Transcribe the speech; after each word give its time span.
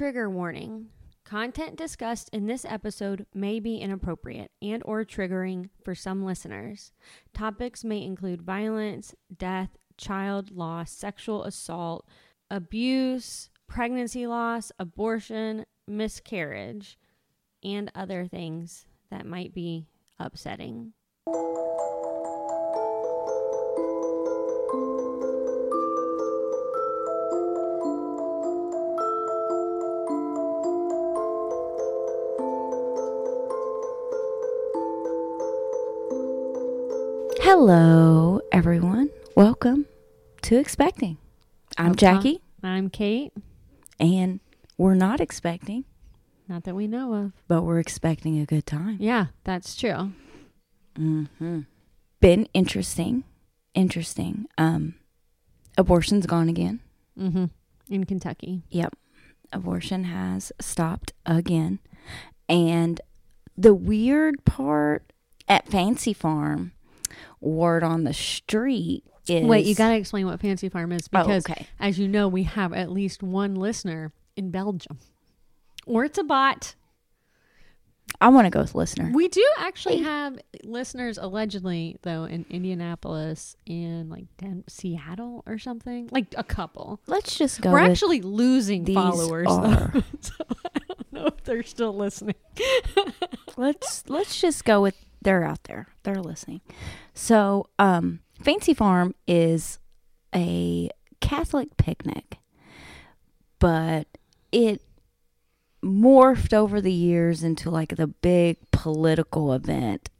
Trigger 0.00 0.30
warning. 0.30 0.86
Content 1.26 1.76
discussed 1.76 2.30
in 2.32 2.46
this 2.46 2.64
episode 2.64 3.26
may 3.34 3.60
be 3.60 3.76
inappropriate 3.76 4.50
and 4.62 4.82
or 4.86 5.04
triggering 5.04 5.68
for 5.84 5.94
some 5.94 6.24
listeners. 6.24 6.92
Topics 7.34 7.84
may 7.84 8.02
include 8.02 8.40
violence, 8.40 9.14
death, 9.36 9.76
child 9.98 10.52
loss, 10.52 10.90
sexual 10.90 11.44
assault, 11.44 12.08
abuse, 12.50 13.50
pregnancy 13.66 14.26
loss, 14.26 14.72
abortion, 14.78 15.66
miscarriage, 15.86 16.98
and 17.62 17.92
other 17.94 18.26
things 18.26 18.86
that 19.10 19.26
might 19.26 19.52
be 19.52 19.86
upsetting. 20.18 20.94
Hello, 37.62 38.40
everyone. 38.52 39.10
Welcome 39.36 39.84
to 40.40 40.56
Expecting. 40.56 41.18
I'm 41.76 41.88
Welcome. 41.88 41.96
Jackie, 41.98 42.40
I'm 42.62 42.88
Kate. 42.88 43.34
and 43.98 44.40
we're 44.78 44.94
not 44.94 45.20
expecting, 45.20 45.84
Not 46.48 46.64
that 46.64 46.74
we 46.74 46.86
know 46.86 47.12
of. 47.12 47.32
but 47.48 47.64
we're 47.64 47.78
expecting 47.78 48.40
a 48.40 48.46
good 48.46 48.64
time. 48.64 48.96
Yeah, 48.98 49.26
that's 49.44 49.76
true. 49.76 50.12
Mm-hmm. 50.98 51.60
Been 52.22 52.48
interesting, 52.54 53.24
interesting. 53.74 54.46
Um, 54.56 54.94
abortion's 55.76 56.24
gone 56.24 56.48
again. 56.48 56.80
Mm-hmm. 57.18 57.44
In 57.90 58.04
Kentucky. 58.04 58.62
Yep, 58.70 58.94
abortion 59.52 60.04
has 60.04 60.50
stopped 60.62 61.12
again, 61.26 61.78
and 62.48 63.02
the 63.54 63.74
weird 63.74 64.46
part 64.46 65.12
at 65.46 65.68
Fancy 65.68 66.14
Farm, 66.14 66.72
word 67.40 67.82
on 67.82 68.04
the 68.04 68.12
street 68.12 69.04
is 69.28 69.46
Wait, 69.46 69.66
you 69.66 69.74
got 69.74 69.90
to 69.90 69.96
explain 69.96 70.26
what 70.26 70.40
Fancy 70.40 70.68
Farm 70.68 70.92
is 70.92 71.08
Oh, 71.12 71.22
because, 71.22 71.44
okay. 71.48 71.66
as 71.78 71.98
you 71.98 72.08
know, 72.08 72.26
we 72.28 72.44
have 72.44 72.72
at 72.72 72.90
least 72.90 73.22
one 73.22 73.54
listener 73.54 74.12
in 74.36 74.50
Belgium. 74.50 74.98
Or 75.86 76.04
it's 76.04 76.18
a 76.18 76.24
bot. 76.24 76.74
I 78.20 78.28
want 78.28 78.46
to 78.46 78.50
go 78.50 78.60
with 78.60 78.74
listener. 78.74 79.10
We 79.14 79.28
do 79.28 79.46
actually 79.58 79.98
have 79.98 80.38
listeners 80.64 81.16
allegedly, 81.16 81.96
though, 82.02 82.24
in 82.24 82.44
Indianapolis 82.50 83.56
and 83.68 84.10
like 84.10 84.24
Den- 84.36 84.64
Seattle 84.68 85.44
or 85.46 85.58
something. 85.58 86.08
Like 86.10 86.34
a 86.36 86.42
couple. 86.42 87.00
Let's 87.06 87.36
just 87.38 87.60
go. 87.60 87.70
We're 87.70 87.82
with 87.82 87.92
actually 87.92 88.20
losing 88.20 88.84
these 88.84 88.96
followers, 88.96 89.46
are- 89.48 89.92
though. 89.94 90.02
so 90.20 90.34
I 90.74 90.78
don't 90.88 91.12
know 91.12 91.26
if 91.26 91.44
they're 91.44 91.62
still 91.62 91.94
listening. 91.96 92.34
let's 93.56 94.04
let's 94.08 94.40
just 94.40 94.64
go 94.64 94.82
with 94.82 94.96
they're 95.22 95.44
out 95.44 95.62
there 95.64 95.86
they're 96.02 96.22
listening 96.22 96.60
so 97.14 97.66
um 97.78 98.20
fancy 98.42 98.72
farm 98.74 99.14
is 99.26 99.78
a 100.34 100.88
catholic 101.20 101.76
picnic 101.76 102.38
but 103.58 104.06
it 104.52 104.82
morphed 105.84 106.52
over 106.52 106.80
the 106.80 106.92
years 106.92 107.42
into 107.42 107.70
like 107.70 107.96
the 107.96 108.06
big 108.06 108.56
political 108.70 109.52
event 109.52 110.10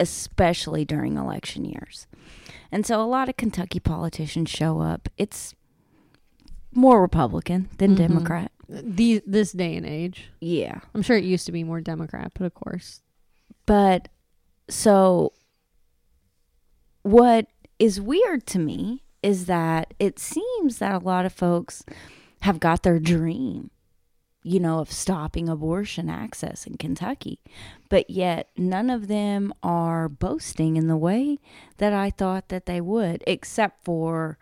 especially 0.00 0.84
during 0.84 1.16
election 1.16 1.64
years 1.64 2.06
and 2.70 2.86
so 2.86 3.00
a 3.00 3.04
lot 3.06 3.28
of 3.28 3.36
kentucky 3.36 3.80
politicians 3.80 4.48
show 4.48 4.80
up 4.80 5.08
it's 5.16 5.54
more 6.72 7.00
republican 7.00 7.68
than 7.78 7.92
Mhm. 7.94 7.96
democrat 7.96 8.52
The, 8.68 9.22
this 9.26 9.52
day 9.52 9.76
and 9.76 9.86
age. 9.86 10.30
yeah 10.40 10.80
I'm 10.94 11.02
sure 11.02 11.16
it 11.16 11.24
used 11.24 11.46
to 11.46 11.52
be 11.52 11.64
more 11.64 11.80
Democrat, 11.80 12.32
but 12.34 12.44
of 12.44 12.52
course. 12.54 13.00
But 13.64 14.08
so 14.68 15.32
what 17.02 17.46
is 17.78 18.00
weird 18.00 18.46
to 18.48 18.58
me 18.58 19.02
is 19.22 19.46
that 19.46 19.94
it 19.98 20.18
seems 20.18 20.78
that 20.78 20.94
a 20.94 21.04
lot 21.04 21.26
of 21.26 21.32
folks 21.32 21.84
have 22.42 22.60
got 22.60 22.82
their 22.82 22.98
dream, 22.98 23.70
you 24.42 24.60
know, 24.60 24.78
of 24.78 24.92
stopping 24.92 25.48
abortion 25.48 26.08
access 26.08 26.66
in 26.66 26.76
Kentucky. 26.76 27.40
But 27.88 28.10
yet 28.10 28.50
none 28.56 28.90
of 28.90 29.08
them 29.08 29.52
are 29.62 30.08
boasting 30.08 30.76
in 30.76 30.86
the 30.86 30.96
way 30.96 31.38
that 31.78 31.92
I 31.92 32.10
thought 32.10 32.48
that 32.48 32.66
they 32.66 32.80
would, 32.80 33.24
except 33.26 33.84
for 33.84 34.38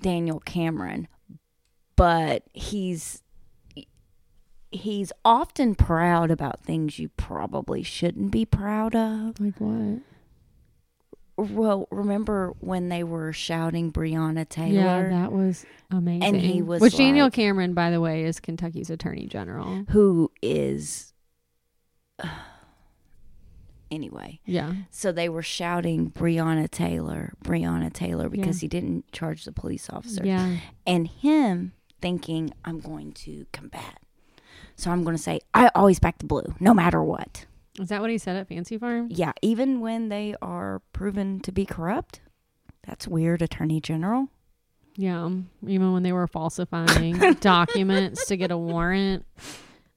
Daniel 0.00 0.40
Cameron. 0.40 1.08
But 1.96 2.44
he's 2.52 3.22
he's 4.70 5.12
often 5.24 5.74
proud 5.74 6.30
about 6.30 6.62
things 6.62 6.98
you 6.98 7.08
probably 7.10 7.82
shouldn't 7.82 8.30
be 8.30 8.44
proud 8.44 8.94
of. 8.94 9.38
Like 9.40 9.58
what? 9.58 10.00
Well, 11.36 11.86
remember 11.92 12.52
when 12.58 12.88
they 12.88 13.04
were 13.04 13.32
shouting 13.32 13.92
Breonna 13.92 14.48
Taylor? 14.48 15.08
Yeah, 15.08 15.08
that 15.20 15.30
was 15.32 15.64
amazing. 15.90 16.24
And 16.24 16.36
he 16.36 16.62
was 16.62 16.80
Which 16.80 16.96
Daniel 16.96 17.30
Cameron, 17.30 17.74
by 17.74 17.90
the 17.90 18.00
way, 18.00 18.24
is 18.24 18.40
Kentucky's 18.40 18.90
Attorney 18.90 19.26
General. 19.26 19.84
who 19.90 20.32
is 20.42 21.12
anyway. 23.90 24.40
Yeah. 24.44 24.72
So 24.90 25.12
they 25.12 25.28
were 25.28 25.42
shouting 25.42 26.10
Breonna 26.10 26.68
Taylor, 26.70 27.32
Breonna 27.44 27.92
Taylor 27.92 28.28
because 28.28 28.56
Yeah. 28.58 28.62
he 28.62 28.68
didn't 28.68 29.10
charge 29.12 29.44
the 29.44 29.52
police 29.52 29.88
officer. 29.90 30.24
Yeah. 30.26 30.56
And 30.86 31.06
him 31.08 31.72
thinking, 32.00 32.52
I'm 32.64 32.80
going 32.80 33.12
to 33.12 33.46
combat. 33.52 34.00
So 34.78 34.92
I'm 34.92 35.02
going 35.02 35.16
to 35.16 35.22
say, 35.22 35.40
I 35.52 35.70
always 35.74 35.98
back 35.98 36.18
the 36.18 36.24
blue, 36.24 36.54
no 36.60 36.72
matter 36.72 37.02
what. 37.02 37.46
Is 37.80 37.88
that 37.88 38.00
what 38.00 38.10
he 38.10 38.18
said 38.18 38.36
at 38.36 38.48
Fancy 38.48 38.78
Farm? 38.78 39.08
Yeah, 39.10 39.32
even 39.42 39.80
when 39.80 40.08
they 40.08 40.36
are 40.40 40.80
proven 40.92 41.40
to 41.40 41.52
be 41.52 41.66
corrupt. 41.66 42.20
That's 42.86 43.06
weird, 43.06 43.42
Attorney 43.42 43.80
General. 43.80 44.28
Yeah. 44.96 45.24
Um, 45.24 45.50
even 45.66 45.92
when 45.92 46.04
they 46.04 46.12
were 46.12 46.28
falsifying 46.28 47.18
documents 47.40 48.26
to 48.26 48.36
get 48.36 48.52
a 48.52 48.56
warrant. 48.56 49.26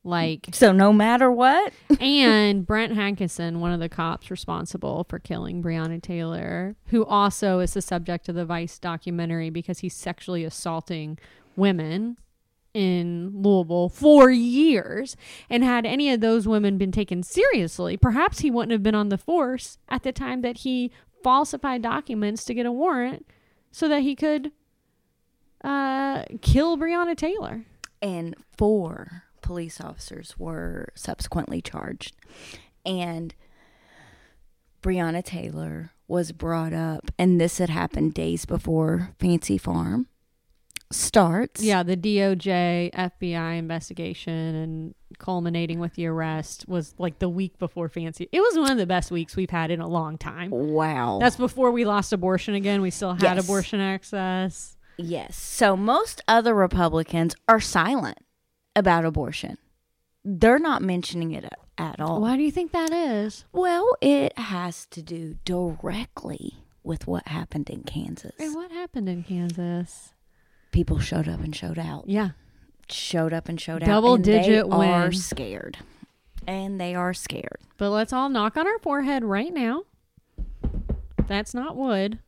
Like, 0.04 0.48
So 0.52 0.72
no 0.72 0.92
matter 0.92 1.32
what, 1.32 1.74
and 2.00 2.66
Brett 2.66 2.90
Hankison, 2.90 3.58
one 3.58 3.72
of 3.72 3.80
the 3.80 3.88
cops 3.88 4.32
responsible 4.32 5.06
for 5.08 5.20
killing 5.20 5.62
Breonna 5.62 6.02
Taylor, 6.02 6.76
who 6.88 7.06
also 7.06 7.60
is 7.60 7.76
the 7.76 7.84
subject 7.84 8.28
of 8.28 8.34
the 8.34 8.46
Vice 8.46 8.80
documentary 8.80 9.52
because 9.52 9.80
he's 9.80 9.94
sexually 9.94 10.44
assaulting 10.44 11.20
women 11.56 12.18
in 12.74 13.32
Louisville 13.42 13.90
for 13.90 14.30
years. 14.30 15.16
And 15.50 15.64
had 15.64 15.86
any 15.86 16.12
of 16.12 16.22
those 16.22 16.48
women 16.48 16.78
been 16.78 16.92
taken 16.92 17.24
seriously, 17.24 17.98
perhaps 17.98 18.40
he 18.40 18.52
wouldn't 18.52 18.72
have 18.72 18.84
been 18.84 18.96
on 18.96 19.10
the 19.10 19.18
force 19.18 19.78
at 19.90 20.04
the 20.04 20.12
time 20.12 20.42
that 20.42 20.60
he 20.60 20.92
falsified 21.24 21.82
documents 21.82 22.44
to 22.46 22.54
get 22.54 22.66
a 22.66 22.72
warrant 22.72 23.26
so 23.72 23.88
that 23.88 24.02
he 24.02 24.16
could 24.16 24.52
uh, 25.64 26.24
kill 26.42 26.78
Breonna 26.78 27.16
Taylor. 27.16 27.66
and 28.02 28.36
four 28.58 29.24
police 29.42 29.80
officers 29.82 30.36
were 30.40 30.90
subsequently 30.96 31.62
charged. 31.62 32.16
And 32.86 33.34
Breonna 34.82 35.24
Taylor 35.24 35.92
was 36.08 36.32
brought 36.32 36.74
up, 36.74 37.12
and 37.18 37.40
this 37.40 37.60
had 37.60 37.70
happened 37.70 38.14
days 38.14 38.46
before 38.46 39.12
Fancy 39.20 39.58
Farm 39.58 40.08
starts. 40.94 41.62
Yeah, 41.64 41.84
the 41.84 41.98
DOJ 41.98 42.92
FBI 42.94 43.58
investigation 43.58 44.34
and 44.56 44.96
culminating 45.20 45.80
with 45.80 45.96
the 45.96 46.06
arrest 46.08 46.68
was 46.68 46.96
like 46.98 47.20
the 47.20 47.30
week 47.30 47.58
before 47.60 47.90
Fancy. 47.90 48.28
It 48.32 48.40
was 48.42 48.58
one 48.58 48.72
of 48.72 48.78
the 48.78 48.86
best 48.86 49.12
weeks 49.12 49.36
we've 49.36 49.50
had 49.50 49.72
in 49.72 49.80
a 49.82 49.88
long 49.88 50.18
time. 50.18 50.50
Wow. 50.52 51.20
That's 51.22 51.36
before 51.36 51.72
we 51.72 51.86
lost 51.86 52.14
abortion 52.14 52.54
again. 52.56 52.82
We 52.82 52.90
still 52.92 53.14
had 53.14 53.22
Yes. 53.38 53.44
abortion 53.44 53.80
access. 53.80 54.78
yes. 54.98 55.36
So 55.36 55.76
most 55.76 56.22
other 56.28 56.54
Republicans 56.54 57.36
are 57.48 57.60
silent 57.60 58.18
about 58.76 59.06
abortion. 59.06 59.58
They're 60.24 60.60
not 60.60 60.82
mentioning 60.82 61.32
it 61.32 61.44
at, 61.46 61.60
at 61.78 62.00
all. 62.00 62.22
Why 62.22 62.38
do 62.38 62.44
you 62.44 62.52
think 62.52 62.72
that 62.74 62.92
is? 62.94 63.46
Well, 63.52 63.96
it 64.02 64.38
has 64.38 64.86
to 64.88 65.02
do 65.02 65.36
directly 65.46 66.56
with 66.84 67.08
what 67.08 67.28
happened 67.28 67.70
in 67.70 67.84
Kansas. 67.84 68.34
And 68.40 68.56
what 68.56 68.72
happened 68.72 69.10
in 69.10 69.24
Kansas? 69.24 70.14
People 70.72 71.00
showed 71.00 71.28
up 71.28 71.42
and 71.42 71.56
showed 71.56 71.80
out. 71.80 72.06
Yeah. 72.08 72.30
Showed 72.90 73.34
up 73.34 73.50
and 73.50 73.60
showed 73.60 73.84
out. 73.84 73.88
Double 73.88 74.16
and 74.16 74.26
they 74.26 74.40
digit 74.40 74.66
are 74.72 75.12
scared. 75.12 75.78
And 76.48 76.80
they 76.80 76.96
are 76.96 77.14
scared. 77.14 77.60
But 77.78 77.90
let's 77.92 78.14
all 78.14 78.30
knock 78.30 78.58
on 78.58 78.68
our 78.68 78.80
forehead 78.80 79.24
right 79.24 79.54
now. 79.54 79.84
That's 81.28 81.54
not 81.54 81.76
wood. 81.76 82.20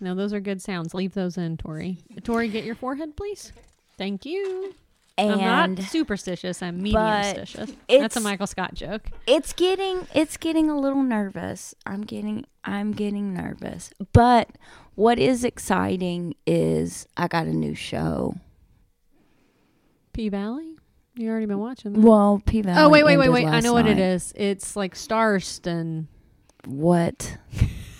No, 0.00 0.14
those 0.14 0.32
are 0.32 0.40
good 0.40 0.60
sounds. 0.60 0.94
Leave 0.94 1.14
those 1.14 1.38
in, 1.38 1.56
Tori. 1.56 1.98
Tori, 2.24 2.48
get 2.48 2.64
your 2.64 2.74
forehead, 2.74 3.16
please. 3.16 3.52
Thank 3.96 4.26
you. 4.26 4.74
And 5.18 5.32
I'm 5.32 5.74
not 5.74 5.84
superstitious. 5.84 6.62
I'm 6.62 6.78
medium 6.78 7.02
but 7.02 7.36
stitious. 7.36 7.76
That's 7.88 8.16
a 8.16 8.20
Michael 8.20 8.46
Scott 8.46 8.74
joke. 8.74 9.02
it's 9.26 9.52
getting 9.52 10.06
it's 10.14 10.36
getting 10.36 10.70
a 10.70 10.78
little 10.78 11.02
nervous. 11.02 11.74
I'm 11.84 12.02
getting 12.02 12.46
I'm 12.64 12.92
getting 12.92 13.34
nervous. 13.34 13.90
But 14.12 14.48
what 14.94 15.18
is 15.18 15.44
exciting 15.44 16.34
is 16.46 17.06
I 17.16 17.28
got 17.28 17.46
a 17.46 17.52
new 17.52 17.74
show. 17.74 18.36
P 20.12 20.28
Valley. 20.28 20.76
You 21.14 21.30
already 21.30 21.46
been 21.46 21.58
watching 21.58 21.92
that. 21.92 22.00
Well, 22.00 22.42
P 22.44 22.62
Valley. 22.62 22.82
oh 22.82 22.88
wait, 22.88 23.04
wait, 23.04 23.16
wait, 23.16 23.26
ended 23.26 23.44
wait! 23.44 23.46
I 23.46 23.60
know 23.60 23.72
what 23.72 23.86
it 23.86 23.96
night. 23.96 24.02
is. 24.02 24.32
It's 24.36 24.76
like 24.76 24.94
Starston. 24.94 26.08
What? 26.66 27.36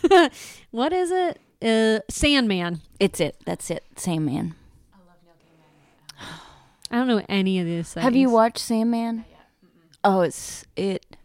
what 0.71 0.93
is 0.93 1.11
it? 1.11 1.41
Uh, 1.63 2.01
Sandman. 2.11 2.81
It's 2.99 3.21
it. 3.21 3.37
That's 3.45 3.71
it. 3.71 3.85
Sandman. 3.97 4.55
I 4.93 4.99
love 5.07 5.17
no 5.25 6.97
I 6.97 6.99
don't 6.99 7.09
know 7.09 7.25
any 7.29 7.61
of 7.61 7.67
these 7.67 7.93
things. 7.93 8.03
Have 8.03 8.17
you 8.17 8.31
watched 8.31 8.59
Sandman? 8.59 9.25
Oh, 10.05 10.23
it's 10.23 10.65
it. 10.77 11.17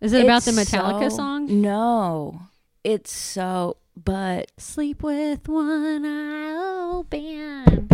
Is 0.00 0.12
it 0.12 0.24
about 0.24 0.42
the 0.42 0.50
Metallica 0.50 1.10
so- 1.10 1.16
song? 1.16 1.60
No, 1.62 2.42
it's 2.82 3.12
so. 3.12 3.76
But 4.02 4.50
Sleep 4.58 5.02
with 5.02 5.48
one 5.48 6.04
eye 6.04 6.90
open. 6.92 7.88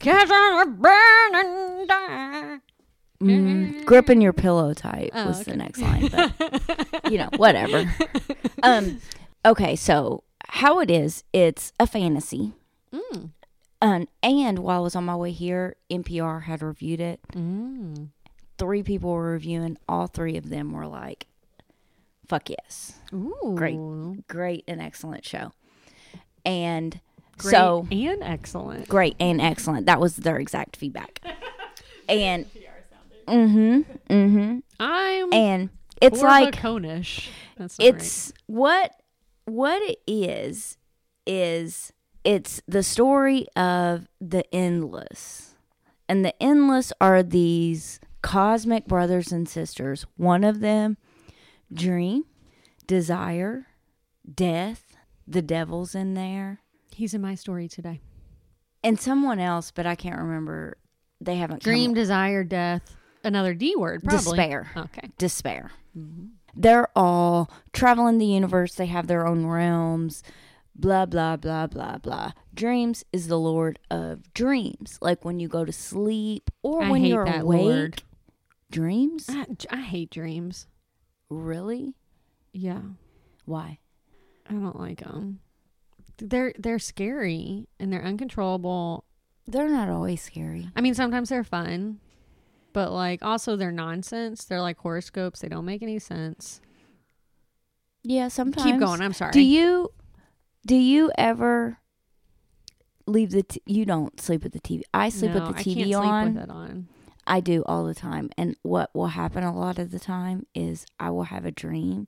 Cause 0.00 0.28
I'm 0.32 0.76
burning 0.76 1.86
die. 1.86 2.58
mm, 3.22 3.84
gripping 3.84 4.20
your 4.20 4.32
pillow 4.32 4.74
tight 4.74 5.10
Oh, 5.14 5.26
was 5.28 5.40
okay. 5.42 5.50
the 5.52 5.56
next 5.56 5.80
line. 5.80 6.08
But 6.08 6.32
you 7.10 7.18
know, 7.18 7.28
whatever. 7.36 7.92
um. 8.62 9.00
Okay, 9.46 9.76
so 9.76 10.24
how 10.48 10.80
it 10.80 10.90
is? 10.90 11.22
It's 11.34 11.72
a 11.78 11.86
fantasy. 11.86 12.52
Mm. 12.92 13.30
Um, 13.82 14.08
and 14.22 14.60
while 14.60 14.78
I 14.78 14.82
was 14.82 14.96
on 14.96 15.04
my 15.04 15.14
way 15.16 15.32
here, 15.32 15.76
NPR 15.90 16.44
had 16.44 16.62
reviewed 16.62 17.00
it. 17.00 17.20
Mm. 17.32 18.08
Three 18.56 18.82
people 18.82 19.10
were 19.10 19.32
reviewing. 19.32 19.76
All 19.86 20.06
three 20.06 20.36
of 20.38 20.48
them 20.48 20.72
were 20.72 20.86
like, 20.86 21.26
"Fuck 22.26 22.50
yes, 22.50 22.94
Ooh. 23.12 23.54
Great. 23.56 24.26
great 24.28 24.64
and 24.66 24.80
excellent 24.80 25.24
show." 25.24 25.52
And 26.44 27.00
Great 27.38 27.50
so 27.50 27.86
and 27.90 28.22
excellent. 28.22 28.88
great 28.88 29.16
and 29.18 29.40
excellent. 29.40 29.86
That 29.86 30.00
was 30.00 30.16
their 30.16 30.38
exact 30.38 30.76
feedback. 30.76 31.20
And 32.06 32.44
mm-hmm, 33.26 33.80
mm-hmm. 34.12 34.58
I'm 34.78 35.32
And 35.32 35.70
it's 36.02 36.20
like 36.20 36.54
Conish. 36.54 37.28
That's 37.56 37.76
it's 37.78 38.32
what 38.46 38.92
what 39.46 39.80
it 39.82 40.00
is 40.06 40.76
is 41.26 41.94
it's 42.24 42.60
the 42.66 42.82
story 42.82 43.46
of 43.56 44.06
the 44.20 44.44
endless. 44.54 45.54
And 46.08 46.24
the 46.24 46.42
endless 46.42 46.92
are 47.00 47.22
these 47.22 48.00
cosmic 48.20 48.86
brothers 48.86 49.32
and 49.32 49.48
sisters. 49.48 50.04
One 50.18 50.44
of 50.44 50.60
them 50.60 50.98
dream, 51.72 52.24
desire, 52.86 53.66
death, 54.32 54.96
the 55.26 55.42
devil's 55.42 55.94
in 55.94 56.14
there. 56.14 56.60
He's 56.92 57.14
in 57.14 57.20
my 57.22 57.34
story 57.34 57.68
today. 57.68 58.00
And 58.82 59.00
someone 59.00 59.38
else, 59.40 59.70
but 59.70 59.86
I 59.86 59.94
can't 59.94 60.18
remember. 60.18 60.76
They 61.20 61.36
haven't 61.36 61.62
come 61.64 61.70
Dream, 61.72 61.94
desire, 61.94 62.44
death. 62.44 62.96
Another 63.24 63.54
D 63.54 63.74
word, 63.76 64.02
probably. 64.04 64.36
despair. 64.36 64.70
Okay. 64.76 65.10
despair. 65.16 65.70
Mm-hmm. 65.96 66.26
They're 66.54 66.88
all 66.94 67.50
traveling 67.72 68.18
the 68.18 68.26
universe. 68.26 68.74
They 68.74 68.86
have 68.86 69.06
their 69.06 69.26
own 69.26 69.46
realms. 69.46 70.22
Blah, 70.76 71.06
blah, 71.06 71.36
blah, 71.36 71.66
blah, 71.66 71.98
blah. 71.98 72.32
Dreams 72.52 73.04
is 73.12 73.28
the 73.28 73.38
Lord 73.38 73.78
of 73.90 74.32
dreams. 74.34 74.98
Like 75.00 75.24
when 75.24 75.40
you 75.40 75.48
go 75.48 75.64
to 75.64 75.72
sleep 75.72 76.50
or 76.62 76.82
I 76.82 76.90
when 76.90 77.00
hate 77.02 77.08
you're 77.08 77.24
that 77.24 77.42
awake. 77.42 77.64
word. 77.64 78.02
Dreams? 78.70 79.26
I, 79.30 79.46
I 79.70 79.80
hate 79.80 80.10
dreams. 80.10 80.66
Really? 81.30 81.94
Yeah. 82.52 82.80
Why? 83.44 83.78
I 84.48 84.52
don't 84.52 84.78
like 84.78 85.00
them. 85.02 85.40
They're 86.18 86.52
they're 86.58 86.78
scary 86.78 87.66
and 87.80 87.92
they're 87.92 88.04
uncontrollable. 88.04 89.04
They're 89.46 89.68
not 89.68 89.88
always 89.88 90.22
scary. 90.22 90.68
I 90.76 90.80
mean, 90.80 90.94
sometimes 90.94 91.28
they're 91.28 91.44
fun, 91.44 91.98
but 92.72 92.92
like 92.92 93.22
also 93.22 93.56
they're 93.56 93.72
nonsense. 93.72 94.44
They're 94.44 94.60
like 94.60 94.78
horoscopes. 94.78 95.40
They 95.40 95.48
don't 95.48 95.64
make 95.64 95.82
any 95.82 95.98
sense. 95.98 96.60
Yeah, 98.02 98.28
sometimes. 98.28 98.64
Keep 98.70 98.80
going. 98.80 99.00
I'm 99.00 99.12
sorry. 99.12 99.32
Do 99.32 99.40
you 99.40 99.90
do 100.66 100.76
you 100.76 101.10
ever 101.18 101.78
leave 103.06 103.30
the 103.30 103.42
t- 103.42 103.62
you 103.66 103.84
don't 103.84 104.18
sleep 104.20 104.42
with 104.44 104.52
the 104.52 104.60
TV. 104.60 104.82
I 104.94 105.08
sleep 105.08 105.32
No, 105.32 105.40
with 105.46 105.54
the 105.54 105.60
I 105.60 105.62
TV 105.62 105.90
can't 105.90 105.94
on. 105.96 106.24
Sleep 106.26 106.34
with 106.36 106.44
it 106.44 106.50
on. 106.50 106.88
I 107.26 107.40
do 107.40 107.62
all 107.66 107.84
the 107.84 107.94
time. 107.94 108.30
And 108.36 108.56
what 108.62 108.90
will 108.94 109.08
happen 109.08 109.44
a 109.44 109.56
lot 109.56 109.78
of 109.78 109.90
the 109.90 109.98
time 109.98 110.46
is 110.54 110.86
I 111.00 111.10
will 111.10 111.24
have 111.24 111.44
a 111.44 111.50
dream 111.50 112.06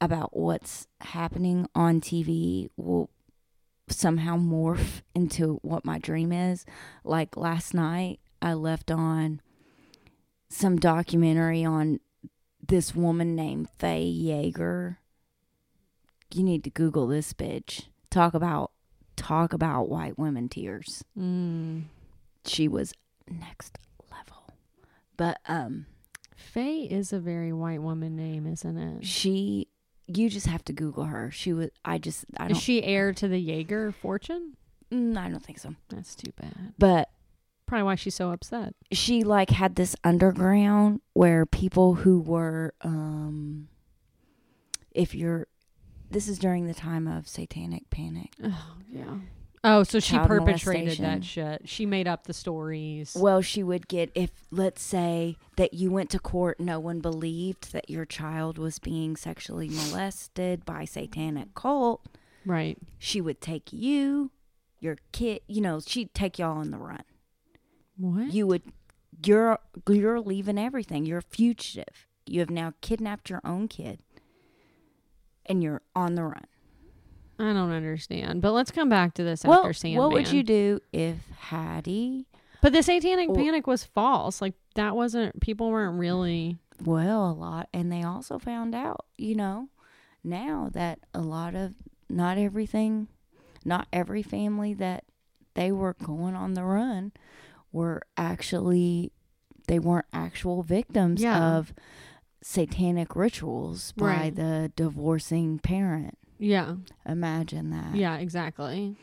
about 0.00 0.36
what's 0.36 0.86
happening 1.00 1.66
on 1.74 2.00
TV 2.00 2.68
will 2.76 3.10
somehow 3.88 4.36
morph 4.36 5.02
into 5.14 5.58
what 5.62 5.84
my 5.84 5.98
dream 5.98 6.32
is. 6.32 6.64
Like 7.04 7.36
last 7.36 7.74
night, 7.74 8.20
I 8.40 8.54
left 8.54 8.90
on 8.90 9.40
some 10.48 10.78
documentary 10.78 11.64
on 11.64 12.00
this 12.66 12.94
woman 12.94 13.34
named 13.34 13.68
Faye 13.78 14.04
Yager. 14.04 14.98
You 16.32 16.44
need 16.44 16.64
to 16.64 16.70
Google 16.70 17.08
this 17.08 17.32
bitch. 17.32 17.86
Talk 18.10 18.34
about 18.34 18.70
talk 19.16 19.52
about 19.52 19.88
white 19.90 20.18
women 20.18 20.48
tears 20.48 21.04
Mm. 21.18 21.82
she 22.46 22.66
was 22.68 22.94
next. 23.28 23.76
But 25.20 25.38
um 25.46 25.84
Faye 26.34 26.84
is 26.90 27.12
a 27.12 27.20
very 27.20 27.52
white 27.52 27.82
woman 27.82 28.16
name, 28.16 28.46
isn't 28.46 28.78
it? 28.78 29.04
she 29.06 29.68
you 30.06 30.30
just 30.30 30.46
have 30.46 30.64
to 30.64 30.72
google 30.72 31.04
her. 31.04 31.30
She 31.30 31.52
was 31.52 31.68
I 31.84 31.98
just 31.98 32.24
I 32.38 32.46
Is 32.46 32.52
don't 32.52 32.60
she 32.60 32.82
heir 32.82 33.12
to 33.12 33.28
the 33.28 33.38
Jaeger 33.38 33.92
fortune? 33.92 34.54
mm, 34.90 35.16
I 35.18 35.28
don't 35.28 35.44
think 35.44 35.58
so. 35.58 35.74
That's 35.90 36.14
too 36.16 36.32
bad. 36.40 36.72
But 36.78 37.10
Probably 37.66 37.84
why 37.84 37.94
she's 37.96 38.14
so 38.14 38.30
upset. 38.32 38.74
she 38.92 39.22
like 39.22 39.50
had 39.50 39.74
this 39.76 39.94
underground 40.02 41.02
where 41.12 41.44
people 41.46 41.94
who 41.96 42.20
were 42.20 42.72
um 42.80 43.68
if 44.92 45.14
you're 45.14 45.46
this 46.10 46.26
is 46.28 46.38
during 46.38 46.66
the 46.66 46.74
time 46.74 47.06
of 47.06 47.28
satanic 47.28 47.90
panic. 47.90 48.32
Oh 48.42 48.76
yeah. 48.88 49.18
Oh, 49.62 49.82
so 49.82 50.00
she 50.00 50.16
perpetrated 50.18 50.98
that 50.98 51.22
shit. 51.22 51.68
She 51.68 51.84
made 51.84 52.08
up 52.08 52.24
the 52.24 52.32
stories. 52.32 53.14
Well, 53.18 53.42
she 53.42 53.62
would 53.62 53.88
get 53.88 54.10
if 54.14 54.30
let's 54.50 54.80
say 54.80 55.36
that 55.56 55.74
you 55.74 55.90
went 55.90 56.08
to 56.10 56.18
court, 56.18 56.60
no 56.60 56.80
one 56.80 57.00
believed 57.00 57.72
that 57.72 57.90
your 57.90 58.06
child 58.06 58.56
was 58.56 58.78
being 58.78 59.16
sexually 59.16 59.68
molested 59.68 60.64
by 60.64 60.86
satanic 60.86 61.54
cult. 61.54 62.06
right. 62.46 62.78
she 62.98 63.20
would 63.20 63.42
take 63.42 63.70
you, 63.70 64.30
your 64.78 64.96
kid, 65.12 65.40
you 65.46 65.60
know, 65.60 65.80
she'd 65.80 66.14
take 66.14 66.38
y'all 66.38 66.56
on 66.56 66.70
the 66.70 66.78
run. 66.78 67.04
What? 67.98 68.32
You 68.32 68.46
would 68.46 68.62
you're 69.24 69.58
you're 69.86 70.20
leaving 70.20 70.58
everything. 70.58 71.04
You're 71.04 71.18
a 71.18 71.22
fugitive. 71.22 72.06
You 72.24 72.40
have 72.40 72.50
now 72.50 72.72
kidnapped 72.80 73.28
your 73.28 73.40
own 73.44 73.68
kid. 73.68 74.00
And 75.44 75.62
you're 75.62 75.82
on 75.94 76.14
the 76.14 76.22
run. 76.22 76.46
I 77.40 77.52
don't 77.52 77.70
understand. 77.72 78.42
But 78.42 78.52
let's 78.52 78.70
come 78.70 78.88
back 78.88 79.14
to 79.14 79.24
this 79.24 79.44
well, 79.44 79.60
after 79.60 79.72
Sandman. 79.72 80.02
what 80.02 80.12
would 80.12 80.30
you 80.30 80.42
do 80.42 80.80
if 80.92 81.16
Hattie 81.38 82.26
But 82.62 82.72
the 82.74 82.82
satanic 82.82 83.30
Or- 83.30 83.34
panic 83.34 83.66
was 83.66 83.84
false. 83.84 84.42
Like 84.42 84.54
that 84.74 84.94
wasn't 84.94 85.40
people 85.40 85.70
weren't 85.70 85.98
really 85.98 86.58
well, 86.84 87.30
a 87.30 87.32
lot 87.32 87.68
and 87.72 87.90
they 87.90 88.02
also 88.02 88.38
found 88.38 88.74
out, 88.74 89.04
you 89.18 89.34
know, 89.34 89.68
now 90.22 90.68
that 90.72 90.98
a 91.14 91.20
lot 91.20 91.54
of 91.54 91.74
not 92.08 92.36
everything 92.38 93.08
not 93.64 93.86
every 93.92 94.22
family 94.22 94.72
that 94.74 95.04
they 95.54 95.70
were 95.72 95.94
going 95.94 96.34
on 96.34 96.54
the 96.54 96.62
run 96.64 97.12
were 97.72 98.02
actually 98.16 99.10
they 99.66 99.78
weren't 99.78 100.06
actual 100.12 100.62
victims 100.62 101.22
Yeah. 101.22 101.56
of 101.56 101.72
satanic 102.42 103.14
rituals 103.14 103.92
by 103.92 104.04
Right. 104.06 104.34
the 104.34 104.72
divorcing 104.76 105.58
parent. 105.58 106.16
Yeah. 106.40 106.76
Imagine 107.06 107.70
that. 107.70 107.94
Yeah, 107.94 108.16
exactly. 108.16 108.96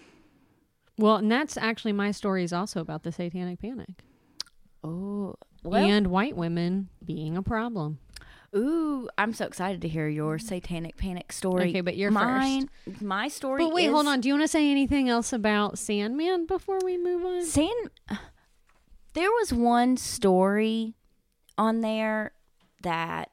Well, 0.98 1.18
and 1.18 1.32
that's 1.32 1.56
actually 1.58 1.94
my 1.94 2.10
story 2.12 2.44
is 2.44 2.52
also 2.52 2.82
about 2.82 3.04
the 3.04 3.12
satanic 3.12 3.62
panic. 3.62 4.04
Oh, 4.84 5.36
well, 5.64 5.86
and 5.86 6.08
white 6.08 6.36
women 6.36 6.90
being 7.06 7.38
a 7.38 7.44
problem. 7.44 8.00
ooh, 8.56 9.08
I'm 9.18 9.34
so 9.34 9.46
excited 9.46 9.82
to 9.82 9.88
hear 9.88 10.08
your 10.08 10.40
satanic 10.40 10.98
panic 10.98 11.32
story. 11.32 11.70
Okay, 11.70 11.82
but 11.82 11.96
you're 11.98 12.10
Mine, 12.10 12.70
my 13.02 13.28
story. 13.28 13.64
But 13.64 13.74
wait, 13.74 13.86
is- 13.86 13.92
hold 13.92 14.08
on. 14.08 14.20
Do 14.22 14.30
you 14.30 14.34
want 14.36 14.44
to 14.46 14.48
say 14.48 14.72
anything 14.72 15.08
else 15.08 15.32
about 15.32 15.78
Sandman 15.78 16.48
before 16.48 16.80
we 16.84 16.98
move 16.98 17.24
on? 17.24 17.46
Sand. 17.46 17.92
There 19.14 19.30
was 19.32 19.52
one 19.54 19.98
story 19.98 20.96
on 21.58 21.82
there 21.82 22.32
that 22.84 23.30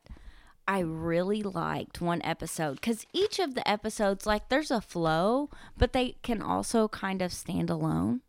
I 0.67 0.81
really 0.81 1.43
liked. 1.43 2.01
One 2.01 2.23
episode 2.23 2.77
because 2.77 3.07
each 3.13 3.39
of 3.39 3.55
the 3.55 3.67
episodes, 3.69 4.27
like, 4.27 4.49
there's 4.49 4.71
a 4.71 4.81
flow, 4.81 5.51
but 5.77 5.93
they 5.93 6.17
can 6.23 6.41
also 6.41 6.89
kind 6.89 7.21
of 7.23 7.33
stand 7.33 7.69
alone. 7.71 8.23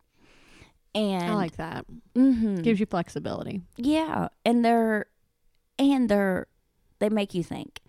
And 0.93 1.23
I 1.31 1.33
like 1.35 1.57
that. 1.57 1.85
Mhm. 2.13 2.61
Gives 2.63 2.79
you 2.79 2.85
flexibility. 2.85 3.61
Yeah, 3.77 4.29
and 4.45 4.63
they're 4.63 5.07
and 5.77 6.07
they're 6.09 6.47
they 6.99 7.09
make 7.09 7.33
you 7.33 7.43
think. 7.43 7.81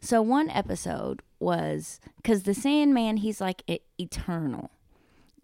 So 0.00 0.22
one 0.22 0.48
episode 0.50 1.22
was 1.40 1.98
because 2.16 2.44
the 2.44 2.54
Sandman, 2.54 3.16
he's 3.18 3.40
like 3.40 3.62
e- 3.66 3.80
eternal. 3.98 4.70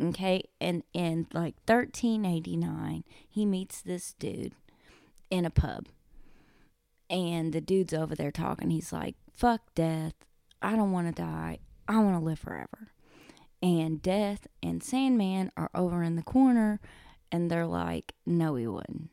Okay, 0.00 0.44
and 0.60 0.84
in 0.92 1.26
like 1.32 1.56
1389, 1.66 3.02
he 3.28 3.44
meets 3.44 3.80
this 3.82 4.14
dude, 4.20 4.54
in 5.28 5.44
a 5.44 5.50
pub. 5.50 5.86
And 7.10 7.52
the 7.52 7.60
dude's 7.60 7.94
over 7.94 8.14
there 8.14 8.30
talking. 8.30 8.70
He's 8.70 8.92
like, 8.92 9.16
fuck 9.32 9.62
death. 9.74 10.14
I 10.60 10.76
don't 10.76 10.92
want 10.92 11.06
to 11.14 11.22
die. 11.22 11.58
I 11.86 11.98
want 12.00 12.18
to 12.18 12.24
live 12.24 12.38
forever. 12.38 12.92
And 13.62 14.02
Death 14.02 14.46
and 14.62 14.82
Sandman 14.82 15.50
are 15.56 15.70
over 15.74 16.02
in 16.02 16.16
the 16.16 16.22
corner 16.22 16.80
and 17.32 17.50
they're 17.50 17.66
like, 17.66 18.12
no, 18.26 18.52
we 18.52 18.66
wouldn't. 18.68 19.10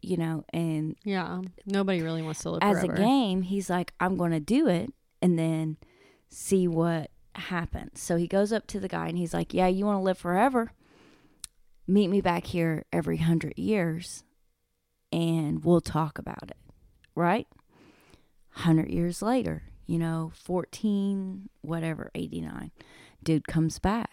You 0.00 0.16
know, 0.16 0.44
and 0.52 0.96
Yeah. 1.04 1.42
Nobody 1.66 2.02
really 2.02 2.22
wants 2.22 2.40
to 2.42 2.50
live 2.50 2.62
as 2.62 2.80
forever. 2.80 2.94
a 2.94 2.96
game, 2.96 3.42
he's 3.42 3.68
like, 3.68 3.92
I'm 4.00 4.16
going 4.16 4.30
to 4.32 4.40
do 4.40 4.66
it 4.68 4.92
and 5.20 5.38
then 5.38 5.76
see 6.28 6.66
what 6.66 7.10
happens. 7.34 8.00
So 8.00 8.16
he 8.16 8.26
goes 8.26 8.52
up 8.52 8.66
to 8.68 8.80
the 8.80 8.88
guy 8.88 9.08
and 9.08 9.18
he's 9.18 9.34
like, 9.34 9.52
Yeah, 9.52 9.66
you 9.66 9.84
want 9.84 9.98
to 9.98 10.02
live 10.02 10.18
forever? 10.18 10.72
Meet 11.86 12.08
me 12.08 12.20
back 12.20 12.46
here 12.46 12.84
every 12.92 13.18
hundred 13.18 13.58
years 13.58 14.24
and 15.12 15.64
we'll 15.64 15.80
talk 15.80 16.18
about 16.18 16.50
it. 16.50 16.56
Right? 17.18 17.48
Hundred 18.50 18.90
years 18.90 19.22
later, 19.22 19.64
you 19.86 19.98
know, 19.98 20.30
14, 20.34 21.48
whatever, 21.62 22.10
89, 22.14 22.70
dude 23.22 23.46
comes 23.48 23.78
back, 23.80 24.10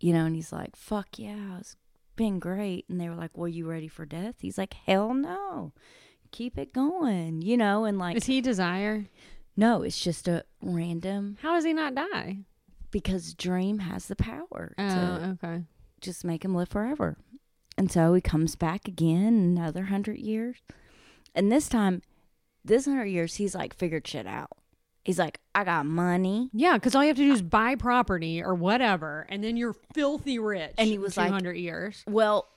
you 0.00 0.12
know, 0.12 0.26
and 0.26 0.34
he's 0.36 0.52
like, 0.52 0.76
Fuck 0.76 1.18
yeah, 1.18 1.58
it's 1.58 1.76
been 2.16 2.38
great. 2.38 2.84
And 2.88 3.00
they 3.00 3.08
were 3.08 3.14
like, 3.14 3.36
Well, 3.36 3.48
you 3.48 3.66
ready 3.66 3.88
for 3.88 4.04
death? 4.04 4.36
He's 4.40 4.58
like, 4.58 4.74
Hell 4.74 5.14
no 5.14 5.72
keep 6.32 6.56
it 6.56 6.72
going, 6.72 7.42
you 7.42 7.56
know, 7.56 7.84
and 7.84 7.98
like 7.98 8.16
Is 8.16 8.26
he 8.26 8.40
desire? 8.40 9.06
no, 9.56 9.82
it's 9.82 10.00
just 10.00 10.28
a 10.28 10.44
random 10.62 11.36
How 11.42 11.54
does 11.54 11.64
he 11.64 11.72
not 11.72 11.94
die? 11.96 12.38
because 12.92 13.34
Dream 13.34 13.80
has 13.80 14.06
the 14.06 14.14
power 14.14 14.72
Oh, 14.78 14.84
to 14.88 15.38
okay. 15.42 15.64
just 16.00 16.24
make 16.24 16.44
him 16.44 16.54
live 16.54 16.68
forever. 16.68 17.16
And 17.76 17.90
so 17.90 18.14
he 18.14 18.20
comes 18.20 18.54
back 18.56 18.86
again 18.86 19.34
another 19.58 19.84
hundred 19.86 20.18
years. 20.18 20.58
And 21.34 21.50
this 21.50 21.68
time, 21.68 22.02
this 22.64 22.84
hundred 22.86 23.06
years, 23.06 23.36
he's 23.36 23.54
like 23.54 23.74
figured 23.74 24.06
shit 24.06 24.26
out. 24.26 24.50
He's 25.04 25.18
like, 25.18 25.40
I 25.54 25.64
got 25.64 25.86
money. 25.86 26.50
Yeah, 26.52 26.74
because 26.74 26.94
all 26.94 27.02
you 27.02 27.08
have 27.08 27.16
to 27.16 27.22
do 27.26 27.32
is 27.32 27.40
buy 27.42 27.74
property 27.74 28.42
or 28.42 28.54
whatever, 28.54 29.26
and 29.30 29.42
then 29.42 29.56
you're 29.56 29.74
filthy 29.94 30.38
rich. 30.38 30.74
And 30.76 30.86
he 30.88 30.98
was 30.98 31.16
like- 31.16 31.28
200 31.28 31.56
years. 31.56 32.04
Well, 32.06 32.48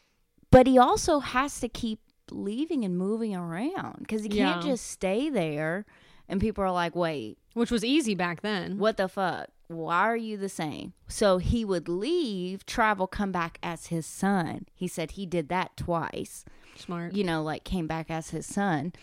but 0.51 0.67
he 0.67 0.77
also 0.77 1.19
has 1.19 1.59
to 1.61 1.69
keep 1.69 1.99
leaving 2.29 2.83
and 2.83 2.97
moving 2.97 3.35
around 3.35 3.99
because 3.99 4.23
he 4.23 4.29
can't 4.29 4.63
Yeah. 4.63 4.71
just 4.71 4.87
stay 4.87 5.29
there. 5.29 5.85
And 6.29 6.39
people 6.41 6.63
are 6.63 6.71
like, 6.71 6.95
wait, 6.95 7.37
Which 7.53 7.71
was 7.71 7.83
easy 7.83 8.13
back 8.15 8.41
then. 8.41 8.77
what 8.77 8.97
the 8.97 9.07
fuck? 9.07 9.47
Why 9.67 9.99
are 10.01 10.17
you 10.17 10.37
the 10.37 10.49
same? 10.49 10.93
So 11.07 11.37
he 11.37 11.65
would 11.65 11.87
leave, 11.89 12.65
travel, 12.65 13.07
come 13.07 13.31
back 13.31 13.57
as 13.63 13.87
his 13.87 14.05
son. 14.05 14.65
He 14.73 14.87
said 14.87 15.11
he 15.11 15.25
did 15.25 15.49
that 15.49 15.75
twice. 15.77 16.45
Smart. 16.75 17.13
You 17.13 17.23
know, 17.23 17.41
like 17.41 17.63
came 17.63 17.87
back 17.87 18.09
as 18.11 18.29
his 18.31 18.45
son, 18.45 18.93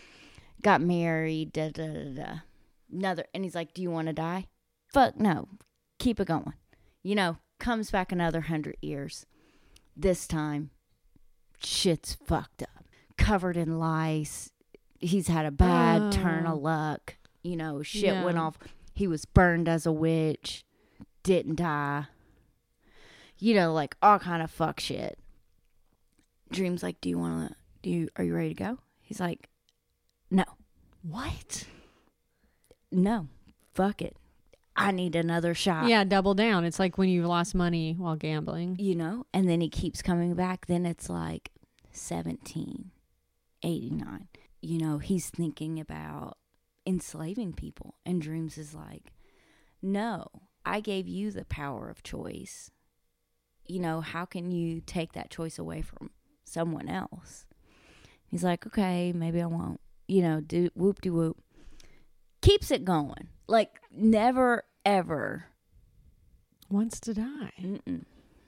got 0.61 0.81
married, 0.81 1.53
da 1.53 1.69
da 1.69 1.87
da 1.87 2.03
da. 2.13 2.33
Another, 2.91 3.25
and 3.33 3.43
he's 3.43 3.55
like, 3.55 3.73
"Do 3.73 3.81
you 3.81 3.91
want 3.91 4.07
to 4.07 4.13
die?" 4.13 4.47
Fuck 4.93 5.17
no, 5.19 5.47
keep 5.99 6.19
it 6.19 6.27
going. 6.27 6.53
You 7.03 7.15
know, 7.15 7.37
comes 7.59 7.89
back 7.91 8.11
another 8.11 8.41
hundred 8.41 8.77
years. 8.81 9.25
This 9.95 10.27
time, 10.27 10.71
shit's 11.63 12.15
fucked 12.15 12.61
up, 12.63 12.85
covered 13.17 13.57
in 13.57 13.79
lice. 13.79 14.51
He's 14.99 15.27
had 15.27 15.45
a 15.45 15.51
bad 15.51 16.11
turn 16.11 16.45
Oh. 16.45 16.53
of 16.53 16.61
luck. 16.61 17.15
You 17.43 17.55
know, 17.55 17.81
shit 17.81 18.23
went 18.23 18.37
off. 18.37 18.57
He 18.93 19.07
was 19.07 19.25
burned 19.25 19.67
as 19.67 19.85
a 19.85 19.91
witch, 19.91 20.63
didn't 21.23 21.55
die. 21.55 22.05
You 23.39 23.55
know, 23.55 23.73
like 23.73 23.95
all 24.01 24.19
kind 24.19 24.43
of 24.43 24.51
fuck 24.51 24.79
shit. 24.79 25.17
Dream's 26.51 26.83
like, 26.83 26.99
"Do 27.01 27.09
you 27.09 27.17
want 27.17 27.49
to? 27.49 27.55
Do 27.81 27.89
you? 27.89 28.09
Are 28.17 28.23
you 28.23 28.35
ready 28.35 28.49
to 28.49 28.53
go?" 28.63 28.77
He's 29.01 29.19
like, 29.19 29.49
"No, 30.31 30.45
What? 31.03 31.67
no, 32.91 33.27
fuck 33.73 34.01
it. 34.01 34.15
I 34.75 34.91
need 34.91 35.15
another 35.15 35.53
shot." 35.53 35.87
Yeah, 35.87 36.03
double 36.03 36.33
down. 36.33 36.63
It's 36.65 36.79
like 36.79 36.97
when 36.97 37.09
you 37.09 37.27
lost 37.27 37.53
money 37.53 37.93
while 37.97 38.15
gambling. 38.15 38.77
you 38.79 38.95
know. 38.95 39.25
And 39.33 39.47
then 39.49 39.61
he 39.61 39.69
keeps 39.69 40.01
coming 40.01 40.33
back. 40.33 40.65
Then 40.67 40.85
it's 40.85 41.09
like 41.09 41.51
seventeen 41.91 42.91
eighty 43.63 43.89
nine. 43.91 44.27
You 44.61 44.77
know, 44.79 44.97
he's 44.99 45.29
thinking 45.29 45.79
about 45.79 46.37
enslaving 46.87 47.53
people, 47.53 47.95
and 48.05 48.21
Dreams 48.21 48.57
is 48.57 48.73
like, 48.73 49.11
"No, 49.81 50.27
I 50.65 50.79
gave 50.79 51.07
you 51.07 51.31
the 51.31 51.45
power 51.45 51.89
of 51.89 52.01
choice. 52.03 52.71
You 53.67 53.79
know, 53.79 54.01
how 54.01 54.25
can 54.25 54.51
you 54.51 54.81
take 54.81 55.13
that 55.13 55.29
choice 55.29 55.59
away 55.59 55.81
from 55.81 56.11
someone 56.45 56.87
else?" 56.87 57.45
He's 58.27 58.43
like, 58.45 58.65
"Okay, 58.65 59.11
maybe 59.11 59.41
I 59.41 59.47
won't." 59.47 59.80
You 60.11 60.21
know, 60.23 60.41
do 60.41 60.69
whoop 60.75 60.99
de 60.99 61.09
whoop. 61.09 61.37
Keeps 62.41 62.69
it 62.69 62.83
going. 62.83 63.29
Like 63.47 63.79
never 63.95 64.65
ever. 64.85 65.45
Wants 66.69 66.99
to 67.01 67.13
die. 67.13 67.53
Mm-mm. 67.61 68.03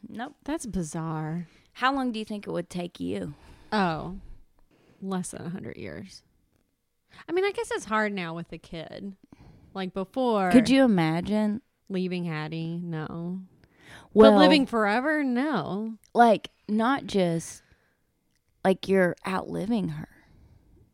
Nope. 0.09 0.35
That's 0.43 0.65
bizarre. 0.65 1.47
How 1.71 1.95
long 1.95 2.11
do 2.11 2.19
you 2.19 2.25
think 2.25 2.45
it 2.45 2.51
would 2.51 2.69
take 2.69 2.99
you? 2.99 3.33
Oh, 3.71 4.17
less 5.01 5.31
than 5.31 5.43
100 5.43 5.77
years. 5.77 6.21
I 7.29 7.31
mean, 7.31 7.45
I 7.45 7.51
guess 7.51 7.71
it's 7.71 7.85
hard 7.85 8.11
now 8.11 8.35
with 8.35 8.49
the 8.49 8.57
kid. 8.57 9.15
Like 9.73 9.93
before. 9.93 10.51
Could 10.51 10.69
you 10.69 10.83
imagine? 10.83 11.61
leaving 11.87 12.25
Hattie? 12.25 12.77
No. 12.83 13.39
Well, 14.13 14.33
but 14.33 14.39
living 14.39 14.65
forever? 14.65 15.23
No. 15.23 15.93
like 16.13 16.49
not 16.67 17.05
just 17.05 17.63
like 18.65 18.89
you're 18.89 19.15
outliving 19.25 19.87
her. 19.89 20.09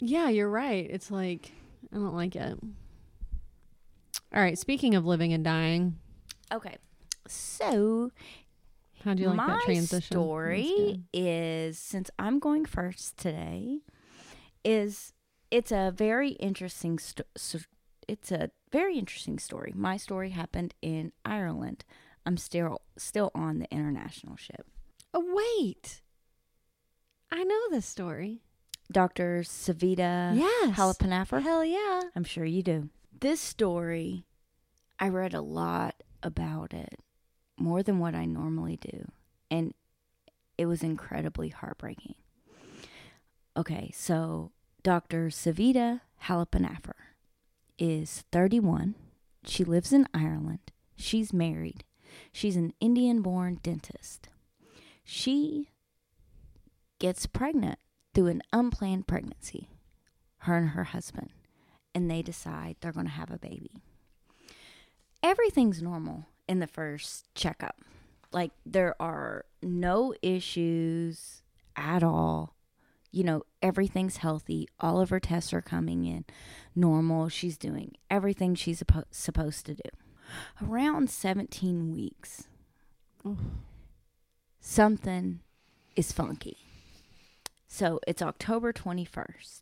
Yeah, 0.01 0.29
you're 0.29 0.49
right. 0.49 0.87
It's 0.89 1.11
like, 1.11 1.51
I 1.91 1.95
don't 1.95 2.15
like 2.15 2.35
it. 2.35 2.57
All 4.33 4.41
right. 4.41 4.57
Speaking 4.57 4.95
of 4.95 5.05
living 5.05 5.33
and 5.33 5.43
dying, 5.43 5.97
Okay, 6.51 6.77
so 7.27 8.11
how 9.03 9.13
do 9.13 9.21
you 9.21 9.27
like 9.29 9.37
my 9.37 9.47
that 9.47 9.61
transition? 9.63 9.97
That's 9.97 10.05
story 10.07 10.73
good. 10.75 11.03
is 11.13 11.77
since 11.77 12.09
I'm 12.17 12.39
going 12.39 12.65
first 12.65 13.17
today, 13.17 13.79
is 14.65 15.13
it's 15.51 15.71
a 15.71 15.93
very 15.95 16.31
interesting. 16.31 16.97
Sto- 16.97 17.23
so 17.37 17.59
it's 18.07 18.31
a 18.31 18.49
very 18.71 18.97
interesting 18.97 19.37
story. 19.37 19.73
My 19.75 19.95
story 19.97 20.31
happened 20.31 20.73
in 20.81 21.11
Ireland. 21.23 21.85
I'm 22.25 22.37
still 22.37 22.81
still 22.97 23.31
on 23.35 23.59
the 23.59 23.67
international 23.71 24.37
ship. 24.37 24.65
Oh, 25.13 25.23
wait. 25.61 26.01
I 27.31 27.43
know 27.43 27.59
this 27.69 27.85
story. 27.85 28.41
Dr. 28.91 29.41
Savita 29.45 30.35
Yes. 30.35 30.75
Halappanavar. 30.75 31.41
Hell 31.41 31.63
yeah. 31.63 32.01
I'm 32.15 32.23
sure 32.23 32.45
you 32.45 32.63
do. 32.63 32.89
This 33.19 33.39
story, 33.39 34.25
I 34.99 35.09
read 35.09 35.33
a 35.33 35.41
lot 35.41 35.95
about 36.23 36.73
it, 36.73 36.99
more 37.57 37.83
than 37.83 37.99
what 37.99 38.15
I 38.15 38.25
normally 38.25 38.77
do. 38.77 39.11
And 39.51 39.73
it 40.57 40.65
was 40.65 40.83
incredibly 40.83 41.49
heartbreaking. 41.49 42.15
Okay, 43.55 43.91
so 43.93 44.51
Dr. 44.83 45.27
Savita 45.27 46.01
Halappanavar 46.23 46.93
is 47.77 48.23
31. 48.31 48.95
She 49.45 49.63
lives 49.63 49.93
in 49.93 50.07
Ireland. 50.13 50.59
She's 50.95 51.31
married. 51.33 51.83
She's 52.31 52.55
an 52.55 52.73
Indian 52.79 53.21
born 53.21 53.59
dentist. 53.61 54.29
She 55.03 55.69
gets 56.99 57.25
pregnant 57.25 57.79
through 58.13 58.27
an 58.27 58.41
unplanned 58.51 59.07
pregnancy, 59.07 59.69
her 60.39 60.57
and 60.57 60.69
her 60.69 60.85
husband 60.85 61.31
and 61.93 62.09
they 62.09 62.21
decide 62.21 62.75
they're 62.79 62.91
going 62.91 63.05
to 63.05 63.11
have 63.11 63.31
a 63.31 63.37
baby. 63.37 63.81
Everything's 65.21 65.81
normal 65.81 66.27
in 66.47 66.59
the 66.59 66.67
first 66.67 67.27
checkup. 67.35 67.77
Like 68.31 68.51
there 68.65 68.95
are 69.01 69.45
no 69.61 70.13
issues 70.21 71.41
at 71.75 72.03
all. 72.03 72.55
You 73.11 73.23
know, 73.23 73.43
everything's 73.61 74.17
healthy. 74.17 74.67
All 74.79 75.01
of 75.01 75.09
her 75.09 75.19
tests 75.19 75.51
are 75.51 75.61
coming 75.61 76.05
in 76.05 76.25
normal. 76.75 77.27
She's 77.27 77.57
doing 77.57 77.95
everything 78.09 78.53
she's 78.53 78.83
suppo- 78.83 79.05
supposed 79.11 79.65
to 79.65 79.73
do. 79.75 79.89
Around 80.63 81.09
17 81.09 81.91
weeks, 81.91 82.47
something 84.61 85.39
is 85.95 86.11
funky. 86.11 86.68
So 87.71 87.99
it's 88.07 88.21
October 88.21 88.73
21st. 88.73 89.61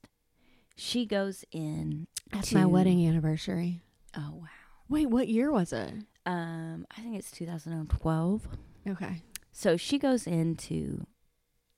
She 0.76 1.06
goes 1.06 1.44
in 1.52 2.08
That's 2.32 2.50
to- 2.50 2.56
my 2.56 2.66
wedding 2.66 3.06
anniversary. 3.08 3.82
Oh 4.16 4.34
wow. 4.40 4.48
Wait, 4.90 5.08
what 5.10 5.28
year 5.28 5.52
was 5.52 5.74
it? 5.74 5.94
Um, 6.26 6.88
I 6.98 7.02
think 7.02 7.18
it's 7.18 7.30
2012. 7.32 8.48
Okay. 8.88 9.22
So 9.52 9.76
she 9.76 10.00
goes 10.00 10.26
into 10.26 11.06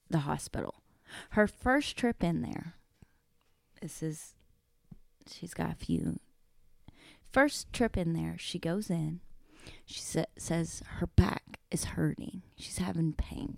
the 0.09 0.19
hospital. 0.19 0.75
Her 1.31 1.48
first 1.48 1.98
trip 1.98 2.24
in 2.24 2.41
there. 2.43 2.75
This 3.81 4.03
is 4.03 4.36
she's 5.29 5.53
got 5.55 5.71
a 5.71 5.75
few. 5.75 6.19
First 7.31 7.71
trip 7.74 7.98
in 7.98 8.13
there, 8.13 8.36
she 8.38 8.59
goes 8.59 8.89
in. 8.89 9.21
She 9.86 10.00
sa- 10.01 10.25
says 10.38 10.83
her 10.98 11.07
back 11.07 11.59
is 11.71 11.86
hurting. 11.86 12.43
She's 12.57 12.77
having 12.79 13.13
pain. 13.13 13.57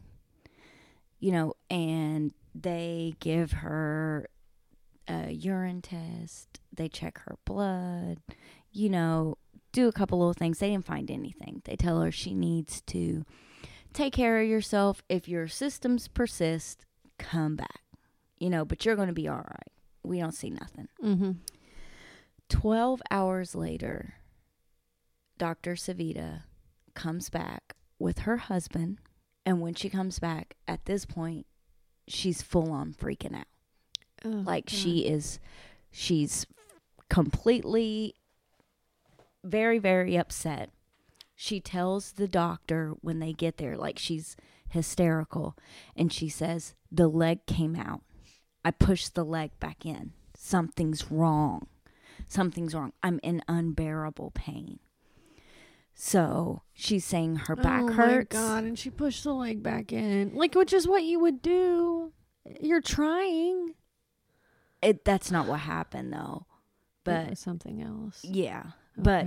You 1.20 1.32
know, 1.34 1.54
and 1.70 2.34
they 2.54 3.16
give 3.20 3.52
her 3.52 4.28
a 5.08 5.32
urine 5.32 5.82
test. 5.82 6.60
They 6.74 6.88
check 6.88 7.20
her 7.20 7.38
blood, 7.46 8.20
you 8.72 8.90
know, 8.90 9.38
do 9.72 9.88
a 9.88 9.92
couple 9.92 10.20
little 10.20 10.34
things. 10.34 10.60
They 10.60 10.70
didn't 10.70 10.86
find 10.86 11.10
anything. 11.10 11.62
They 11.66 11.76
tell 11.76 12.02
her 12.02 12.12
she 12.12 12.34
needs 12.34 12.82
to 12.88 13.26
take 13.94 14.14
care 14.14 14.42
of 14.42 14.48
yourself. 14.48 15.02
If 15.10 15.28
your 15.28 15.48
systems 15.48 16.08
persist, 16.08 16.86
come 17.18 17.56
back, 17.56 17.82
you 18.38 18.50
know, 18.50 18.66
but 18.66 18.86
you're 18.86 18.96
going 18.96 19.08
to 19.08 19.14
be 19.14 19.28
all 19.28 19.38
right. 19.38 19.72
We 20.04 20.20
don't 20.20 20.34
see 20.34 20.50
nothing. 20.50 20.88
Mm-hmm. 21.04 21.32
12 22.50 23.02
hours 23.10 23.56
later, 23.56 24.16
Dr. 25.38 25.76
Savita 25.76 26.44
comes 26.94 27.30
back 27.30 27.76
with 27.98 28.20
her 28.20 28.38
husband. 28.38 29.00
And 29.46 29.62
when 29.62 29.74
she 29.74 29.90
comes 29.90 30.20
back, 30.20 30.56
at 30.68 30.86
this 30.86 31.06
point, 31.06 31.46
she's 32.12 32.42
full 32.42 32.72
on 32.72 32.94
freaking 32.94 33.36
out. 33.36 33.46
Oh, 34.24 34.30
like 34.30 34.70
she 34.70 35.00
is, 35.00 35.40
she's 35.92 36.46
completely 37.10 38.16
very, 39.44 39.80
very 39.80 40.18
upset. 40.18 40.70
She 41.36 41.60
tells 41.60 42.12
the 42.14 42.28
doctor 42.28 42.94
when 43.02 43.20
they 43.20 43.34
get 43.34 43.58
there, 43.58 43.76
like 43.76 43.98
she's 43.98 44.36
hysterical. 44.70 45.58
And 45.96 46.14
she 46.14 46.30
says, 46.30 46.76
The 46.92 47.08
leg 47.08 47.46
came 47.46 47.76
out. 47.76 48.02
I 48.64 48.72
pushed 48.72 49.16
the 49.16 49.26
leg 49.26 49.52
back 49.60 49.86
in. 49.86 50.14
Something's 50.36 51.12
wrong. 51.12 51.68
Something's 52.28 52.76
wrong. 52.76 52.94
I'm 53.02 53.20
in 53.24 53.42
unbearable 53.48 54.32
pain. 54.32 54.80
So 55.94 56.64
she's 56.74 57.06
saying 57.06 57.36
her 57.48 57.56
back 57.56 57.84
oh 57.84 57.92
hurts. 57.94 58.36
Oh 58.36 58.42
my 58.42 58.48
god! 58.48 58.64
And 58.64 58.80
she 58.80 58.90
pushed 58.90 59.24
the 59.24 59.34
leg 59.34 59.62
back 59.62 59.92
in, 59.92 60.34
like 60.36 60.56
which 60.56 60.74
is 60.74 60.88
what 60.88 61.04
you 61.04 61.20
would 61.20 61.42
do. 61.42 62.12
You're 62.60 62.82
trying, 62.82 63.76
It, 64.82 65.06
that's 65.06 65.30
not 65.30 65.48
what 65.48 65.60
happened 65.62 66.12
though. 66.12 66.48
But 67.04 67.38
something 67.38 67.82
else. 67.82 68.20
yeah, 68.24 68.64
but 68.98 69.26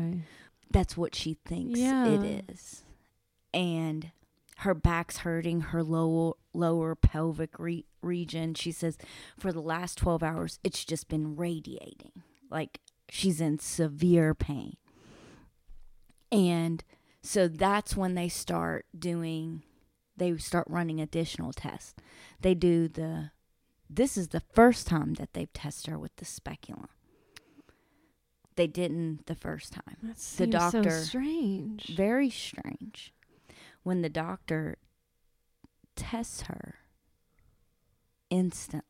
that's 0.70 0.96
what 0.96 1.14
she 1.14 1.38
thinks 1.44 1.78
Yeah. 1.78 2.06
it 2.08 2.44
is. 2.50 2.82
And 3.52 4.10
her 4.58 4.74
back's 4.74 5.18
hurting, 5.18 5.60
her 5.60 5.82
lower 5.84 6.32
lower 6.52 6.94
pelvic 6.96 7.58
re- 7.58 7.84
region. 8.02 8.54
She 8.54 8.72
says 8.72 8.96
for 9.38 9.52
the 9.52 9.62
last 9.62 9.98
12 9.98 10.22
hours 10.22 10.58
it's 10.64 10.84
just 10.84 11.08
been 11.08 11.36
radiating. 11.36 12.22
Like 12.50 12.80
she's 13.08 13.40
in 13.40 13.58
severe 13.60 14.34
pain. 14.34 14.76
And 16.34 16.82
so 17.22 17.48
that's 17.48 17.96
when 17.96 18.14
they 18.14 18.28
start 18.28 18.86
doing 18.96 19.62
they 20.16 20.36
start 20.36 20.66
running 20.68 21.00
additional 21.00 21.52
tests. 21.52 21.94
They 22.40 22.54
do 22.54 22.88
the 22.88 23.30
this 23.88 24.16
is 24.16 24.28
the 24.28 24.40
first 24.40 24.86
time 24.86 25.14
that 25.14 25.32
they've 25.34 25.52
tested 25.52 25.90
her 25.92 25.98
with 25.98 26.16
the 26.16 26.24
speculum. 26.24 26.88
They 28.56 28.66
didn't 28.66 29.26
the 29.26 29.34
first 29.34 29.72
time 29.72 29.96
that 30.02 30.16
the 30.36 30.46
doctor- 30.46 30.90
so 30.90 31.04
strange. 31.04 31.86
very 31.96 32.30
strange 32.30 33.12
when 33.82 34.02
the 34.02 34.08
doctor 34.08 34.78
tests 35.96 36.42
her 36.42 36.76
instantly 38.30 38.88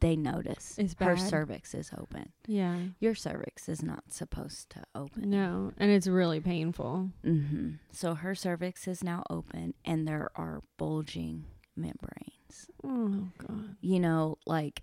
they 0.00 0.16
notice 0.16 0.74
It's 0.78 0.94
her 0.98 1.16
cervix 1.16 1.74
is 1.74 1.90
open 1.96 2.32
yeah. 2.46 2.78
your 3.00 3.14
cervix 3.14 3.68
is 3.68 3.82
not 3.82 4.12
supposed 4.12 4.70
to 4.70 4.82
open 4.94 5.30
No, 5.30 5.72
and 5.78 5.90
it's 5.90 6.06
really 6.06 6.40
painful. 6.40 7.10
hmm 7.24 7.72
so 7.92 8.14
her 8.14 8.34
cervix 8.34 8.86
is 8.88 9.02
now 9.04 9.22
open 9.30 9.74
and 9.84 10.06
there 10.08 10.30
are 10.34 10.62
bulging 10.76 11.44
membranes 11.76 12.66
Oh 12.84 13.28
god. 13.38 13.76
you 13.80 14.00
know 14.00 14.36
like 14.46 14.82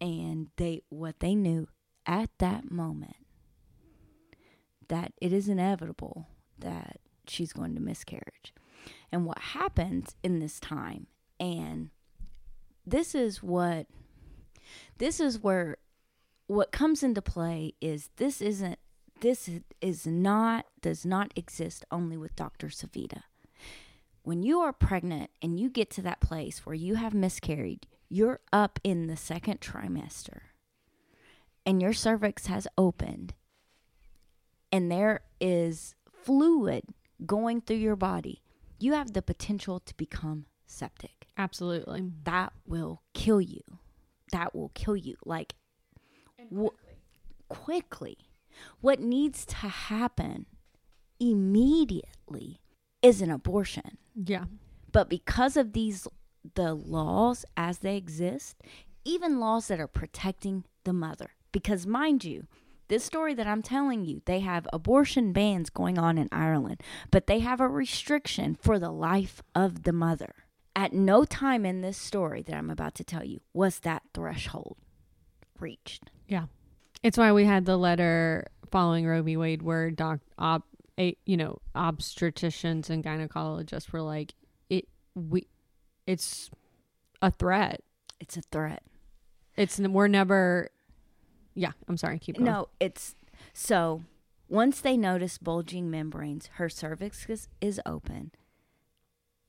and 0.00 0.48
they 0.56 0.82
what 0.88 1.20
they 1.20 1.34
knew 1.34 1.68
at 2.06 2.30
that 2.38 2.70
moment 2.70 3.16
that 4.88 5.12
it 5.20 5.32
is 5.32 5.48
inevitable 5.48 6.26
that 6.58 6.98
she's 7.26 7.52
going 7.52 7.74
to 7.74 7.80
miscarriage 7.80 8.52
and 9.12 9.24
what 9.24 9.38
happens 9.38 10.16
in 10.22 10.38
this 10.40 10.58
time 10.58 11.06
and 11.38 11.90
this 12.86 13.14
is 13.14 13.42
what 13.42 13.86
this 14.98 15.20
is 15.20 15.42
where 15.42 15.76
what 16.46 16.72
comes 16.72 17.02
into 17.02 17.22
play 17.22 17.74
is 17.80 18.10
this 18.16 18.40
isn't 18.40 18.78
this 19.20 19.48
is 19.80 20.06
not 20.06 20.66
does 20.80 21.06
not 21.06 21.32
exist 21.36 21.84
only 21.90 22.16
with 22.16 22.34
Dr. 22.34 22.68
Savita 22.68 23.22
when 24.22 24.42
you 24.42 24.60
are 24.60 24.72
pregnant 24.72 25.30
and 25.40 25.58
you 25.58 25.68
get 25.68 25.90
to 25.90 26.02
that 26.02 26.20
place 26.20 26.64
where 26.64 26.74
you 26.74 26.94
have 26.94 27.14
miscarried, 27.14 27.86
you're 28.08 28.40
up 28.52 28.78
in 28.84 29.06
the 29.06 29.16
second 29.16 29.60
trimester 29.60 30.40
and 31.66 31.82
your 31.82 31.92
cervix 31.92 32.46
has 32.46 32.68
opened 32.78 33.34
and 34.70 34.90
there 34.90 35.20
is 35.40 35.94
fluid 36.10 36.84
going 37.26 37.60
through 37.60 37.76
your 37.76 37.96
body, 37.96 38.42
you 38.78 38.92
have 38.92 39.12
the 39.12 39.22
potential 39.22 39.80
to 39.80 39.96
become 39.96 40.46
septic. 40.66 41.21
Absolutely. 41.36 42.10
That 42.24 42.52
will 42.66 43.02
kill 43.14 43.40
you. 43.40 43.62
That 44.32 44.54
will 44.54 44.70
kill 44.74 44.96
you. 44.96 45.16
Like, 45.24 45.54
wh- 46.54 46.76
quickly. 47.48 48.18
What 48.80 49.00
needs 49.00 49.44
to 49.46 49.56
happen 49.68 50.46
immediately 51.18 52.60
is 53.00 53.20
an 53.22 53.30
abortion. 53.30 53.98
Yeah. 54.14 54.44
But 54.90 55.08
because 55.08 55.56
of 55.56 55.72
these, 55.72 56.06
the 56.54 56.74
laws 56.74 57.44
as 57.56 57.78
they 57.78 57.96
exist, 57.96 58.56
even 59.04 59.40
laws 59.40 59.68
that 59.68 59.80
are 59.80 59.88
protecting 59.88 60.64
the 60.84 60.92
mother, 60.92 61.30
because 61.50 61.86
mind 61.86 62.24
you, 62.24 62.46
this 62.88 63.04
story 63.04 63.32
that 63.34 63.46
I'm 63.46 63.62
telling 63.62 64.04
you, 64.04 64.20
they 64.26 64.40
have 64.40 64.68
abortion 64.72 65.32
bans 65.32 65.70
going 65.70 65.98
on 65.98 66.18
in 66.18 66.28
Ireland, 66.30 66.82
but 67.10 67.26
they 67.26 67.38
have 67.38 67.60
a 67.60 67.68
restriction 67.68 68.54
for 68.60 68.78
the 68.78 68.90
life 68.90 69.42
of 69.54 69.84
the 69.84 69.92
mother. 69.92 70.34
At 70.74 70.92
no 70.92 71.24
time 71.24 71.66
in 71.66 71.82
this 71.82 71.98
story 71.98 72.42
that 72.42 72.54
I'm 72.54 72.70
about 72.70 72.94
to 72.96 73.04
tell 73.04 73.24
you 73.24 73.40
was 73.52 73.80
that 73.80 74.02
threshold 74.14 74.76
reached. 75.58 76.10
Yeah. 76.28 76.46
It's 77.02 77.18
why 77.18 77.32
we 77.32 77.44
had 77.44 77.66
the 77.66 77.76
letter 77.76 78.46
following 78.70 79.06
Roe 79.06 79.22
v. 79.22 79.36
Wade 79.36 79.62
where 79.62 79.90
doc 79.90 80.20
ob, 80.38 80.62
a, 80.98 81.16
you 81.26 81.36
know 81.36 81.58
obstetricians 81.74 82.90
and 82.90 83.04
gynecologists 83.04 83.92
were 83.92 84.02
like 84.02 84.34
it 84.70 84.88
we 85.14 85.46
it's 86.06 86.50
a 87.20 87.30
threat. 87.30 87.82
It's 88.20 88.36
a 88.36 88.42
threat. 88.42 88.82
It's 89.56 89.78
we're 89.78 90.08
never 90.08 90.70
yeah, 91.54 91.72
I'm 91.88 91.96
sorry, 91.96 92.18
keep 92.18 92.36
going. 92.36 92.46
No, 92.46 92.68
it's 92.80 93.14
so 93.52 94.02
once 94.48 94.80
they 94.80 94.96
notice 94.96 95.38
bulging 95.38 95.90
membranes, 95.90 96.50
her 96.54 96.68
cervix 96.68 97.26
is, 97.28 97.48
is 97.60 97.80
open. 97.86 98.32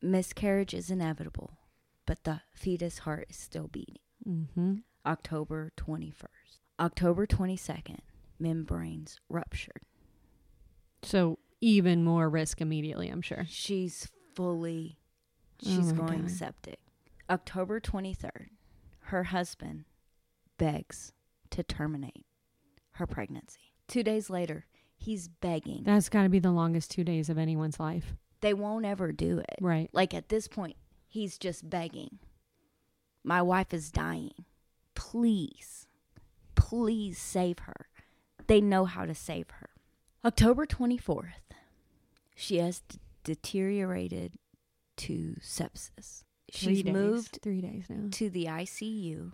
Miscarriage 0.03 0.73
is 0.73 0.91
inevitable, 0.91 1.57
but 2.05 2.25
the 2.25 2.41
fetus 2.53 2.99
heart 2.99 3.27
is 3.29 3.37
still 3.37 3.67
beating. 3.67 3.99
Mm-hmm. 4.27 4.73
October 5.05 5.71
21st. 5.77 6.59
October 6.79 7.25
22nd, 7.25 7.99
membranes 8.39 9.19
ruptured. 9.29 9.81
So 11.03 11.39
even 11.61 12.03
more 12.03 12.29
risk 12.29 12.59
immediately, 12.61 13.09
I'm 13.09 13.21
sure. 13.21 13.45
She's 13.47 14.09
fully, 14.35 14.97
Oh 15.65 15.69
she's 15.69 15.93
my 15.93 16.05
going 16.05 16.21
God. 16.23 16.31
septic. 16.31 16.79
October 17.29 17.79
23rd, 17.79 18.47
her 19.05 19.23
husband 19.25 19.85
begs 20.57 21.13
to 21.51 21.63
terminate 21.63 22.25
her 22.91 23.07
pregnancy. 23.07 23.71
Two 23.87 24.03
days 24.03 24.29
later, 24.29 24.65
he's 24.97 25.27
begging. 25.27 25.83
That's 25.83 26.09
got 26.09 26.23
to 26.23 26.29
be 26.29 26.39
the 26.39 26.51
longest 26.51 26.91
2 26.91 27.03
days 27.03 27.29
of 27.29 27.37
anyone's 27.37 27.79
life. 27.79 28.15
They 28.43 28.53
won't 28.53 28.85
ever 28.85 29.11
do 29.13 29.39
it. 29.39 29.55
Right. 29.61 29.89
Like 29.93 30.13
at 30.13 30.27
this 30.27 30.47
point, 30.49 30.75
he's 31.07 31.37
just 31.37 31.69
begging. 31.69 32.19
My 33.23 33.41
wife 33.41 33.73
is 33.73 33.89
dying. 33.89 34.33
Please, 34.95 35.87
please 36.55 37.17
save 37.17 37.59
her. 37.59 37.87
They 38.47 38.59
know 38.59 38.83
how 38.83 39.05
to 39.05 39.15
save 39.15 39.49
her. 39.51 39.69
October 40.25 40.65
24th, 40.65 41.53
she 42.35 42.57
has 42.57 42.81
d- 42.81 42.99
deteriorated 43.23 44.33
to 44.97 45.37
sepsis. 45.41 46.23
Three 46.51 46.75
She's 46.75 46.83
days. 46.83 46.93
moved 46.93 47.39
3 47.41 47.61
days 47.61 47.85
now. 47.89 48.09
to 48.11 48.29
the 48.29 48.45
ICU. 48.45 49.31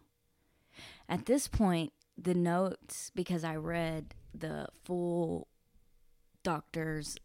At 1.09 1.25
this 1.25 1.47
point, 1.47 1.91
the 2.15 2.35
notes, 2.35 3.11
because 3.15 3.43
I 3.43 3.55
read 3.55 4.13
the 4.33 4.67
full 4.85 5.47
doctor's, 6.43 7.17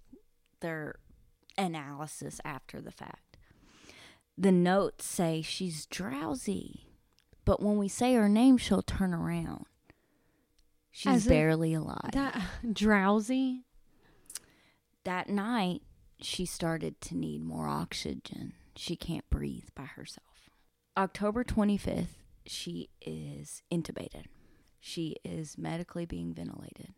their 0.60 0.96
analysis 1.56 2.40
after 2.44 2.80
the 2.80 2.90
fact, 2.90 3.36
the 4.36 4.52
notes 4.52 5.04
say 5.04 5.42
she's 5.42 5.86
drowsy. 5.86 6.86
But 7.44 7.62
when 7.62 7.76
we 7.78 7.88
say 7.88 8.14
her 8.14 8.28
name, 8.28 8.56
she'll 8.56 8.82
turn 8.82 9.12
around. 9.14 9.66
She's 10.90 11.16
As 11.16 11.26
barely 11.26 11.74
alive. 11.74 12.10
That 12.12 12.40
drowsy? 12.72 13.64
that 15.04 15.28
night, 15.28 15.82
she 16.20 16.46
started 16.46 17.00
to 17.02 17.16
need 17.16 17.42
more 17.42 17.66
oxygen. 17.68 18.54
She 18.74 18.96
can't 18.96 19.28
breathe 19.28 19.68
by 19.74 19.84
herself. 19.84 20.48
October 20.96 21.44
25th, 21.44 22.16
she 22.46 22.88
is 23.02 23.62
intubated. 23.70 24.24
She 24.80 25.16
is 25.24 25.58
medically 25.58 26.06
being 26.06 26.32
ventilated. 26.32 26.94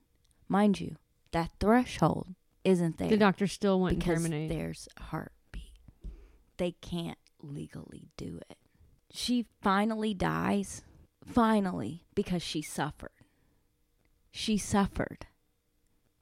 Mind 0.49 0.81
you, 0.81 0.97
that 1.33 1.51
threshold 1.59 2.35
isn't 2.67 2.99
there 2.99 3.09
The 3.09 3.17
doctor 3.17 3.47
still 3.47 3.81
wouldn't 3.81 4.01
because 4.01 4.23
terminate. 4.23 4.49
there's 4.49 4.89
a 4.99 5.03
heartbeat. 5.05 5.73
They 6.59 6.73
can't 6.73 7.19
legally 7.43 8.09
do 8.17 8.41
it. 8.51 8.59
She 9.11 9.47
finally 9.63 10.13
dies, 10.15 10.83
finally, 11.25 12.03
because 12.15 12.43
she 12.43 12.61
suffered. 12.63 13.11
She 14.31 14.59
suffered 14.59 15.27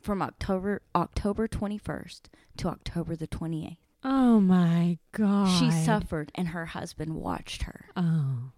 from 0.00 0.20
October 0.22 0.83
October 0.94 1.48
21st 1.48 2.22
to 2.59 2.68
October 2.68 3.16
the 3.16 3.26
28th. 3.26 3.78
Oh 4.04 4.38
my 4.38 4.98
god. 5.12 5.48
She 5.59 5.70
suffered 5.70 6.30
and 6.35 6.48
her 6.48 6.66
husband 6.66 7.14
watched 7.14 7.62
her 7.62 7.87
Oh. 7.96 8.50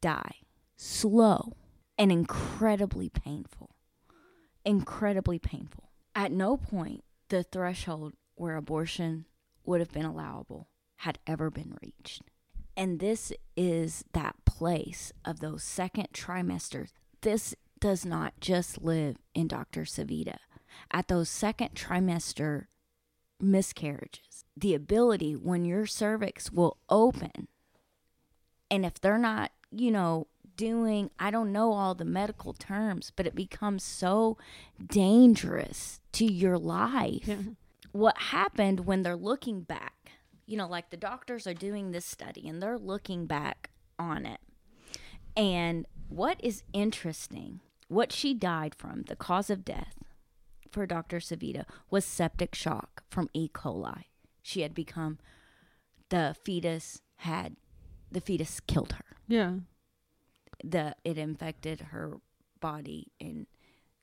die. 0.00 0.36
Slow 0.76 1.52
and 1.98 2.10
incredibly 2.10 3.08
painful. 3.10 3.76
Incredibly 4.64 5.38
painful. 5.38 5.90
At 6.14 6.32
no 6.32 6.56
point 6.56 7.04
the 7.28 7.42
threshold 7.42 8.14
where 8.34 8.56
abortion 8.56 9.26
would 9.64 9.80
have 9.80 9.92
been 9.92 10.04
allowable 10.04 10.68
had 10.98 11.18
ever 11.26 11.50
been 11.50 11.76
reached. 11.82 12.22
And 12.76 12.98
this 12.98 13.32
is 13.56 14.04
that 14.12 14.36
place 14.44 15.12
of 15.24 15.40
those 15.40 15.62
second 15.62 16.08
trimesters. 16.12 16.90
This 17.20 17.54
does 17.78 18.04
not 18.04 18.40
just 18.40 18.82
live 18.82 19.16
in 19.34 19.48
Dr. 19.48 19.82
Savita. 19.82 20.38
At 20.90 21.08
those 21.08 21.28
second 21.28 21.74
trimester 21.74 22.66
miscarriages, 23.40 24.44
the 24.56 24.74
ability 24.74 25.34
when 25.34 25.64
your 25.64 25.86
cervix 25.86 26.50
will 26.50 26.78
open 26.88 27.48
and 28.70 28.84
if 28.84 29.00
they're 29.00 29.18
not, 29.18 29.52
you 29.70 29.90
know, 29.90 30.26
doing, 30.56 31.10
I 31.18 31.30
don't 31.30 31.52
know 31.52 31.72
all 31.72 31.94
the 31.94 32.04
medical 32.04 32.52
terms, 32.52 33.12
but 33.14 33.26
it 33.26 33.34
becomes 33.34 33.82
so 33.82 34.38
dangerous 34.84 36.00
to 36.12 36.24
your 36.24 36.58
life. 36.58 37.26
Yeah. 37.26 37.36
What 37.92 38.18
happened 38.18 38.86
when 38.86 39.02
they're 39.02 39.16
looking 39.16 39.62
back, 39.62 40.10
you 40.46 40.56
know, 40.56 40.66
like 40.66 40.90
the 40.90 40.96
doctors 40.96 41.46
are 41.46 41.54
doing 41.54 41.90
this 41.92 42.04
study 42.04 42.48
and 42.48 42.62
they're 42.62 42.78
looking 42.78 43.26
back 43.26 43.70
on 43.98 44.26
it. 44.26 44.40
And 45.36 45.86
what 46.08 46.40
is 46.42 46.62
interesting, 46.72 47.60
what 47.88 48.12
she 48.12 48.34
died 48.34 48.74
from, 48.74 49.02
the 49.02 49.16
cause 49.16 49.50
of 49.50 49.64
death 49.64 49.98
for 50.70 50.86
Dr. 50.86 51.18
Savita 51.18 51.64
was 51.90 52.04
septic 52.04 52.54
shock 52.54 53.04
from 53.08 53.28
E. 53.32 53.48
coli. 53.48 54.04
She 54.42 54.62
had 54.62 54.74
become, 54.74 55.18
the 56.10 56.36
fetus 56.44 57.00
had, 57.18 57.56
the 58.10 58.20
fetus 58.20 58.60
killed 58.60 58.92
her 58.92 59.16
Yeah. 59.26 59.54
The 60.70 60.94
it 61.04 61.18
infected 61.18 61.80
her 61.90 62.18
body 62.60 63.08
and 63.20 63.46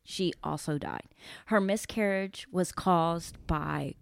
she 0.04 0.34
also 0.44 0.78
died. 0.78 1.08
Her 1.48 1.62
miscarriage 1.62 2.46
was 2.52 2.72
caused 2.72 3.36
by 3.48 3.96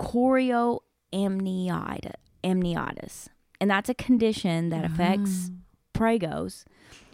chorioamnionitis, 0.00 2.12
amniotis, 2.44 3.28
and 3.60 3.70
that's 3.70 3.88
a 3.88 3.94
condition 3.94 4.68
that 4.70 4.84
affects 4.84 5.50
mm. 5.50 5.58
pregos 5.94 6.64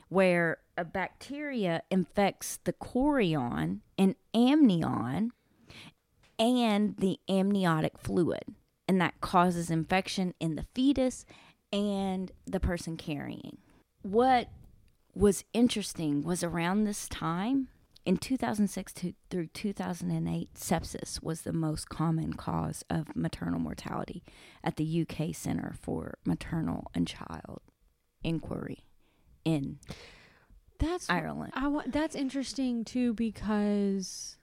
where 0.08 0.58
a 0.76 0.84
bacteria 0.84 1.82
infects 1.90 2.58
the 2.64 2.72
chorion 2.72 3.80
and 3.98 4.14
amnion 4.34 5.32
and 6.38 6.96
the 6.96 7.18
amniotic 7.28 7.98
fluid. 7.98 8.42
And 8.88 9.00
that 9.00 9.20
causes 9.20 9.70
infection 9.70 10.34
in 10.40 10.56
the 10.56 10.66
fetus 10.74 11.24
and 11.72 12.32
the 12.46 12.60
person 12.60 12.96
carrying 12.96 13.58
what 14.02 14.48
was 15.14 15.44
interesting 15.52 16.22
was 16.22 16.42
around 16.42 16.84
this 16.84 17.08
time 17.08 17.68
in 18.04 18.16
2006 18.16 18.92
to, 18.94 19.12
through 19.30 19.46
2008 19.48 20.54
sepsis 20.54 21.22
was 21.22 21.42
the 21.42 21.52
most 21.52 21.88
common 21.88 22.32
cause 22.32 22.84
of 22.90 23.14
maternal 23.14 23.60
mortality 23.60 24.22
at 24.64 24.76
the 24.76 25.06
UK 25.06 25.34
Center 25.34 25.74
for 25.80 26.18
Maternal 26.24 26.90
and 26.94 27.06
Child 27.06 27.60
Inquiry 28.24 28.84
in 29.44 29.78
That's 30.78 31.08
Ireland. 31.08 31.52
I 31.54 31.68
wa- 31.68 31.84
that's 31.86 32.16
interesting 32.16 32.84
too 32.84 33.14
because 33.14 34.36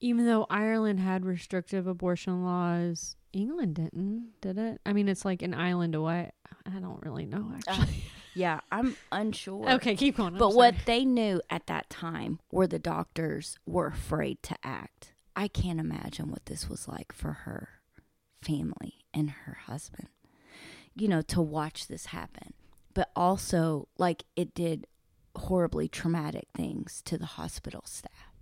even 0.00 0.26
though 0.26 0.46
Ireland 0.48 1.00
had 1.00 1.24
restrictive 1.24 1.86
abortion 1.88 2.44
laws, 2.44 3.16
England 3.32 3.74
didn't, 3.74 4.32
did 4.40 4.58
it? 4.58 4.80
I 4.86 4.92
mean, 4.92 5.08
it's 5.08 5.24
like 5.24 5.42
an 5.42 5.54
island 5.54 5.96
away. 5.96 6.30
I 6.64 6.78
don't 6.78 7.04
really 7.04 7.26
know 7.26 7.50
uh, 7.52 7.56
actually. 7.56 8.04
Yeah, 8.38 8.60
I'm 8.70 8.96
unsure. 9.12 9.68
okay, 9.72 9.96
keep 9.96 10.16
going. 10.16 10.34
I'm 10.34 10.38
But 10.38 10.50
sorry. 10.52 10.56
what 10.56 10.74
they 10.86 11.04
knew 11.04 11.40
at 11.50 11.66
that 11.66 11.90
time 11.90 12.38
were 12.52 12.66
the 12.66 12.78
doctors 12.78 13.56
were 13.66 13.86
afraid 13.88 14.42
to 14.44 14.56
act. 14.62 15.12
I 15.34 15.48
can't 15.48 15.80
imagine 15.80 16.30
what 16.30 16.46
this 16.46 16.68
was 16.68 16.86
like 16.88 17.12
for 17.12 17.32
her 17.32 17.68
family 18.40 18.94
and 19.12 19.30
her 19.30 19.54
husband. 19.66 20.08
You 20.94 21.08
know, 21.08 21.22
to 21.22 21.40
watch 21.42 21.86
this 21.88 22.06
happen. 22.06 22.54
But 22.94 23.10
also, 23.14 23.88
like, 23.98 24.24
it 24.34 24.54
did 24.54 24.86
horribly 25.36 25.88
traumatic 25.88 26.48
things 26.56 27.02
to 27.06 27.16
the 27.18 27.26
hospital 27.26 27.82
staff. 27.86 28.32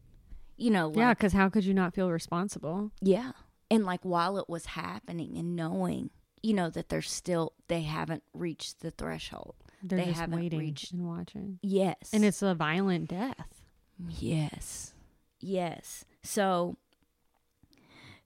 You 0.57 0.71
know, 0.71 0.89
like, 0.89 0.97
Yeah, 0.97 1.13
because 1.15 1.33
how 1.35 1.49
could 1.51 1.65
you 1.65 1.75
not 1.75 1.95
feel 1.95 2.11
responsible? 2.11 2.93
yeah. 3.03 3.33
And 3.71 3.85
like 3.85 4.03
while 4.05 4.39
it 4.39 4.49
was 4.49 4.65
happening 4.67 5.37
and 5.37 5.57
knowing, 5.57 6.11
you 6.41 6.55
know, 6.55 6.71
that 6.71 6.89
they're 6.89 7.03
still, 7.03 7.53
they 7.67 7.83
haven't 7.83 8.23
reached 8.33 8.81
the 8.81 8.93
threshold. 8.93 9.57
They're 9.83 9.99
They 9.99 10.07
just 10.07 10.21
haven't 10.21 10.39
waiting 10.41 10.59
reached- 10.59 10.93
and 10.93 11.07
watching, 11.07 11.59
Yes. 11.62 12.11
and 12.12 12.25
it's 12.25 12.43
a 12.43 12.55
violent 12.55 13.09
death. 13.09 13.62
Yes. 14.09 14.95
Yes. 15.41 16.05
So 16.23 16.77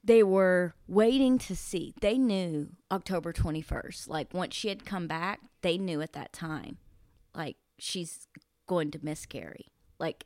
they 0.03 0.23
were 0.23 0.75
waiting 0.89 1.39
to 1.39 1.55
see. 1.55 1.95
They 2.01 2.17
knew 2.17 2.71
October 2.91 3.33
21st. 3.33 4.09
Like 4.09 4.33
once 4.33 4.55
she 4.55 4.69
had 4.69 4.85
come 4.87 5.07
back, 5.07 5.41
they 5.63 5.77
knew 5.77 6.01
at 6.01 6.13
that 6.15 6.33
time, 6.33 6.79
like 7.35 7.57
she's 7.79 8.27
going 8.67 8.91
to 8.93 8.99
miscarry. 9.03 9.67
Like 9.99 10.25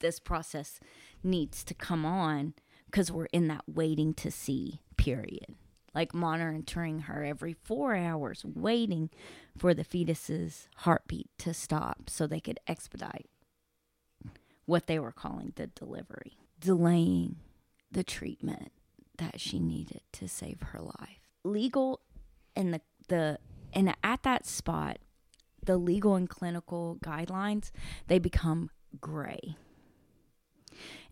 this 0.00 0.20
process 0.20 0.78
needs 1.24 1.64
to 1.64 1.74
come 1.74 2.04
on 2.06 2.54
because 2.86 3.10
we're 3.10 3.26
in 3.26 3.48
that 3.48 3.64
waiting 3.66 4.14
to 4.14 4.30
see 4.30 4.80
period. 4.96 5.56
Like 5.96 6.12
monitoring 6.12 7.00
her 7.00 7.24
every 7.24 7.54
four 7.54 7.96
hours, 7.96 8.44
waiting 8.44 9.08
for 9.56 9.72
the 9.72 9.82
fetus's 9.82 10.68
heartbeat 10.76 11.30
to 11.38 11.54
stop 11.54 12.10
so 12.10 12.26
they 12.26 12.38
could 12.38 12.60
expedite 12.68 13.30
what 14.66 14.88
they 14.88 14.98
were 14.98 15.10
calling 15.10 15.54
the 15.56 15.68
delivery, 15.68 16.36
delaying 16.60 17.36
the 17.90 18.04
treatment 18.04 18.72
that 19.16 19.40
she 19.40 19.58
needed 19.58 20.02
to 20.12 20.28
save 20.28 20.60
her 20.60 20.80
life. 20.80 21.30
Legal 21.44 22.00
and 22.54 22.74
the 22.74 22.82
the 23.08 23.38
and 23.72 23.94
at 24.04 24.22
that 24.22 24.44
spot, 24.44 24.98
the 25.64 25.78
legal 25.78 26.14
and 26.14 26.28
clinical 26.28 26.98
guidelines, 27.02 27.70
they 28.08 28.18
become 28.18 28.68
gray. 29.00 29.56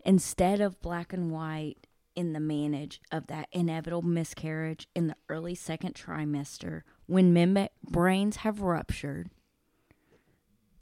Instead 0.05 0.61
of 0.61 0.79
black 0.79 1.11
and 1.11 1.31
white 1.31 1.87
in 2.15 2.33
the 2.33 2.39
manage 2.39 3.01
of 3.11 3.27
that 3.27 3.47
inevitable 3.51 4.01
miscarriage 4.01 4.87
in 4.95 5.07
the 5.07 5.15
early 5.29 5.55
second 5.55 5.95
trimester 5.95 6.81
when 7.05 7.33
mem- 7.33 7.67
brains 7.83 8.37
have 8.37 8.61
ruptured 8.61 9.29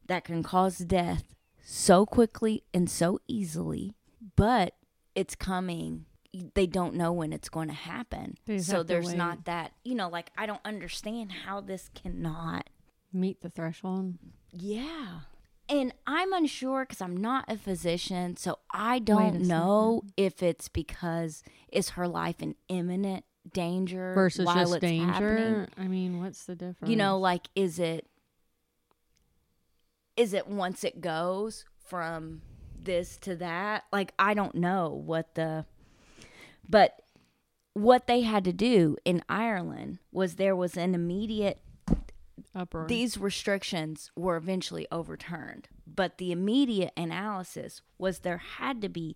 that 0.07 0.25
can 0.25 0.43
cause 0.43 0.77
death 0.79 1.33
so 1.63 2.05
quickly 2.05 2.63
and 2.73 2.89
so 2.89 3.19
easily, 3.27 3.95
but 4.35 4.75
it's 5.15 5.35
coming. 5.35 6.05
They 6.55 6.67
don't 6.67 6.95
know 6.95 7.13
when 7.13 7.31
it's 7.31 7.49
going 7.49 7.67
to 7.67 7.73
happen. 7.73 8.37
So 8.59 8.83
there's 8.83 9.07
wait. 9.07 9.17
not 9.17 9.45
that, 9.45 9.71
you 9.83 9.95
know, 9.95 10.09
like 10.09 10.31
I 10.37 10.45
don't 10.45 10.61
understand 10.65 11.31
how 11.31 11.61
this 11.61 11.89
cannot. 11.93 12.69
Meet 13.11 13.41
the 13.41 13.49
threshold. 13.49 14.15
Yeah. 14.51 15.19
And 15.69 15.93
I'm 16.05 16.33
unsure 16.33 16.85
because 16.85 17.01
I'm 17.01 17.17
not 17.17 17.45
a 17.47 17.57
physician. 17.57 18.35
So 18.37 18.59
I 18.71 18.99
don't 18.99 19.33
second. 19.33 19.47
know 19.47 20.03
if 20.17 20.43
it's 20.43 20.67
because 20.67 21.43
is 21.71 21.89
her 21.91 22.07
life 22.07 22.41
in 22.41 22.55
imminent 22.67 23.23
danger 23.53 24.13
versus 24.13 24.45
while 24.45 24.55
just 24.55 24.75
it's 24.75 24.81
danger. 24.81 25.05
happening? 25.11 25.67
I 25.77 25.87
mean, 25.87 26.21
what's 26.21 26.45
the 26.45 26.55
difference? 26.55 26.89
you 26.89 26.95
know 26.95 27.17
like 27.17 27.47
is 27.55 27.79
it 27.79 28.07
is 30.15 30.33
it 30.33 30.47
once 30.47 30.83
it 30.83 31.01
goes 31.01 31.65
from 31.85 32.41
this 32.81 33.17
to 33.17 33.35
that 33.35 33.83
like 33.91 34.13
i 34.19 34.33
don't 34.33 34.55
know 34.55 34.89
what 34.89 35.35
the 35.35 35.65
but 36.69 37.01
what 37.73 38.07
they 38.07 38.21
had 38.21 38.43
to 38.43 38.53
do 38.53 38.95
in 39.05 39.23
ireland 39.27 39.97
was 40.11 40.35
there 40.35 40.55
was 40.55 40.77
an 40.77 40.93
immediate 40.93 41.59
uproar. 42.55 42.87
these 42.87 43.17
restrictions 43.17 44.11
were 44.15 44.35
eventually 44.35 44.87
overturned 44.91 45.67
but 45.87 46.17
the 46.17 46.31
immediate 46.31 46.91
analysis 46.95 47.81
was 47.97 48.19
there 48.19 48.37
had 48.37 48.81
to 48.81 48.89
be 48.89 49.15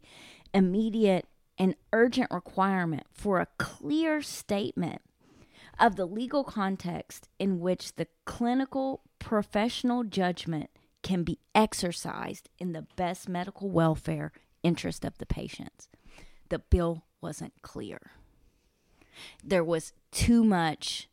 immediate 0.53 1.27
and 1.57 1.75
urgent 1.93 2.29
requirement 2.31 3.05
for 3.11 3.39
a 3.39 3.47
clear 3.57 4.21
statement 4.21 5.01
of 5.79 5.95
the 5.95 6.05
legal 6.05 6.43
context 6.43 7.29
in 7.39 7.59
which 7.59 7.95
the 7.95 8.07
clinical 8.25 9.01
professional 9.19 10.03
judgment 10.03 10.69
can 11.03 11.23
be 11.23 11.39
exercised 11.53 12.49
in 12.59 12.73
the 12.73 12.85
best 12.95 13.29
medical 13.29 13.69
welfare 13.69 14.31
interest 14.63 15.05
of 15.05 15.17
the 15.17 15.25
patients. 15.25 15.87
The 16.49 16.59
bill 16.59 17.05
wasn't 17.21 17.53
clear. 17.61 18.11
There 19.43 19.63
was 19.63 19.93
too 20.11 20.43
much, 20.43 21.09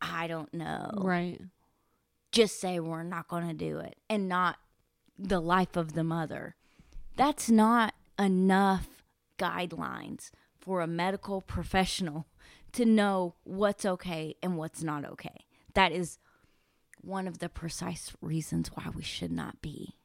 I 0.00 0.26
don't 0.26 0.52
know. 0.52 0.90
Right. 0.96 1.40
Just 2.32 2.60
say 2.60 2.78
we're 2.78 3.02
not 3.02 3.28
going 3.28 3.46
to 3.48 3.54
do 3.54 3.78
it 3.78 3.96
and 4.08 4.28
not 4.28 4.58
the 5.18 5.40
life 5.40 5.76
of 5.76 5.94
the 5.94 6.04
mother. 6.04 6.54
That's 7.16 7.50
not 7.50 7.94
enough 8.18 9.02
guidelines 9.38 10.30
for 10.58 10.80
a 10.80 10.86
medical 10.86 11.40
professional 11.40 12.26
to 12.72 12.84
know 12.84 13.34
what's 13.44 13.84
okay 13.84 14.36
and 14.42 14.56
what's 14.56 14.82
not 14.82 15.04
okay. 15.04 15.46
That 15.74 15.92
is 15.92 16.18
one 17.00 17.26
of 17.26 17.38
the 17.38 17.48
precise 17.48 18.12
reasons 18.20 18.70
why 18.74 18.88
we 18.94 19.02
should 19.02 19.32
not 19.32 19.60
be 19.60 19.96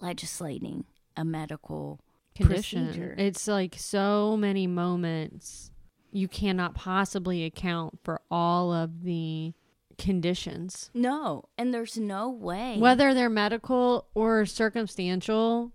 legislating 0.00 0.84
a 1.16 1.24
medical 1.24 2.00
Condition. 2.34 2.86
procedure. 2.86 3.14
It's 3.18 3.48
like 3.48 3.74
so 3.78 4.36
many 4.36 4.66
moments 4.66 5.70
you 6.12 6.28
cannot 6.28 6.74
possibly 6.74 7.44
account 7.44 7.98
for 8.04 8.20
all 8.30 8.72
of 8.72 9.02
the 9.02 9.54
conditions. 9.98 10.90
No, 10.94 11.44
and 11.56 11.72
there's 11.72 11.96
no 11.96 12.30
way. 12.30 12.76
Whether 12.78 13.14
they're 13.14 13.30
medical 13.30 14.06
or 14.14 14.46
circumstantial, 14.46 15.72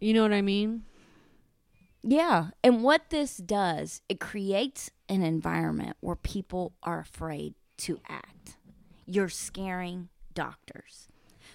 you 0.00 0.14
know 0.14 0.22
what 0.22 0.32
I 0.32 0.42
mean? 0.42 0.84
Yeah. 2.02 2.48
And 2.64 2.82
what 2.82 3.10
this 3.10 3.36
does, 3.36 4.02
it 4.08 4.20
creates 4.20 4.90
an 5.08 5.22
environment 5.22 5.96
where 6.00 6.16
people 6.16 6.72
are 6.82 7.00
afraid 7.00 7.54
to 7.78 8.00
act. 8.08 8.56
You're 9.06 9.28
scaring 9.28 10.08
doctors. 10.34 11.08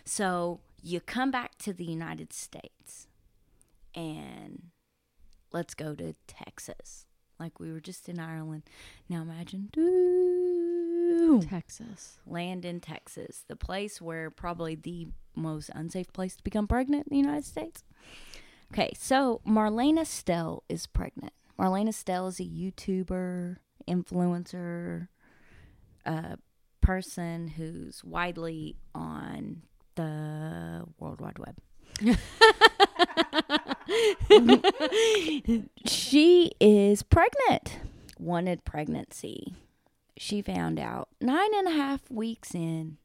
So 0.03 0.59
you 0.81 0.99
come 0.99 1.31
back 1.31 1.57
to 1.59 1.73
the 1.73 1.85
United 1.85 2.31
States 2.33 3.07
and 3.95 4.63
let's 5.51 5.73
go 5.73 5.95
to 5.95 6.13
Texas. 6.27 7.05
Like 7.39 7.59
we 7.59 7.71
were 7.71 7.79
just 7.79 8.07
in 8.07 8.19
Ireland. 8.19 8.63
Now 9.09 9.21
imagine 9.21 9.69
doo, 9.71 10.24
Texas. 11.41 12.17
land 12.25 12.65
in 12.65 12.79
Texas, 12.79 13.43
the 13.47 13.55
place 13.55 14.01
where 14.01 14.29
probably 14.29 14.75
the 14.75 15.07
most 15.35 15.69
unsafe 15.73 16.11
place 16.13 16.35
to 16.35 16.43
become 16.43 16.67
pregnant 16.67 17.07
in 17.07 17.11
the 17.11 17.21
United 17.21 17.45
States. 17.45 17.83
Okay, 18.73 18.91
so 18.97 19.41
Marlena 19.47 20.05
Stell 20.05 20.63
is 20.69 20.87
pregnant. 20.87 21.33
Marlena 21.59 21.93
Stell 21.93 22.27
is 22.27 22.39
a 22.39 22.43
YouTuber, 22.43 23.57
influencer, 23.87 25.07
uh, 26.05 26.35
person 26.81 27.47
who's 27.47 28.03
widely 28.03 28.75
on 28.93 29.61
the 29.95 30.85
World 30.99 31.21
Wide 31.21 31.39
Web. 31.39 31.57
she 35.85 36.51
is 36.59 37.03
pregnant, 37.03 37.79
wanted 38.19 38.65
pregnancy. 38.65 39.53
She 40.17 40.41
found 40.41 40.79
out 40.79 41.09
nine 41.19 41.53
and 41.53 41.67
a 41.67 41.71
half 41.71 42.09
weeks 42.09 42.55
in 42.55 42.97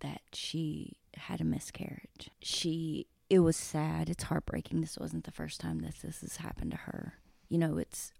that 0.00 0.20
she 0.32 0.98
had 1.16 1.40
a 1.40 1.44
miscarriage. 1.44 2.30
She, 2.42 3.06
it 3.28 3.40
was 3.40 3.56
sad. 3.56 4.08
It's 4.08 4.24
heartbreaking. 4.24 4.80
This 4.80 4.98
wasn't 4.98 5.24
the 5.24 5.32
first 5.32 5.60
time 5.60 5.80
that 5.80 5.96
this 6.02 6.20
has 6.20 6.36
happened 6.36 6.72
to 6.72 6.76
her. 6.78 7.14
You 7.48 7.58
know, 7.58 7.78
it's 7.78 8.12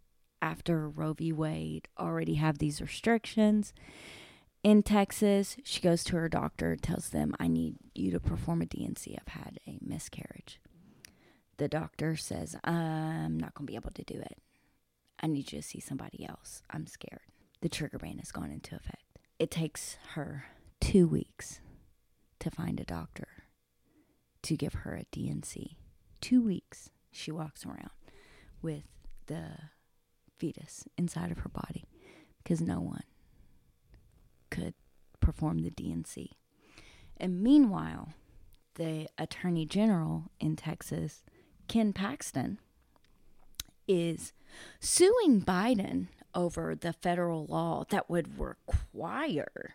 after 0.42 0.88
Roe 0.88 1.12
v. 1.12 1.32
Wade 1.32 1.88
already 1.98 2.34
have 2.34 2.58
these 2.58 2.80
restrictions 2.80 3.72
in 4.62 4.82
Texas. 4.82 5.56
She 5.64 5.80
goes 5.80 6.02
to 6.04 6.16
her 6.16 6.28
doctor, 6.28 6.76
tells 6.76 7.10
them, 7.10 7.34
I 7.38 7.48
need 7.48 7.76
you 7.94 8.10
to 8.10 8.20
perform 8.20 8.62
a 8.62 8.66
DNC. 8.66 9.16
I've 9.18 9.32
had 9.32 9.58
a 9.66 9.78
miscarriage. 9.80 10.60
The 11.56 11.68
doctor 11.68 12.16
says, 12.16 12.56
I'm 12.64 13.38
not 13.38 13.54
going 13.54 13.66
to 13.66 13.70
be 13.70 13.76
able 13.76 13.92
to 13.92 14.02
do 14.02 14.18
it. 14.18 14.38
I 15.20 15.28
need 15.28 15.52
you 15.52 15.60
to 15.60 15.66
see 15.66 15.80
somebody 15.80 16.26
else. 16.26 16.62
I'm 16.70 16.86
scared. 16.86 17.20
The 17.64 17.70
trigger 17.70 17.96
ban 17.96 18.18
has 18.18 18.30
gone 18.30 18.50
into 18.50 18.76
effect. 18.76 19.20
It 19.38 19.50
takes 19.50 19.96
her 20.12 20.44
two 20.82 21.08
weeks 21.08 21.60
to 22.40 22.50
find 22.50 22.78
a 22.78 22.84
doctor 22.84 23.26
to 24.42 24.54
give 24.54 24.74
her 24.74 24.94
a 24.94 25.06
DNC. 25.16 25.76
Two 26.20 26.42
weeks 26.42 26.90
she 27.10 27.32
walks 27.32 27.64
around 27.64 27.88
with 28.60 28.82
the 29.28 29.46
fetus 30.38 30.84
inside 30.98 31.30
of 31.30 31.38
her 31.38 31.48
body 31.48 31.86
because 32.42 32.60
no 32.60 32.80
one 32.80 33.04
could 34.50 34.74
perform 35.20 35.60
the 35.60 35.70
DNC. 35.70 36.32
And 37.16 37.42
meanwhile, 37.42 38.12
the 38.74 39.08
Attorney 39.16 39.64
General 39.64 40.24
in 40.38 40.56
Texas, 40.56 41.22
Ken 41.66 41.94
Paxton, 41.94 42.58
is 43.88 44.34
suing 44.80 45.40
Biden 45.40 46.08
over 46.34 46.74
the 46.74 46.92
federal 46.92 47.46
law 47.46 47.84
that 47.90 48.10
would 48.10 48.38
require 48.38 49.74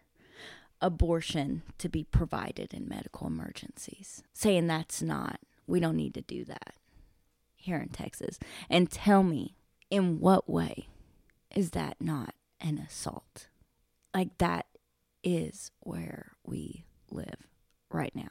abortion 0.81 1.61
to 1.77 1.89
be 1.89 2.03
provided 2.03 2.73
in 2.73 2.87
medical 2.87 3.27
emergencies, 3.27 4.23
saying 4.33 4.67
that's 4.67 5.01
not, 5.01 5.39
we 5.67 5.79
don't 5.79 5.97
need 5.97 6.13
to 6.13 6.21
do 6.21 6.45
that 6.45 6.73
here 7.55 7.77
in 7.77 7.89
Texas. 7.89 8.39
And 8.69 8.89
tell 8.89 9.23
me, 9.23 9.55
in 9.89 10.19
what 10.19 10.49
way 10.49 10.87
is 11.55 11.71
that 11.71 11.97
not 11.99 12.33
an 12.61 12.77
assault? 12.77 13.47
Like, 14.13 14.37
that 14.37 14.67
is 15.23 15.71
where 15.81 16.33
we 16.45 16.85
live 17.09 17.47
right 17.91 18.15
now. 18.15 18.29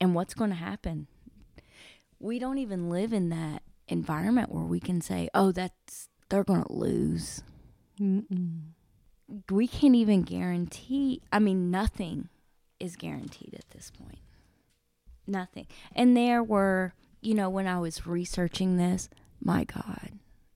And 0.00 0.14
what's 0.14 0.34
going 0.34 0.50
to 0.50 0.56
happen? 0.56 1.06
We 2.18 2.38
don't 2.38 2.58
even 2.58 2.90
live 2.90 3.12
in 3.12 3.30
that 3.30 3.62
environment 3.88 4.52
where 4.52 4.64
we 4.64 4.80
can 4.80 5.00
say, 5.00 5.28
oh, 5.32 5.52
that's, 5.52 6.08
they're 6.28 6.44
going 6.44 6.64
to 6.64 6.72
lose. 6.72 7.42
Mm-mm. 8.00 8.60
We 9.50 9.66
can't 9.66 9.94
even 9.94 10.22
guarantee, 10.22 11.22
I 11.32 11.38
mean, 11.38 11.70
nothing 11.70 12.28
is 12.78 12.96
guaranteed 12.96 13.54
at 13.54 13.70
this 13.70 13.90
point. 13.90 14.20
Nothing. 15.26 15.66
And 15.94 16.16
there 16.16 16.42
were, 16.42 16.94
you 17.20 17.34
know, 17.34 17.48
when 17.50 17.66
I 17.66 17.78
was 17.78 18.06
researching 18.06 18.76
this, 18.76 19.08
my 19.40 19.64
God, 19.64 20.12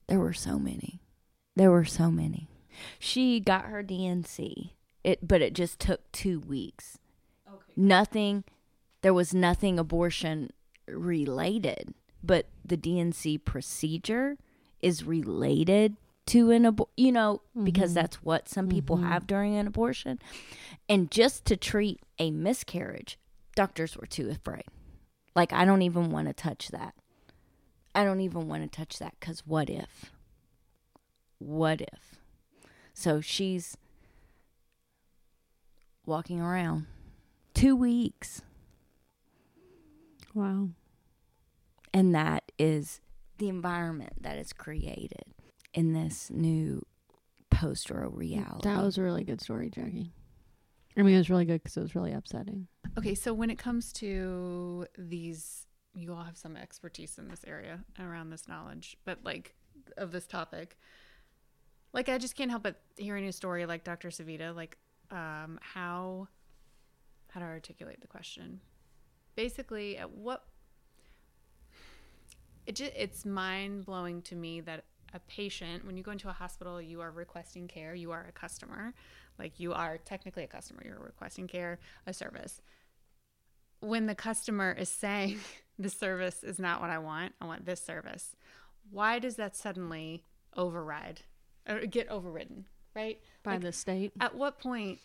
there 0.07 0.19
were 0.19 0.33
so 0.33 0.57
many. 0.57 1.01
There 1.55 1.71
were 1.71 1.85
so 1.85 2.09
many. 2.09 2.47
She 2.99 3.39
got 3.39 3.65
her 3.65 3.83
DNC, 3.83 4.71
it, 5.03 5.27
but 5.27 5.41
it 5.41 5.53
just 5.53 5.79
took 5.79 6.09
two 6.11 6.39
weeks. 6.39 6.97
Okay. 7.47 7.73
Nothing, 7.75 8.45
there 9.01 9.13
was 9.13 9.33
nothing 9.33 9.77
abortion 9.77 10.51
related, 10.87 11.93
but 12.23 12.47
the 12.63 12.77
DNC 12.77 13.43
procedure 13.43 14.37
is 14.81 15.03
related 15.03 15.97
to 16.27 16.51
an 16.51 16.65
abortion, 16.65 16.93
you 16.97 17.11
know, 17.11 17.41
because 17.63 17.91
Mhm. 17.91 17.95
that's 17.95 18.23
what 18.23 18.47
some 18.47 18.67
people 18.69 18.97
Mhm. 18.97 19.07
have 19.09 19.27
during 19.27 19.55
an 19.55 19.67
abortion. 19.67 20.19
And 20.87 21.09
just 21.11 21.45
to 21.45 21.57
treat 21.57 21.99
a 22.19 22.31
miscarriage, 22.31 23.17
doctors 23.55 23.97
were 23.97 24.05
too 24.05 24.29
afraid. 24.29 24.65
Like, 25.35 25.51
I 25.53 25.65
don't 25.65 25.81
even 25.81 26.11
want 26.11 26.27
to 26.27 26.33
touch 26.33 26.69
that. 26.69 26.93
I 27.95 28.03
don't 28.03 28.21
even 28.21 28.47
want 28.47 28.63
to 28.63 28.69
touch 28.69 28.99
that 28.99 29.15
because 29.19 29.45
what 29.45 29.69
if? 29.69 30.11
What 31.39 31.81
if? 31.81 32.19
So 32.93 33.19
she's 33.19 33.75
walking 36.05 36.39
around 36.39 36.87
two 37.53 37.75
weeks, 37.75 38.41
Wow. 40.33 40.69
and 41.93 42.13
that 42.15 42.51
is 42.57 43.01
the 43.37 43.49
environment 43.49 44.21
that 44.21 44.37
is 44.37 44.53
created 44.53 45.25
in 45.73 45.93
this 45.93 46.29
new 46.29 46.85
post 47.49 47.89
Roe 47.89 48.09
reality. 48.09 48.67
That 48.67 48.83
was 48.83 48.97
a 48.97 49.01
really 49.01 49.23
good 49.23 49.41
story, 49.41 49.69
Jackie. 49.69 50.13
I 50.97 51.03
mean, 51.03 51.15
it 51.15 51.19
was 51.19 51.29
really 51.29 51.45
good 51.45 51.63
because 51.63 51.77
it 51.77 51.81
was 51.81 51.95
really 51.95 52.11
upsetting. 52.11 52.67
Okay, 52.97 53.15
so 53.15 53.33
when 53.33 53.49
it 53.49 53.57
comes 53.57 53.93
to 53.93 54.85
these, 54.97 55.67
you 55.93 56.13
all 56.13 56.23
have 56.23 56.37
some 56.37 56.57
expertise 56.57 57.17
in 57.17 57.27
this 57.29 57.45
area 57.47 57.79
around 57.99 58.29
this 58.29 58.47
knowledge, 58.47 58.97
but 59.05 59.19
like 59.23 59.55
of 59.97 60.11
this 60.11 60.27
topic. 60.27 60.77
Like, 61.93 62.07
I 62.09 62.17
just 62.17 62.35
can't 62.35 62.49
help 62.49 62.63
but 62.63 62.79
hearing 62.97 63.25
a 63.25 63.33
story 63.33 63.65
like 63.65 63.83
Dr. 63.83 64.09
Savita, 64.09 64.55
like, 64.55 64.77
um, 65.11 65.59
how, 65.61 66.29
how 67.29 67.41
to 67.41 67.45
articulate 67.45 67.99
the 67.99 68.07
question. 68.07 68.61
Basically, 69.35 69.97
at 69.97 70.09
what, 70.09 70.45
it 72.65 72.75
just, 72.75 72.93
it's 72.95 73.25
mind 73.25 73.85
blowing 73.85 74.21
to 74.23 74.35
me 74.35 74.61
that 74.61 74.85
a 75.13 75.19
patient, 75.19 75.85
when 75.85 75.97
you 75.97 76.03
go 76.03 76.11
into 76.11 76.29
a 76.29 76.33
hospital, 76.33 76.81
you 76.81 77.01
are 77.01 77.11
requesting 77.11 77.67
care, 77.67 77.93
you 77.93 78.11
are 78.11 78.25
a 78.27 78.31
customer. 78.31 78.93
Like, 79.39 79.59
you 79.59 79.73
are 79.73 79.97
technically 79.97 80.43
a 80.43 80.47
customer, 80.47 80.81
you're 80.85 80.99
requesting 80.99 81.47
care, 81.47 81.79
a 82.05 82.13
service 82.13 82.61
when 83.81 84.05
the 84.05 84.15
customer 84.15 84.71
is 84.71 84.89
saying 84.89 85.39
the 85.79 85.89
service 85.89 86.43
is 86.43 86.59
not 86.59 86.81
what 86.81 86.89
I 86.89 86.99
want, 86.99 87.33
I 87.41 87.45
want 87.45 87.65
this 87.65 87.83
service, 87.83 88.35
why 88.89 89.19
does 89.19 89.35
that 89.35 89.55
suddenly 89.55 90.23
override 90.55 91.21
or 91.67 91.85
get 91.85 92.07
overridden? 92.07 92.65
right? 92.95 93.19
by 93.43 93.53
Like, 93.53 93.61
the 93.61 93.71
state. 93.71 94.13
At 94.19 94.35
what 94.35 94.59
point? 94.59 94.99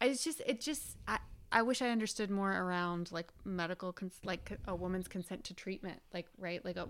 It's 0.00 0.24
just 0.24 0.40
it 0.46 0.60
just 0.60 0.96
I 1.06 1.18
I 1.52 1.62
wish 1.62 1.82
I 1.82 1.88
understood 1.88 2.30
more 2.30 2.52
around 2.52 3.10
like 3.12 3.28
medical 3.44 3.92
cons- 3.92 4.20
like 4.24 4.58
a 4.66 4.74
woman's 4.74 5.08
consent 5.08 5.44
to 5.44 5.54
treatment, 5.54 6.00
like 6.12 6.26
right, 6.38 6.64
like 6.64 6.76
a 6.76 6.88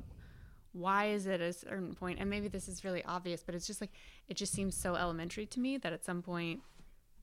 why 0.72 1.06
is 1.06 1.26
it 1.26 1.40
a 1.40 1.52
certain 1.52 1.94
point? 1.94 2.18
And 2.20 2.30
maybe 2.30 2.48
this 2.48 2.68
is 2.68 2.84
really 2.84 3.04
obvious, 3.04 3.42
but 3.42 3.54
it's 3.54 3.66
just 3.66 3.80
like 3.80 3.90
it 4.28 4.36
just 4.36 4.52
seems 4.52 4.76
so 4.76 4.94
elementary 4.94 5.46
to 5.46 5.60
me 5.60 5.76
that 5.78 5.92
at 5.92 6.04
some 6.04 6.22
point, 6.22 6.60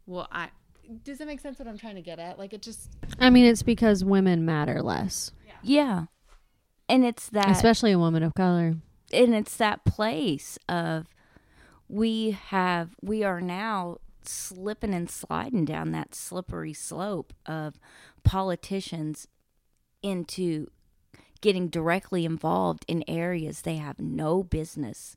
well, 0.05 0.27
I 0.31 0.49
does 1.03 1.19
it 1.19 1.27
make 1.27 1.39
sense 1.41 1.59
what 1.59 1.67
I'm 1.67 1.77
trying 1.77 1.95
to 1.95 2.01
get 2.01 2.19
at? 2.19 2.37
Like 2.39 2.53
it 2.53 2.61
just 2.61 2.89
I 3.19 3.29
mean, 3.29 3.45
it's 3.45 3.63
because 3.63 4.03
women 4.03 4.45
matter 4.45 4.81
less, 4.81 5.31
Yeah. 5.63 6.05
And 6.89 7.03
it's 7.03 7.29
that 7.29 7.49
especially 7.49 7.91
a 7.91 7.99
woman 7.99 8.23
of 8.23 8.33
color. 8.35 8.75
and 9.11 9.35
it's 9.35 9.57
that 9.57 9.83
place 9.83 10.57
of 10.69 11.07
we 11.89 12.31
have 12.31 12.95
we 13.01 13.23
are 13.23 13.41
now 13.41 13.97
slipping 14.23 14.93
and 14.93 15.09
sliding 15.09 15.65
down 15.65 15.91
that 15.91 16.13
slippery 16.15 16.73
slope 16.73 17.33
of 17.45 17.79
politicians 18.23 19.27
into 20.01 20.67
getting 21.41 21.67
directly 21.67 22.25
involved 22.25 22.85
in 22.87 23.03
areas 23.07 23.61
they 23.61 23.77
have 23.77 23.99
no 23.99 24.43
business. 24.43 25.15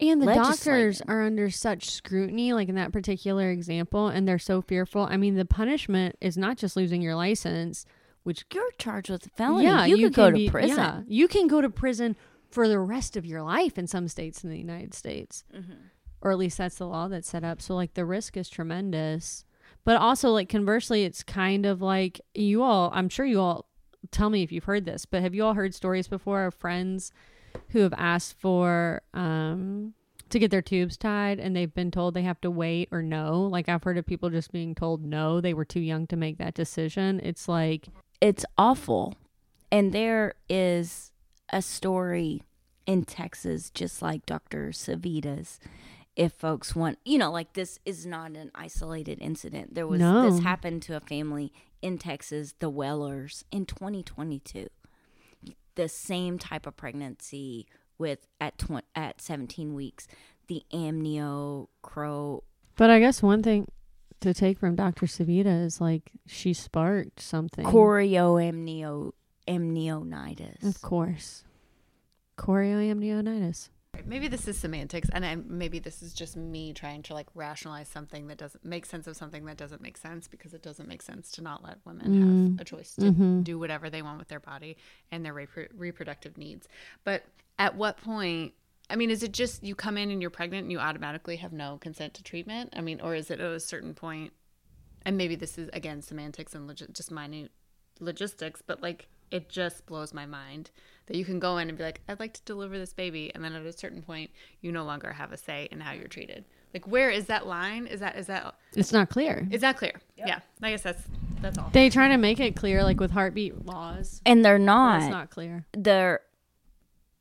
And 0.00 0.20
the 0.20 0.26
doctors 0.34 1.00
are 1.06 1.22
under 1.22 1.48
such 1.50 1.88
scrutiny, 1.90 2.52
like 2.52 2.68
in 2.68 2.74
that 2.74 2.92
particular 2.92 3.50
example, 3.50 4.08
and 4.08 4.26
they're 4.26 4.38
so 4.38 4.60
fearful. 4.60 5.02
I 5.02 5.16
mean, 5.16 5.36
the 5.36 5.44
punishment 5.44 6.16
is 6.20 6.36
not 6.36 6.56
just 6.56 6.74
losing 6.76 7.02
your 7.02 7.14
license, 7.14 7.86
which 8.24 8.44
You're 8.52 8.70
charged 8.78 9.10
with 9.10 9.26
a 9.26 9.30
felony. 9.30 9.64
yeah, 9.64 9.84
you, 9.84 9.96
could 9.98 10.14
go 10.14 10.30
to 10.30 10.36
be- 10.36 10.48
prison. 10.50 10.76
Yeah, 10.76 11.00
you 11.06 11.28
can 11.28 11.46
go 11.46 11.60
to 11.60 11.70
prison 11.70 12.16
for 12.50 12.66
the 12.68 12.78
rest 12.80 13.16
of 13.16 13.24
your 13.24 13.42
life 13.42 13.78
in 13.78 13.86
some 13.86 14.08
states 14.08 14.42
in 14.42 14.50
the 14.50 14.58
United 14.58 14.92
States, 14.94 15.44
Mm-hmm. 15.54 15.72
or 16.20 16.32
at 16.32 16.38
least 16.38 16.58
that's 16.58 16.76
the 16.76 16.86
law 16.86 17.06
that's 17.06 17.28
set 17.28 17.44
up. 17.44 17.62
So 17.62 17.74
like 17.76 17.94
the 17.94 18.04
risk 18.04 18.36
is 18.36 18.48
tremendous, 18.48 19.44
but 19.84 19.96
also 19.98 20.30
like 20.30 20.48
conversely, 20.48 21.04
it's 21.04 21.22
kind 21.22 21.64
of 21.64 21.80
like 21.80 22.20
you 22.34 22.62
all. 22.62 22.90
I'm 22.92 23.08
sure 23.08 23.24
you 23.26 23.40
all 23.40 23.66
tell 24.10 24.30
me 24.30 24.42
if 24.42 24.50
you've 24.52 24.64
heard 24.64 24.84
this, 24.84 25.06
but 25.06 25.22
have 25.22 25.34
you 25.34 25.44
all 25.44 25.54
heard 25.54 25.74
stories 25.74 26.08
before 26.08 26.44
of 26.44 26.54
friends 26.54 27.12
who 27.70 27.80
have 27.80 27.94
asked 27.96 28.38
for 28.40 29.02
um 29.14 29.94
to 30.30 30.38
get 30.38 30.50
their 30.50 30.62
tubes 30.62 30.96
tied 30.96 31.38
and 31.38 31.54
they've 31.54 31.74
been 31.74 31.90
told 31.90 32.14
they 32.14 32.22
have 32.22 32.40
to 32.40 32.50
wait 32.50 32.88
or 32.90 33.02
no 33.02 33.42
like 33.42 33.68
i've 33.68 33.82
heard 33.84 33.98
of 33.98 34.06
people 34.06 34.30
just 34.30 34.50
being 34.50 34.74
told 34.74 35.04
no 35.04 35.42
they 35.42 35.52
were 35.52 35.64
too 35.66 35.80
young 35.80 36.06
to 36.06 36.16
make 36.16 36.38
that 36.38 36.54
decision 36.54 37.20
it's 37.22 37.46
like 37.48 37.88
it's 38.22 38.44
awful. 38.56 39.14
And 39.72 39.92
there 39.92 40.34
is 40.48 41.10
a 41.52 41.60
story 41.60 42.42
in 42.86 43.04
Texas, 43.04 43.68
just 43.68 44.00
like 44.00 44.24
Dr. 44.26 44.68
Savita's. 44.68 45.58
If 46.14 46.32
folks 46.34 46.76
want, 46.76 46.98
you 47.04 47.18
know, 47.18 47.32
like 47.32 47.54
this 47.54 47.80
is 47.84 48.06
not 48.06 48.32
an 48.36 48.52
isolated 48.54 49.18
incident. 49.20 49.74
There 49.74 49.88
was 49.88 49.98
No. 49.98 50.30
this 50.30 50.40
happened 50.44 50.82
to 50.82 50.96
a 50.96 51.00
family 51.00 51.52
in 51.82 51.98
Texas, 51.98 52.54
the 52.60 52.70
Wellers, 52.70 53.44
in 53.50 53.66
2022. 53.66 54.68
The 55.74 55.88
same 55.88 56.38
type 56.38 56.66
of 56.66 56.76
pregnancy 56.76 57.66
with 57.98 58.26
at 58.40 58.58
tw- 58.58 58.84
at 58.94 59.20
17 59.20 59.74
weeks, 59.74 60.06
the 60.46 60.62
amnio 60.72 61.68
crow. 61.82 62.44
But 62.76 62.90
I 62.90 63.00
guess 63.00 63.22
one 63.22 63.42
thing 63.42 63.68
to 64.20 64.32
take 64.32 64.58
from 64.58 64.76
Dr. 64.76 65.06
Savita 65.06 65.64
is 65.64 65.80
like 65.80 66.12
she 66.26 66.52
sparked 66.52 67.20
something. 67.20 67.64
Chorioamnio 67.64 69.12
amnionitis. 69.48 70.62
Of 70.64 70.80
course. 70.82 71.44
Chorioamnionitis. 72.38 73.68
Maybe 74.06 74.28
this 74.28 74.48
is 74.48 74.58
semantics, 74.58 75.08
and 75.12 75.24
I, 75.24 75.36
maybe 75.36 75.78
this 75.78 76.02
is 76.02 76.14
just 76.14 76.36
me 76.36 76.72
trying 76.72 77.02
to 77.04 77.14
like 77.14 77.26
rationalize 77.34 77.88
something 77.88 78.26
that 78.28 78.38
doesn't 78.38 78.64
make 78.64 78.86
sense 78.86 79.06
of 79.06 79.16
something 79.16 79.44
that 79.44 79.56
doesn't 79.56 79.82
make 79.82 79.96
sense 79.96 80.28
because 80.28 80.54
it 80.54 80.62
doesn't 80.62 80.88
make 80.88 81.02
sense 81.02 81.30
to 81.32 81.42
not 81.42 81.62
let 81.62 81.78
women 81.84 82.14
have 82.14 82.24
mm-hmm. 82.24 82.60
a 82.60 82.64
choice 82.64 82.94
to 82.94 83.02
mm-hmm. 83.02 83.42
do 83.42 83.58
whatever 83.58 83.90
they 83.90 84.02
want 84.02 84.18
with 84.18 84.28
their 84.28 84.40
body 84.40 84.76
and 85.10 85.24
their 85.24 85.34
repro- 85.34 85.68
reproductive 85.76 86.38
needs. 86.38 86.68
But 87.04 87.24
at 87.58 87.76
what 87.76 87.98
point? 87.98 88.54
I 88.90 88.96
mean, 88.96 89.10
is 89.10 89.22
it 89.22 89.32
just 89.32 89.62
you 89.62 89.74
come 89.74 89.96
in 89.96 90.10
and 90.10 90.20
you're 90.20 90.30
pregnant 90.30 90.64
and 90.64 90.72
you 90.72 90.78
automatically 90.78 91.36
have 91.36 91.52
no 91.52 91.78
consent 91.78 92.14
to 92.14 92.22
treatment? 92.22 92.70
I 92.74 92.80
mean, 92.80 93.00
or 93.00 93.14
is 93.14 93.30
it 93.30 93.40
at 93.40 93.52
a 93.52 93.60
certain 93.60 93.94
point? 93.94 94.32
And 95.04 95.16
maybe 95.16 95.34
this 95.34 95.58
is 95.58 95.68
again 95.72 96.02
semantics 96.02 96.54
and 96.54 96.70
just 96.92 97.10
minute 97.10 97.50
logistics, 98.00 98.62
but 98.66 98.82
like 98.82 99.08
it 99.30 99.48
just 99.48 99.86
blows 99.86 100.12
my 100.12 100.26
mind 100.26 100.70
that 101.06 101.16
you 101.16 101.24
can 101.24 101.38
go 101.38 101.58
in 101.58 101.68
and 101.68 101.76
be 101.76 101.84
like, 101.84 102.00
I'd 102.08 102.20
like 102.20 102.32
to 102.34 102.42
deliver 102.44 102.78
this 102.78 102.92
baby, 102.92 103.32
and 103.34 103.44
then 103.44 103.52
at 103.54 103.64
a 103.66 103.72
certain 103.72 104.02
point, 104.02 104.30
you 104.60 104.72
no 104.72 104.84
longer 104.84 105.12
have 105.12 105.32
a 105.32 105.36
say 105.36 105.68
in 105.70 105.80
how 105.80 105.92
you're 105.92 106.08
treated. 106.08 106.44
Like, 106.72 106.86
where 106.86 107.10
is 107.10 107.26
that 107.26 107.46
line? 107.46 107.86
Is 107.86 108.00
that 108.00 108.16
is 108.16 108.26
that 108.28 108.54
It's 108.74 108.92
not 108.92 109.10
clear. 109.10 109.46
is 109.50 109.60
that 109.60 109.76
clear? 109.76 110.00
Yeah, 110.16 110.40
I 110.62 110.70
guess 110.70 110.82
that's 110.82 111.02
that's 111.40 111.58
all. 111.58 111.70
They 111.72 111.90
try 111.90 112.08
to 112.08 112.16
make 112.16 112.40
it 112.40 112.54
clear, 112.56 112.82
like 112.84 113.00
with 113.00 113.10
heartbeat 113.10 113.66
laws. 113.66 114.22
and 114.24 114.44
they're 114.44 114.58
not. 114.58 115.02
it's 115.02 115.10
not 115.10 115.30
clear. 115.30 115.66
they're 115.76 116.20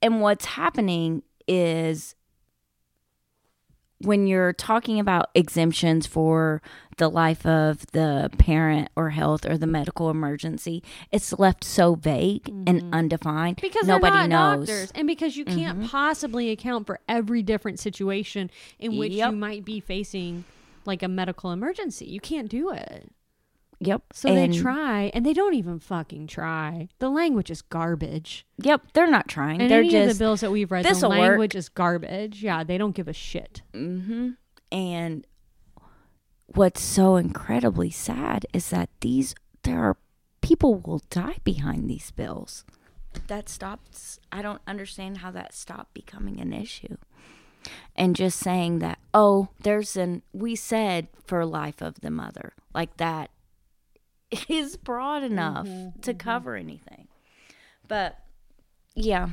and 0.02 0.22
what's 0.22 0.46
happening 0.46 1.22
is 1.48 2.16
when 4.04 4.28
you're 4.28 4.54
talking 4.54 5.00
about 5.00 5.30
exemptions 5.36 6.08
for 6.08 6.62
the 6.98 7.10
life 7.10 7.46
of 7.46 7.86
the 7.94 8.30
parent 8.38 8.90
or 8.96 9.10
health 9.10 9.46
or 9.46 9.58
the 9.58 9.68
medical 9.68 10.10
emergency, 10.10 10.84
it's 11.12 11.38
left 11.40 11.64
so 11.64 11.96
vague 11.96 12.48
and 12.50 12.68
mm-hmm. 12.68 12.94
undefined 12.94 13.60
Because 13.62 13.88
nobody 13.88 14.28
knows. 14.28 14.68
doctors, 14.68 14.92
and 14.94 15.08
because 15.08 15.36
you 15.38 15.46
can't 15.46 15.80
mm-hmm. 15.80 15.88
possibly 15.88 16.52
account 16.52 16.86
for 16.86 17.00
every 17.08 17.42
different 17.42 17.80
situation 17.80 18.52
in 18.80 18.98
which 18.98 19.14
Yep. 19.14 19.32
you 19.32 19.38
might 19.38 19.66
be 19.66 19.80
facing 19.80 20.44
like 20.86 21.04
a 21.04 21.08
medical 21.08 21.52
emergency. 21.52 22.06
You 22.06 22.20
can't 22.20 22.50
do 22.50 22.72
it. 22.72 23.12
Yep. 23.84 24.04
So 24.14 24.30
and, 24.30 24.38
they 24.54 24.58
try, 24.58 25.10
and 25.12 25.26
they 25.26 25.34
don't 25.34 25.56
even 25.56 25.80
fucking 25.80 26.28
try. 26.28 26.88
The 27.00 27.10
language 27.10 27.50
is 27.50 27.64
garbage. 27.64 28.46
Yep, 28.60 28.94
they're 28.94 29.10
not 29.10 29.28
trying. 29.28 29.60
And 29.60 29.72
they're 29.72 29.80
any 29.80 29.88
of 29.88 30.08
just 30.08 30.20
the 30.20 30.24
bills 30.24 30.42
that 30.42 30.52
we've 30.52 30.72
read, 30.72 30.86
the 30.86 30.90
"This'll 30.90 31.10
work." 31.10 31.20
language 31.20 31.56
is 31.56 31.68
garbage. 31.68 32.44
Yeah, 32.44 32.64
they 32.64 32.78
don't 32.78 32.96
give 32.96 33.08
a 33.08 33.14
shit. 33.14 33.64
Mm-hmm. 33.74 34.30
And 34.72 35.26
what's 36.46 36.82
so 36.82 37.16
incredibly 37.16 37.90
sad 37.90 38.46
is 38.54 38.70
that 38.70 38.90
these 39.02 39.34
there 39.64 39.84
are 39.84 39.98
people 40.42 40.76
will 40.76 41.02
die 41.10 41.38
behind 41.44 41.90
these 41.90 42.12
bills. 42.12 42.64
That 43.28 43.50
stops. 43.50 44.20
I 44.32 44.44
don't 44.44 44.62
understand 44.68 45.18
how 45.18 45.32
that 45.32 45.56
stopped 45.56 45.96
becoming 45.96 46.40
an 46.40 46.54
issue. 46.54 46.98
And 47.96 48.16
just 48.16 48.40
saying 48.40 48.80
that, 48.80 49.00
oh, 49.12 49.50
there's 49.62 49.98
an 49.98 50.22
we 50.34 50.56
said 50.56 51.08
for 51.26 51.44
life 51.48 51.82
of 51.82 52.02
the 52.02 52.12
mother, 52.12 52.54
like 52.76 52.98
that 52.98 53.32
is 54.50 54.78
broad 54.78 55.24
enough 55.24 55.68
to 56.02 56.14
cover 56.14 56.56
anything. 56.56 57.08
But 57.88 58.18
yeah, 58.96 59.30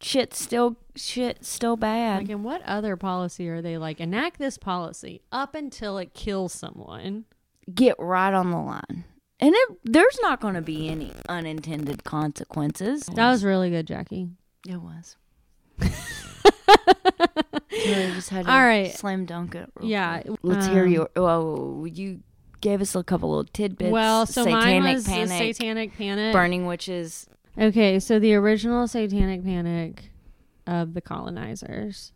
shit's 0.00 0.38
still 0.40 0.76
shit 0.94 1.44
still 1.44 1.76
bad. 1.76 2.22
Like, 2.22 2.30
in 2.30 2.42
what 2.42 2.62
other 2.62 2.96
policy 2.96 3.48
are 3.48 3.62
they 3.62 3.78
like 3.78 4.00
enact 4.00 4.38
this 4.38 4.58
policy 4.58 5.22
up 5.32 5.54
until 5.54 5.98
it 5.98 6.14
kills 6.14 6.52
someone? 6.52 7.24
get 7.72 7.96
right 7.98 8.34
on 8.34 8.50
the 8.50 8.58
line. 8.58 9.04
And 9.40 9.54
it, 9.54 9.78
there's 9.84 10.18
not 10.22 10.40
going 10.40 10.54
to 10.54 10.60
be 10.60 10.88
any 10.88 11.12
unintended 11.28 12.04
consequences. 12.04 13.06
That 13.06 13.30
was 13.30 13.42
really 13.42 13.70
good, 13.70 13.86
Jackie. 13.86 14.28
It 14.68 14.80
was. 14.80 15.16
Really 17.86 18.12
just 18.12 18.30
had 18.30 18.46
to 18.46 18.52
All 18.52 18.60
right. 18.64 18.94
slam 18.94 19.26
dunk 19.26 19.54
it. 19.54 19.68
real 19.74 19.90
Yeah, 19.90 20.22
quick. 20.22 20.38
Let's 20.42 20.66
hear 20.66 20.84
um, 20.84 20.92
your. 20.92 21.08
Oh, 21.16 21.84
you 21.84 22.20
gave 22.64 22.80
us 22.80 22.96
a 22.96 23.04
couple 23.04 23.28
little 23.28 23.44
tidbits. 23.44 23.92
well, 23.92 24.26
so 24.26 24.42
satanic 24.42 24.82
mine 24.82 24.94
was 24.94 25.04
panic, 25.06 25.28
the 25.28 25.52
Satanic 25.52 25.96
Panic. 25.96 26.32
burning 26.32 26.66
witches. 26.66 27.28
Okay, 27.56 28.00
so 28.00 28.18
the 28.18 28.34
original 28.34 28.88
Satanic 28.88 29.44
Panic 29.44 30.10
of 30.66 30.94
the 30.94 31.00
colonizers, 31.00 32.12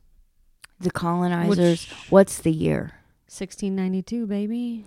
The 0.80 0.90
colonizers. 0.90 1.58
Which- 1.88 2.10
What's 2.10 2.38
the 2.40 2.50
year? 2.52 2.92
1692, 3.28 4.26
baby. 4.26 4.84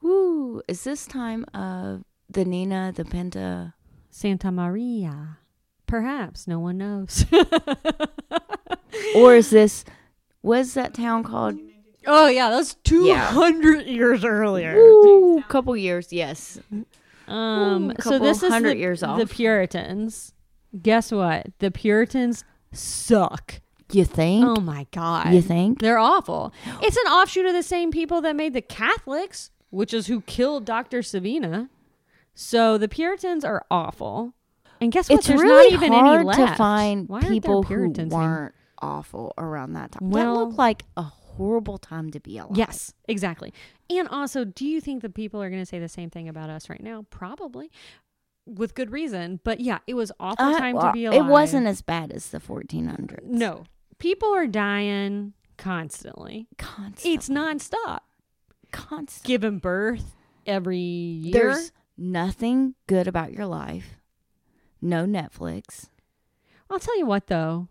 Woo! 0.00 0.62
Is 0.66 0.82
this 0.84 1.06
time 1.06 1.44
of 1.54 2.02
the 2.30 2.44
Nina, 2.44 2.92
the 2.96 3.04
Pinta? 3.04 3.74
Santa 4.10 4.50
Maria. 4.50 5.38
Perhaps 5.86 6.48
no 6.48 6.58
one 6.58 6.78
knows. 6.78 7.24
Or 9.14 9.34
is 9.34 9.50
this? 9.50 9.84
Was 10.42 10.74
that 10.74 10.94
town 10.94 11.22
called? 11.24 11.58
Oh 12.06 12.28
yeah, 12.28 12.50
that's 12.50 12.74
200 12.74 13.86
years 13.86 14.24
earlier. 14.24 14.76
Ooh, 14.76 15.42
couple 15.48 15.76
years. 15.76 16.12
Yes. 16.12 16.58
Um, 17.28 17.90
Ooh, 17.90 17.94
so 18.00 18.18
this 18.18 18.42
is 18.42 18.50
hundred 18.50 18.74
the, 18.76 18.78
years 18.78 19.00
the. 19.00 19.26
Puritans. 19.28 20.32
Guess 20.80 21.12
what? 21.12 21.46
The 21.58 21.70
Puritans 21.70 22.44
suck. 22.72 23.60
You 23.92 24.04
think? 24.04 24.44
Oh 24.46 24.60
my 24.60 24.86
god. 24.90 25.32
You 25.34 25.42
think? 25.42 25.80
They're 25.80 25.98
awful. 25.98 26.52
It's 26.82 26.96
an 26.96 27.12
offshoot 27.12 27.44
of 27.46 27.52
the 27.52 27.62
same 27.62 27.90
people 27.90 28.22
that 28.22 28.34
made 28.34 28.54
the 28.54 28.62
Catholics, 28.62 29.50
which 29.70 29.92
is 29.92 30.06
who 30.06 30.22
killed 30.22 30.64
Dr. 30.64 31.02
Savina. 31.02 31.68
So 32.34 32.78
the 32.78 32.88
Puritans 32.88 33.44
are 33.44 33.66
awful. 33.70 34.32
And 34.80 34.90
guess 34.90 35.10
what? 35.10 35.18
it's 35.18 35.28
There's 35.28 35.42
really 35.42 35.70
not 35.70 35.82
even 35.82 35.92
hard 35.92 36.20
any 36.20 36.28
left. 36.28 36.52
to 36.52 36.54
find 36.56 37.08
Why 37.08 37.20
people 37.20 37.62
who 37.62 37.68
Puritans 37.68 38.12
weren't 38.12 38.54
awful 38.80 39.34
around 39.38 39.74
that 39.74 39.92
time. 39.92 40.10
Well- 40.10 40.34
that 40.34 40.40
looked 40.40 40.58
like 40.58 40.82
a 40.96 41.02
horrible 41.36 41.78
time 41.78 42.10
to 42.10 42.20
be 42.20 42.38
alive. 42.38 42.56
Yes, 42.56 42.92
exactly. 43.08 43.52
And 43.90 44.08
also, 44.08 44.44
do 44.44 44.66
you 44.66 44.80
think 44.80 45.02
that 45.02 45.14
people 45.14 45.42
are 45.42 45.50
going 45.50 45.62
to 45.62 45.66
say 45.66 45.78
the 45.78 45.88
same 45.88 46.10
thing 46.10 46.28
about 46.28 46.50
us 46.50 46.68
right 46.70 46.82
now? 46.82 47.06
Probably. 47.10 47.70
With 48.46 48.74
good 48.74 48.90
reason. 48.90 49.40
But 49.44 49.60
yeah, 49.60 49.78
it 49.86 49.94
was 49.94 50.10
awful 50.18 50.44
Uh, 50.46 50.58
time 50.58 50.74
well, 50.76 50.86
to 50.86 50.92
be 50.92 51.04
alive. 51.06 51.20
It 51.20 51.28
wasn't 51.30 51.66
as 51.66 51.82
bad 51.82 52.10
as 52.12 52.28
the 52.28 52.40
1400s. 52.40 53.24
No. 53.24 53.64
People 53.98 54.34
are 54.34 54.46
dying 54.46 55.32
constantly. 55.58 56.48
Constantly. 56.58 57.12
It's 57.14 57.28
nonstop. 57.28 58.00
constant. 58.72 59.24
Giving 59.26 59.58
birth 59.58 60.14
every 60.46 60.78
year. 60.78 61.32
There's 61.32 61.72
nothing 61.96 62.74
good 62.88 63.06
about 63.06 63.32
your 63.32 63.46
life. 63.46 63.94
No 64.80 65.04
Netflix. 65.04 65.88
I'll 66.68 66.80
tell 66.80 66.98
you 66.98 67.06
what 67.06 67.28
though. 67.28 67.68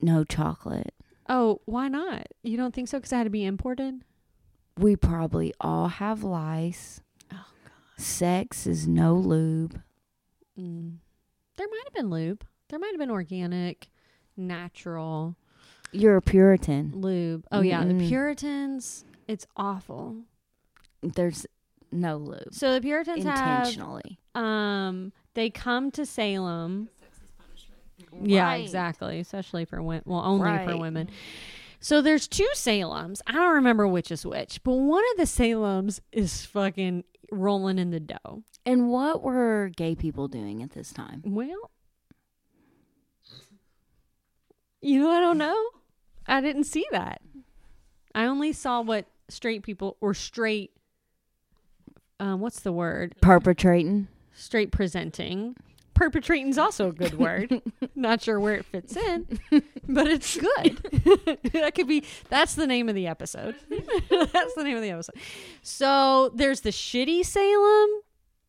No 0.00 0.24
chocolate. 0.24 0.94
Oh, 1.34 1.62
why 1.64 1.88
not? 1.88 2.26
You 2.42 2.58
don't 2.58 2.74
think 2.74 2.88
so? 2.88 2.98
Because 2.98 3.10
it 3.10 3.16
had 3.16 3.24
to 3.24 3.30
be 3.30 3.44
imported. 3.46 4.04
We 4.78 4.96
probably 4.96 5.54
all 5.60 5.88
have 5.88 6.22
lice. 6.22 7.00
Oh, 7.32 7.36
God. 7.64 7.72
Sex 7.96 8.66
is 8.66 8.86
no 8.86 9.14
lube. 9.14 9.80
Mm. 10.58 10.96
There 11.56 11.66
might 11.70 11.82
have 11.86 11.94
been 11.94 12.10
lube. 12.10 12.44
There 12.68 12.78
might 12.78 12.90
have 12.92 12.98
been 12.98 13.10
organic, 13.10 13.88
natural 14.36 15.36
You're 15.90 16.16
a 16.18 16.22
Puritan. 16.22 16.92
lube. 16.94 17.46
Oh 17.50 17.60
yeah, 17.62 17.82
the. 17.84 17.94
Puritans. 18.08 19.04
It's 19.28 19.46
awful. 19.56 20.16
There's 21.02 21.46
no 21.90 22.16
lube. 22.18 22.52
So 22.52 22.74
the 22.74 22.80
Puritans 22.80 23.24
have 23.24 23.66
Intentionally. 23.66 24.18
um 24.34 25.12
they 25.34 25.48
come 25.50 25.90
to 25.92 26.04
Salem. 26.06 26.88
Yeah, 28.22 28.44
Right. 28.44 28.62
exactly. 28.62 29.20
Especially 29.20 29.64
for 29.64 29.82
women. 29.82 30.02
Well, 30.06 30.22
only 30.24 30.64
for 30.66 30.76
women. 30.76 31.10
So 31.80 32.00
there's 32.00 32.28
two 32.28 32.48
Salems. 32.54 33.20
I 33.26 33.32
don't 33.32 33.54
remember 33.54 33.88
which 33.88 34.10
is 34.12 34.24
which, 34.24 34.62
but 34.62 34.74
one 34.74 35.02
of 35.12 35.16
the 35.16 35.24
Salems 35.24 36.00
is 36.12 36.44
fucking 36.46 37.02
rolling 37.32 37.78
in 37.78 37.90
the 37.90 37.98
dough. 38.00 38.44
And 38.64 38.88
what 38.88 39.22
were 39.22 39.70
gay 39.76 39.94
people 39.96 40.28
doing 40.28 40.62
at 40.62 40.70
this 40.70 40.92
time? 40.92 41.22
Well, 41.24 41.70
you 44.80 45.00
know, 45.00 45.10
I 45.10 45.20
don't 45.20 45.38
know. 45.38 45.68
I 46.26 46.40
didn't 46.40 46.64
see 46.64 46.86
that. 46.92 47.20
I 48.14 48.26
only 48.26 48.52
saw 48.52 48.80
what 48.80 49.06
straight 49.28 49.62
people 49.62 49.96
or 50.00 50.14
straight. 50.14 50.70
Um, 52.20 52.40
what's 52.40 52.60
the 52.60 52.72
word? 52.72 53.14
Perpetrating. 53.20 54.08
Straight 54.32 54.70
presenting. 54.70 55.56
Perpetrating's 55.94 56.58
also 56.58 56.88
a 56.88 56.92
good 56.92 57.18
word. 57.18 57.60
Not 57.94 58.22
sure 58.22 58.40
where 58.40 58.54
it 58.54 58.64
fits 58.64 58.96
in, 58.96 59.26
but 59.88 60.06
it's 60.06 60.36
good. 60.38 60.78
that 61.52 61.72
could 61.74 61.86
be. 61.88 62.04
That's 62.28 62.54
the 62.54 62.66
name 62.66 62.88
of 62.88 62.94
the 62.94 63.06
episode. 63.06 63.54
that's 63.68 64.54
the 64.54 64.64
name 64.64 64.76
of 64.76 64.82
the 64.82 64.90
episode. 64.90 65.16
So 65.62 66.30
there's 66.34 66.60
the 66.60 66.70
shitty 66.70 67.24
Salem 67.24 67.90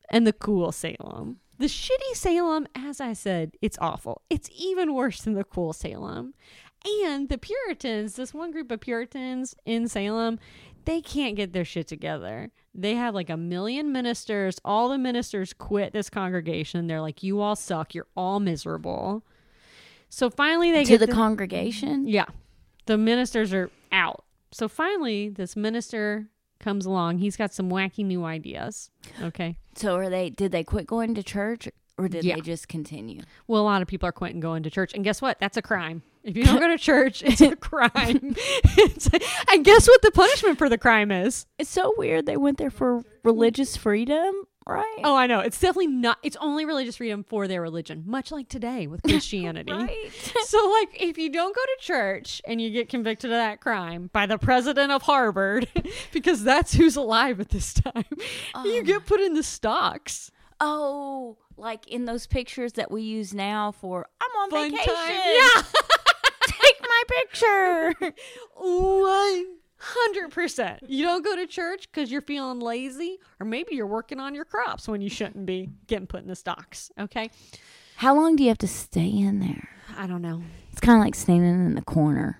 and 0.09 0.25
the 0.25 0.33
cool 0.33 0.71
Salem. 0.71 1.39
The 1.59 1.65
shitty 1.65 2.15
Salem, 2.15 2.67
as 2.75 2.99
I 2.99 3.13
said, 3.13 3.51
it's 3.61 3.77
awful. 3.79 4.21
It's 4.29 4.49
even 4.57 4.93
worse 4.93 5.21
than 5.21 5.33
the 5.33 5.43
cool 5.43 5.73
Salem. 5.73 6.33
And 7.05 7.29
the 7.29 7.37
Puritans, 7.37 8.15
this 8.15 8.33
one 8.33 8.51
group 8.51 8.69
of 8.71 8.81
Puritans 8.81 9.55
in 9.65 9.87
Salem, 9.87 10.39
they 10.85 11.01
can't 11.01 11.35
get 11.35 11.53
their 11.53 11.65
shit 11.65 11.87
together. 11.87 12.51
They 12.75 12.95
have 12.95 13.13
like 13.13 13.29
a 13.29 13.37
million 13.37 13.91
ministers. 13.91 14.59
All 14.65 14.89
the 14.89 14.97
ministers 14.97 15.53
quit 15.53 15.93
this 15.93 16.09
congregation. 16.09 16.87
They're 16.87 17.01
like, 17.01 17.23
you 17.23 17.39
all 17.41 17.55
suck. 17.55 17.93
You're 17.93 18.07
all 18.17 18.39
miserable. 18.39 19.23
So 20.09 20.29
finally, 20.29 20.71
they 20.71 20.83
to 20.83 20.89
get 20.91 20.99
the 20.99 21.07
the- 21.07 21.13
congregation. 21.13 22.07
yeah. 22.07 22.25
The 22.85 22.97
ministers 22.97 23.53
are 23.53 23.69
out. 23.91 24.25
So 24.51 24.67
finally, 24.67 25.29
this 25.29 25.55
minister 25.55 26.27
comes 26.59 26.85
along. 26.85 27.19
He's 27.19 27.35
got 27.37 27.53
some 27.53 27.69
wacky 27.69 28.05
new 28.05 28.25
ideas. 28.25 28.91
Okay. 29.21 29.57
So 29.75 29.95
are 29.95 30.09
they? 30.09 30.29
Did 30.29 30.51
they 30.51 30.63
quit 30.63 30.85
going 30.85 31.15
to 31.15 31.23
church, 31.23 31.67
or 31.97 32.07
did 32.07 32.23
Yeah. 32.23 32.35
they 32.35 32.41
just 32.41 32.67
continue? 32.67 33.21
Well, 33.47 33.61
a 33.61 33.63
lot 33.63 33.81
of 33.81 33.87
people 33.87 34.07
are 34.07 34.11
quitting 34.13 34.39
going 34.39 34.63
to 34.63 34.69
church. 34.69 34.93
And 34.93 35.03
guess 35.03 35.21
what? 35.21 35.39
That's 35.39 35.57
a 35.57 35.61
crime. 35.61 36.03
If 36.23 36.37
you 36.37 36.45
don't 36.45 36.59
go 36.59 36.67
to 36.67 36.77
church, 36.77 37.21
it's 37.25 37.41
a 37.41 37.55
crime. 37.55 38.35
It's- 38.77 39.09
and 39.51 39.65
guess 39.65 39.87
what 39.87 40.01
the 40.01 40.11
punishment 40.11 40.57
for 40.57 40.69
the 40.69 40.77
crime 40.77 41.11
is? 41.11 41.45
It's 41.57 41.69
so 41.69 41.93
weird. 41.97 42.25
They 42.25 42.37
went 42.37 42.57
there 42.57 42.69
for 42.71 43.03
religious 43.23 43.75
freedom, 43.75 44.33
right? 44.65 44.99
Oh, 45.03 45.15
I 45.15 45.27
know. 45.27 45.39
It's 45.41 45.59
definitely 45.59 45.87
not, 45.87 46.17
it's 46.23 46.37
only 46.39 46.63
religious 46.65 46.95
freedom 46.97 47.23
for 47.23 47.47
their 47.47 47.61
religion, 47.61 48.03
much 48.05 48.31
like 48.31 48.47
today 48.49 48.87
with 48.87 49.01
Christianity. 49.07 49.71
right. 49.73 50.11
So, 50.45 50.69
like, 50.81 51.01
if 51.01 51.17
you 51.17 51.29
don't 51.29 51.53
go 51.55 51.61
to 51.61 51.77
church 51.81 52.41
and 52.47 52.61
you 52.61 52.69
get 52.69 52.87
convicted 52.89 53.29
of 53.31 53.37
that 53.37 53.59
crime 53.59 54.09
by 54.13 54.25
the 54.25 54.37
president 54.37 54.91
of 54.93 55.01
Harvard, 55.03 55.67
because 56.13 56.43
that's 56.43 56.73
who's 56.73 56.95
alive 56.95 57.39
at 57.41 57.49
this 57.49 57.73
time, 57.73 58.05
you 58.63 58.83
get 58.83 58.97
um. 58.97 59.03
put 59.03 59.19
in 59.19 59.33
the 59.33 59.43
stocks. 59.43 60.31
oh, 60.61 61.37
like 61.55 61.87
in 61.87 62.05
those 62.05 62.25
pictures 62.25 62.73
that 62.73 62.89
we 62.89 63.03
use 63.03 63.31
now 63.31 63.71
for 63.73 64.07
I'm 64.19 64.31
on 64.41 64.49
Fun 64.49 64.71
vacation. 64.71 64.91
time. 64.93 65.11
Yeah. 65.13 65.61
My 67.09 67.93
picture. 67.99 68.13
One 68.55 69.45
hundred 69.77 70.31
percent. 70.31 70.79
You 70.87 71.03
don't 71.03 71.23
go 71.23 71.35
to 71.35 71.45
church 71.47 71.89
because 71.91 72.11
you're 72.11 72.21
feeling 72.21 72.59
lazy, 72.59 73.19
or 73.39 73.45
maybe 73.45 73.75
you're 73.75 73.87
working 73.87 74.19
on 74.19 74.33
your 74.35 74.45
crops 74.45 74.87
when 74.87 75.01
you 75.01 75.09
shouldn't 75.09 75.45
be 75.45 75.69
getting 75.87 76.07
put 76.07 76.21
in 76.21 76.27
the 76.27 76.35
stocks. 76.35 76.91
Okay, 76.99 77.29
How 77.97 78.15
long 78.15 78.35
do 78.35 78.43
you 78.43 78.49
have 78.49 78.57
to 78.59 78.67
stay 78.67 79.07
in 79.09 79.39
there? 79.39 79.69
I 79.97 80.07
don't 80.07 80.21
know. 80.21 80.43
It's 80.71 80.79
kind 80.79 80.97
of 80.97 81.03
like 81.03 81.15
standing 81.15 81.65
in 81.65 81.75
the 81.75 81.81
corner. 81.81 82.39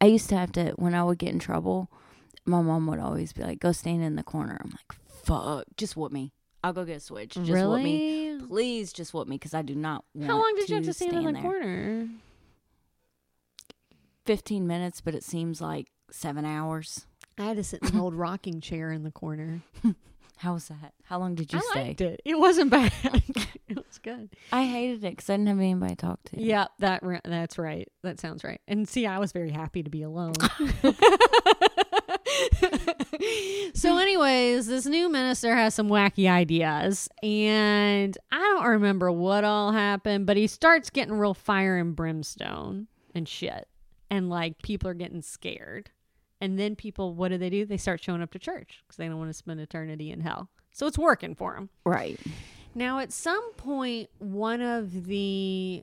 I 0.00 0.06
used 0.06 0.28
to 0.30 0.36
have 0.36 0.52
to 0.52 0.72
when 0.76 0.94
I 0.94 1.02
would 1.02 1.18
get 1.18 1.30
in 1.30 1.38
trouble. 1.38 1.90
My 2.46 2.62
mom 2.62 2.86
would 2.86 2.98
always 2.98 3.32
be 3.32 3.42
like, 3.42 3.60
"Go 3.60 3.72
stand 3.72 4.02
in 4.02 4.16
the 4.16 4.22
corner." 4.22 4.58
I'm 4.62 4.70
like, 4.70 4.98
"Fuck, 5.24 5.64
just 5.76 5.96
whoop 5.96 6.12
me. 6.12 6.32
I'll 6.62 6.72
go 6.74 6.84
get 6.84 6.98
a 6.98 7.00
switch. 7.00 7.34
Just 7.34 7.50
whoop 7.50 7.82
me, 7.82 8.30
really? 8.30 8.46
please. 8.46 8.92
Just 8.92 9.14
whoop 9.14 9.28
me 9.28 9.36
because 9.36 9.54
I 9.54 9.62
do 9.62 9.74
not 9.74 10.04
want." 10.14 10.26
How 10.30 10.36
long 10.36 10.52
did 10.56 10.68
you 10.68 10.76
have 10.76 10.84
to 10.84 10.92
stand, 10.92 11.16
in 11.16 11.24
the 11.24 11.32
there. 11.32 11.42
corner? 11.42 12.08
Fifteen 14.24 14.66
minutes, 14.66 15.00
but 15.00 15.14
it 15.14 15.24
seems 15.24 15.60
like 15.60 15.88
seven 16.10 16.44
hours. 16.44 17.06
I 17.38 17.44
had 17.44 17.56
to 17.56 17.64
sit 17.64 17.82
in 17.82 17.94
an 17.94 18.00
old 18.00 18.14
rocking 18.14 18.60
chair 18.60 18.92
in 18.92 19.02
the 19.02 19.10
corner. 19.10 19.62
How 20.36 20.54
was 20.54 20.68
that? 20.68 20.94
How 21.04 21.18
long 21.18 21.34
did 21.34 21.52
you 21.52 21.58
I 21.58 21.62
stay? 21.70 21.86
liked 21.88 22.00
it. 22.00 22.20
It 22.24 22.38
wasn't 22.38 22.70
bad. 22.70 22.92
it 23.68 23.76
was 23.76 23.98
good. 24.02 24.30
I 24.52 24.64
hated 24.64 25.04
it 25.04 25.10
because 25.10 25.28
I 25.28 25.34
didn't 25.34 25.48
have 25.48 25.58
anybody 25.58 25.94
to 25.94 25.96
talk 25.96 26.22
to. 26.24 26.42
Yeah, 26.42 26.66
that 26.78 27.02
that's 27.24 27.58
right. 27.58 27.88
That 28.02 28.20
sounds 28.20 28.42
right. 28.42 28.60
And 28.66 28.88
see, 28.88 29.06
I 29.06 29.18
was 29.18 29.32
very 29.32 29.50
happy 29.50 29.82
to 29.82 29.90
be 29.90 30.02
alone. 30.02 30.32
so, 33.74 33.98
anyways, 33.98 34.66
this 34.66 34.86
new 34.86 35.10
minister 35.10 35.54
has 35.54 35.74
some 35.74 35.88
wacky 35.88 36.30
ideas, 36.30 37.08
and 37.22 38.16
I 38.32 38.38
don't 38.38 38.66
remember 38.66 39.12
what 39.12 39.44
all 39.44 39.72
happened, 39.72 40.26
but 40.26 40.36
he 40.36 40.46
starts 40.46 40.90
getting 40.90 41.14
real 41.14 41.34
fire 41.34 41.76
and 41.76 41.94
brimstone 41.94 42.86
and 43.14 43.28
shit, 43.28 43.68
and 44.10 44.28
like 44.28 44.60
people 44.62 44.90
are 44.90 44.94
getting 44.94 45.22
scared. 45.22 45.90
And 46.40 46.58
then 46.58 46.74
people, 46.74 47.14
what 47.14 47.28
do 47.28 47.38
they 47.38 47.50
do? 47.50 47.66
They 47.66 47.76
start 47.76 48.02
showing 48.02 48.22
up 48.22 48.32
to 48.32 48.38
church 48.38 48.82
because 48.82 48.96
they 48.96 49.06
don't 49.06 49.18
want 49.18 49.30
to 49.30 49.34
spend 49.34 49.60
eternity 49.60 50.10
in 50.10 50.20
hell. 50.20 50.48
So 50.72 50.86
it's 50.86 50.98
working 50.98 51.34
for 51.34 51.54
them. 51.54 51.68
Right. 51.84 52.18
Now, 52.74 52.98
at 53.00 53.12
some 53.12 53.52
point, 53.54 54.08
one 54.18 54.62
of 54.62 55.04
the, 55.06 55.82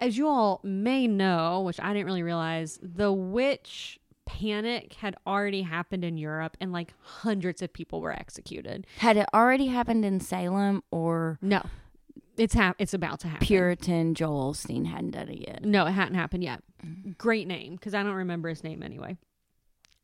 as 0.00 0.16
you 0.16 0.28
all 0.28 0.60
may 0.62 1.08
know, 1.08 1.62
which 1.62 1.80
I 1.80 1.92
didn't 1.92 2.06
really 2.06 2.22
realize, 2.22 2.78
the 2.80 3.12
witch 3.12 3.98
panic 4.26 4.94
had 4.94 5.16
already 5.26 5.62
happened 5.62 6.04
in 6.04 6.16
Europe 6.16 6.56
and 6.60 6.72
like 6.72 6.94
hundreds 7.00 7.60
of 7.60 7.72
people 7.72 8.00
were 8.00 8.12
executed. 8.12 8.86
Had 8.98 9.16
it 9.16 9.26
already 9.34 9.66
happened 9.66 10.04
in 10.04 10.20
Salem 10.20 10.82
or 10.90 11.38
No, 11.42 11.62
it's 12.36 12.54
hap- 12.54 12.76
it's 12.78 12.94
about 12.94 13.20
to 13.20 13.28
happen. 13.28 13.46
Puritan 13.46 14.14
Joel 14.14 14.52
Osteen 14.52 14.86
hadn't 14.86 15.12
done 15.12 15.28
it 15.28 15.40
yet? 15.46 15.64
No, 15.64 15.86
it 15.86 15.92
hadn't 15.92 16.14
happened 16.14 16.42
yet. 16.44 16.62
Great 17.18 17.46
name 17.46 17.76
because 17.76 17.94
I 17.94 18.02
don't 18.02 18.14
remember 18.14 18.48
his 18.48 18.62
name 18.64 18.82
anyway. 18.82 19.16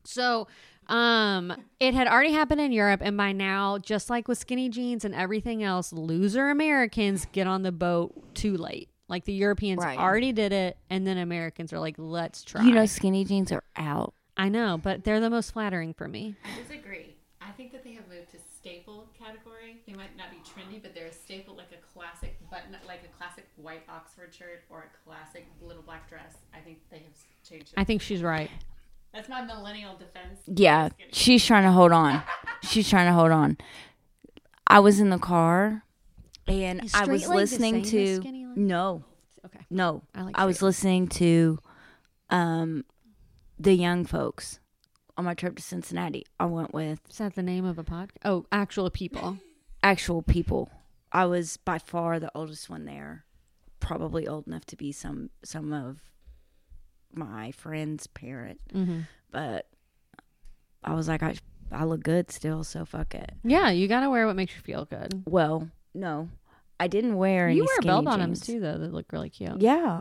So, 0.04 0.48
um, 0.86 1.52
it 1.78 1.92
had 1.94 2.08
already 2.08 2.32
happened 2.32 2.60
in 2.60 2.72
Europe, 2.72 3.00
and 3.04 3.16
by 3.16 3.32
now, 3.32 3.78
just 3.78 4.08
like 4.10 4.28
with 4.28 4.38
skinny 4.38 4.68
jeans 4.70 5.04
and 5.04 5.14
everything 5.14 5.62
else, 5.62 5.92
loser 5.92 6.48
Americans 6.48 7.26
get 7.32 7.46
on 7.46 7.62
the 7.62 7.72
boat 7.72 8.34
too 8.34 8.56
late. 8.56 8.88
Like 9.08 9.24
the 9.24 9.32
Europeans 9.32 9.82
Right. 9.82 9.98
already 9.98 10.32
did 10.32 10.52
it, 10.52 10.78
and 10.88 11.06
then 11.06 11.18
Americans 11.18 11.72
are 11.72 11.78
like, 11.80 11.96
"Let's 11.98 12.42
try." 12.44 12.62
You 12.64 12.72
know, 12.72 12.86
skinny 12.86 13.24
jeans 13.24 13.52
are 13.52 13.64
out. 13.76 14.14
I 14.36 14.48
know, 14.48 14.78
but 14.82 15.04
they're 15.04 15.20
the 15.20 15.28
most 15.30 15.52
flattering 15.52 15.92
for 15.92 16.08
me. 16.08 16.36
I 16.44 16.62
disagree. 16.62 17.16
I 17.42 17.50
think 17.50 17.72
that 17.72 17.84
they 17.84 17.92
have 17.92 18.08
moved 18.08 18.30
to 18.30 18.38
staple 18.56 19.09
category. 19.72 19.82
They 19.86 19.94
might 19.96 20.16
not 20.16 20.30
be 20.30 20.36
trendy, 20.38 20.82
but 20.82 20.94
they're 20.94 21.06
a 21.06 21.12
staple, 21.12 21.56
like 21.56 21.70
a 21.72 21.92
classic 21.98 22.36
button, 22.50 22.76
like 22.86 23.00
a 23.04 23.16
classic 23.16 23.46
white 23.56 23.82
Oxford 23.88 24.34
shirt 24.34 24.62
or 24.70 24.80
a 24.84 25.08
classic 25.08 25.46
little 25.62 25.82
black 25.82 26.08
dress. 26.08 26.34
I 26.54 26.58
think 26.60 26.78
they 26.90 26.98
have 26.98 27.12
changed. 27.48 27.68
It. 27.68 27.74
I 27.76 27.84
think 27.84 28.02
she's 28.02 28.22
right. 28.22 28.50
That's 29.12 29.28
my 29.28 29.42
millennial 29.42 29.96
defense. 29.96 30.40
Yeah, 30.46 30.90
she's 31.12 31.44
trying 31.44 31.64
to 31.64 31.72
hold 31.72 31.90
on. 31.92 32.22
She's 32.62 32.88
trying 32.88 33.06
to 33.06 33.12
hold 33.12 33.32
on. 33.32 33.56
I 34.66 34.78
was 34.78 35.00
in 35.00 35.10
the 35.10 35.18
car 35.18 35.82
and 36.46 36.88
I 36.94 37.06
was 37.06 37.26
listening 37.26 37.82
to 37.84 38.20
no, 38.54 39.04
Okay, 39.44 39.58
no. 39.68 40.02
I 40.14 40.22
like. 40.22 40.38
I 40.38 40.44
was 40.44 40.62
leg. 40.62 40.68
listening 40.68 41.08
to 41.08 41.58
Um, 42.30 42.84
the 43.58 43.74
young 43.74 44.04
folks 44.04 44.60
on 45.16 45.24
my 45.24 45.34
trip 45.34 45.56
to 45.56 45.62
Cincinnati, 45.62 46.24
I 46.38 46.46
went 46.46 46.72
with 46.72 47.00
Is 47.10 47.18
that 47.18 47.34
the 47.34 47.42
name 47.42 47.64
of 47.64 47.78
a 47.78 47.84
podcast? 47.84 48.18
Oh, 48.24 48.46
actual 48.52 48.90
people. 48.90 49.38
Actual 49.82 50.22
people. 50.22 50.70
I 51.12 51.26
was 51.26 51.56
by 51.56 51.78
far 51.78 52.20
the 52.20 52.30
oldest 52.34 52.70
one 52.70 52.84
there, 52.84 53.24
probably 53.80 54.26
old 54.28 54.46
enough 54.46 54.64
to 54.66 54.76
be 54.76 54.92
some 54.92 55.30
some 55.44 55.72
of 55.72 55.98
my 57.12 57.50
friend's 57.50 58.06
parent, 58.06 58.60
Mm-hmm. 58.72 59.00
but 59.32 59.66
I 60.84 60.94
was 60.94 61.08
like, 61.08 61.22
I 61.22 61.34
I 61.72 61.84
look 61.84 62.02
good 62.02 62.30
still, 62.30 62.62
so 62.64 62.84
fuck 62.84 63.14
it. 63.14 63.32
Yeah, 63.44 63.70
you 63.70 63.88
gotta 63.88 64.08
wear 64.10 64.26
what 64.26 64.36
makes 64.36 64.54
you 64.54 64.60
feel 64.60 64.84
good. 64.84 65.22
Well, 65.26 65.68
no, 65.94 66.28
I 66.78 66.86
didn't 66.86 67.16
wear 67.16 67.48
any. 67.48 67.56
You 67.56 67.64
wear 67.64 67.80
bell 67.82 68.02
bottoms 68.02 68.40
too, 68.40 68.60
though. 68.60 68.78
That 68.78 68.92
look 68.92 69.12
really 69.12 69.30
cute. 69.30 69.60
Yeah. 69.60 70.00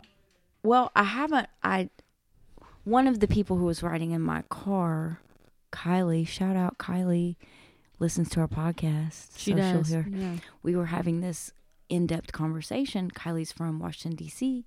Well, 0.62 0.92
I 0.94 1.02
haven't. 1.04 1.48
I 1.62 1.90
one 2.84 3.06
of 3.08 3.18
the 3.20 3.26
people 3.28 3.56
who 3.56 3.64
was 3.64 3.82
riding 3.82 4.12
in 4.12 4.20
my 4.20 4.42
car, 4.42 5.18
Kylie. 5.72 6.26
Shout 6.28 6.54
out 6.56 6.78
Kylie. 6.78 7.36
Listens 8.00 8.28
to 8.30 8.40
our 8.40 8.48
podcast. 8.48 9.38
She 9.38 9.52
so 9.52 9.56
she'll 9.58 9.72
does. 9.78 9.88
hear- 9.90 10.06
Yeah. 10.10 10.36
we 10.62 10.74
were 10.74 10.86
having 10.86 11.20
this 11.20 11.52
in-depth 11.88 12.32
conversation. 12.32 13.10
Kylie's 13.10 13.52
from 13.52 13.78
Washington 13.78 14.16
D.C. 14.16 14.64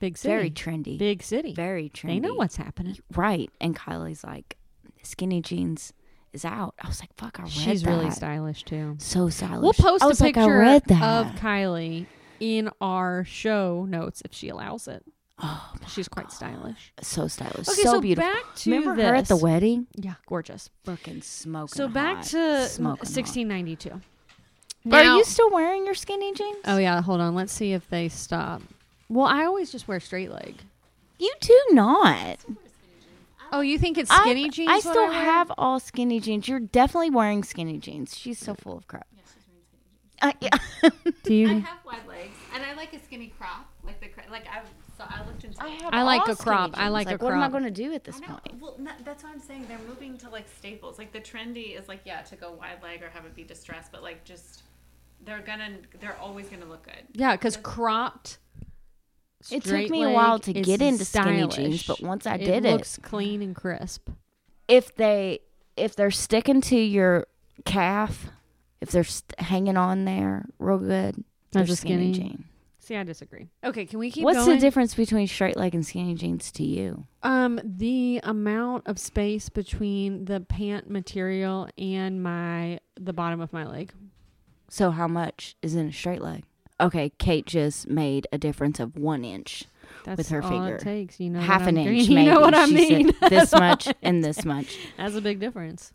Big 0.00 0.16
city. 0.18 0.34
Very 0.34 0.50
trendy. 0.50 0.98
Big 0.98 1.22
city. 1.22 1.54
Very 1.54 1.88
trendy. 1.88 2.06
They 2.08 2.20
know 2.20 2.34
what's 2.34 2.56
happening. 2.56 2.96
right. 3.16 3.50
And 3.60 3.74
Kylie's 3.74 4.22
like, 4.22 4.56
skinny 5.02 5.40
jeans 5.40 5.92
is 6.32 6.44
out. 6.44 6.74
I 6.82 6.88
was 6.88 7.00
like, 7.00 7.10
fuck. 7.16 7.38
I 7.40 7.44
read 7.44 7.52
She's 7.52 7.82
that. 7.82 7.90
really 7.90 8.10
stylish 8.10 8.64
too. 8.64 8.96
So 8.98 9.28
stylish. 9.30 9.62
We'll 9.62 9.72
post 9.72 10.02
a 10.04 10.08
like, 10.08 10.34
picture 10.34 10.40
I 10.40 10.46
read 10.46 10.82
that. 10.88 11.26
of 11.26 11.32
Kylie 11.40 12.06
in 12.40 12.68
our 12.80 13.24
show 13.24 13.86
notes 13.88 14.20
if 14.24 14.34
she 14.34 14.48
allows 14.50 14.88
it. 14.88 15.04
Oh, 15.42 15.72
my 15.80 15.86
She's 15.88 16.08
quite 16.08 16.26
God. 16.28 16.32
stylish. 16.32 16.92
So 17.02 17.28
stylish. 17.28 17.68
Okay, 17.68 17.82
so, 17.82 17.92
so, 17.94 18.00
beautiful. 18.00 18.30
back 18.30 18.54
to 18.56 18.70
Remember 18.70 18.96
this. 18.96 19.06
her 19.06 19.14
at 19.14 19.28
the 19.28 19.36
wedding? 19.36 19.86
Yeah, 19.96 20.14
gorgeous. 20.26 20.70
Fucking 20.84 21.22
smoking. 21.22 21.74
So 21.74 21.88
back 21.88 22.16
hot. 22.18 22.24
to 22.26 22.66
Smoking 22.68 23.00
1692. 23.08 24.00
But 24.86 25.06
are 25.06 25.16
you 25.16 25.24
still 25.24 25.50
wearing 25.50 25.86
your 25.86 25.94
skinny 25.94 26.32
jeans? 26.34 26.58
Oh 26.66 26.76
yeah, 26.76 27.00
hold 27.00 27.20
on. 27.20 27.34
Let's 27.34 27.52
see 27.52 27.72
if 27.72 27.88
they 27.88 28.08
stop. 28.10 28.60
Well, 29.08 29.26
I 29.26 29.44
always 29.44 29.72
just 29.72 29.88
wear 29.88 29.98
straight 30.00 30.30
leg. 30.30 30.56
You 31.18 31.32
do 31.40 31.58
not. 31.70 32.38
Oh, 33.52 33.60
you 33.60 33.78
think 33.78 33.96
it's 33.98 34.10
I- 34.10 34.20
skinny 34.22 34.50
jeans? 34.50 34.70
I 34.70 34.80
still 34.80 35.08
wear? 35.08 35.12
have 35.12 35.50
all 35.56 35.78
skinny 35.80 36.20
jeans. 36.20 36.48
You're 36.48 36.60
definitely 36.60 37.10
wearing 37.10 37.44
skinny 37.44 37.78
jeans. 37.78 38.16
She's 38.16 38.38
so 38.38 38.54
full 38.54 38.76
of 38.76 38.86
crap. 38.88 39.06
Uh, 40.20 40.32
yeah. 40.40 40.50
Do 41.22 41.48
I 41.50 41.52
have 41.60 41.78
wide 41.84 42.06
legs, 42.08 42.34
and 42.54 42.62
I 42.64 42.74
like 42.74 42.92
a 42.94 43.02
skinny 43.04 43.32
crop, 43.38 43.66
like 43.84 44.00
the 44.00 44.08
cra- 44.08 44.24
like 44.30 44.46
I 44.48 44.60
so 44.60 44.68
I 45.14 45.24
looked 45.26 45.44
into. 45.44 45.64
it. 45.64 45.82
I 45.92 46.02
like 46.02 46.22
all 46.22 46.32
a 46.32 46.36
crop. 46.36 46.70
skinny 46.72 46.82
I 46.82 46.86
jeans. 46.86 46.92
like 46.92 47.06
a 47.06 47.18
crop. 47.18 47.22
What 47.22 47.32
am 47.34 47.42
I 47.42 47.48
going 47.48 47.64
to 47.64 47.70
do 47.70 47.92
at 47.92 48.04
this 48.04 48.20
point? 48.20 48.40
Well, 48.60 48.76
that's 49.04 49.22
what 49.22 49.32
I'm 49.32 49.40
saying. 49.40 49.66
They're 49.68 49.78
moving 49.88 50.18
to 50.18 50.28
like 50.28 50.46
staples. 50.58 50.98
Like 50.98 51.12
the 51.12 51.20
trendy 51.20 51.78
is 51.80 51.88
like 51.88 52.00
yeah 52.04 52.22
to 52.22 52.36
go 52.36 52.52
wide 52.52 52.82
leg 52.82 53.02
or 53.02 53.08
have 53.10 53.24
it 53.24 53.34
be 53.34 53.44
distressed, 53.44 53.92
but 53.92 54.02
like 54.02 54.24
just 54.24 54.62
they're 55.24 55.40
gonna 55.40 55.76
they're 56.00 56.16
always 56.20 56.48
gonna 56.48 56.66
look 56.66 56.84
good. 56.84 57.04
Yeah, 57.12 57.32
because 57.36 57.56
cropped. 57.56 58.38
It 59.50 59.62
took 59.62 59.90
me 59.90 60.02
a 60.02 60.10
while 60.10 60.38
to 60.40 60.52
get 60.54 60.80
into 60.80 61.04
skinny 61.04 61.46
jeans, 61.48 61.86
but 61.86 62.00
once 62.02 62.26
I 62.26 62.36
it 62.36 62.44
did 62.46 62.64
it, 62.64 62.72
looks 62.72 62.98
clean 63.02 63.42
and 63.42 63.54
crisp. 63.54 64.08
if 64.68 64.94
they 64.96 65.40
if 65.76 65.94
they're 65.96 66.10
sticking 66.10 66.60
to 66.62 66.76
your 66.78 67.26
calf, 67.66 68.28
if 68.80 68.90
they're 68.90 69.04
st- 69.04 69.38
hanging 69.38 69.76
on 69.76 70.06
there 70.06 70.46
real 70.58 70.78
good, 70.78 71.22
That's 71.52 71.66
they're 71.68 71.72
a 71.74 71.76
skinny. 71.76 72.12
jean. 72.12 72.44
See, 72.84 72.96
I 72.96 73.02
disagree. 73.02 73.48
Okay, 73.64 73.86
can 73.86 73.98
we 73.98 74.10
keep 74.10 74.24
What's 74.24 74.36
going? 74.44 74.50
the 74.50 74.60
difference 74.60 74.94
between 74.94 75.26
straight 75.26 75.56
leg 75.56 75.74
and 75.74 75.86
skinny 75.86 76.14
jeans 76.14 76.52
to 76.52 76.62
you? 76.64 77.06
Um, 77.22 77.58
the 77.64 78.20
amount 78.22 78.86
of 78.86 78.98
space 78.98 79.48
between 79.48 80.26
the 80.26 80.40
pant 80.40 80.90
material 80.90 81.66
and 81.78 82.22
my 82.22 82.80
the 83.00 83.14
bottom 83.14 83.40
of 83.40 83.54
my 83.54 83.64
leg. 83.66 83.92
So 84.68 84.90
how 84.90 85.08
much 85.08 85.56
is 85.62 85.74
in 85.74 85.88
a 85.88 85.92
straight 85.92 86.20
leg? 86.20 86.44
Okay, 86.78 87.10
Kate 87.18 87.46
just 87.46 87.88
made 87.88 88.26
a 88.32 88.36
difference 88.38 88.80
of 88.80 88.96
one 88.96 89.24
inch, 89.24 89.64
That's 90.04 90.28
her 90.28 90.42
all 90.42 90.50
figure. 90.50 90.76
it 90.76 90.82
takes. 90.82 91.20
You 91.20 91.30
know, 91.30 91.40
half 91.40 91.60
what 91.62 91.68
an 91.70 91.78
I'm- 91.78 91.88
inch. 91.88 92.08
You 92.08 92.22
know 92.24 92.40
what 92.40 92.52
I 92.54 92.66
She 92.66 92.76
said 92.76 92.98
mean? 93.06 93.12
this 93.30 93.52
much 93.52 93.88
and 94.02 94.22
this 94.22 94.44
much. 94.44 94.76
That's 94.98 95.14
a 95.14 95.22
big 95.22 95.40
difference. 95.40 95.90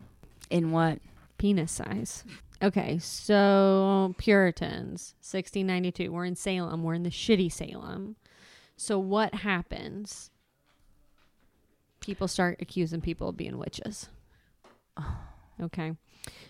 In 0.49 0.71
what? 0.71 0.99
Penis 1.37 1.71
size. 1.71 2.23
Okay, 2.62 2.97
so 2.99 4.14
Puritans, 4.18 5.16
1692. 5.22 6.12
We're 6.12 6.26
in 6.26 6.36
Salem. 6.36 6.84
We're 6.84 6.93
in 6.95 7.03
the 7.03 7.10
shitty 7.10 7.51
Salem. 7.51 8.18
So 8.76 8.99
what 8.99 9.34
happens? 9.36 10.30
People 12.01 12.28
start 12.28 12.57
accusing 12.62 13.01
people 13.01 13.30
of 13.30 13.38
being 13.38 13.57
witches. 13.57 14.10
Okay. 15.62 15.91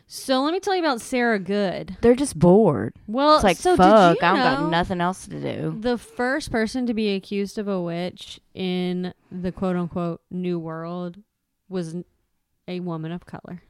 So 0.05 0.43
let 0.43 0.53
me 0.53 0.60
tell 0.60 0.76
you 0.76 0.82
about 0.84 1.01
Sarah 1.01 1.39
Good. 1.39 1.97
They're 2.01 2.16
just 2.16 2.38
bored. 2.38 2.93
Well, 3.07 3.36
It's 3.38 3.43
like 3.43 3.57
so 3.57 3.76
fuck. 3.76 4.20
you 4.22 4.28
I 4.28 4.36
don't 4.36 4.60
got 4.62 4.70
nothing 4.70 5.01
else 5.01 5.26
to 5.28 5.39
do. 5.41 5.76
The 5.80 5.97
first 5.97 6.51
person 6.51 6.86
to 6.86 6.93
be 6.93 7.16
accused 7.16 7.57
of 7.57 7.68
a 7.68 7.82
witch 7.82 8.39
in 8.53 9.16
the 9.32 9.51
quote 9.51 9.76
unquote 9.76 10.22
New 10.30 10.60
World 10.60 11.18
was 11.70 11.95
a 12.68 12.80
woman 12.82 13.12
of 13.12 13.26
color. 13.26 13.64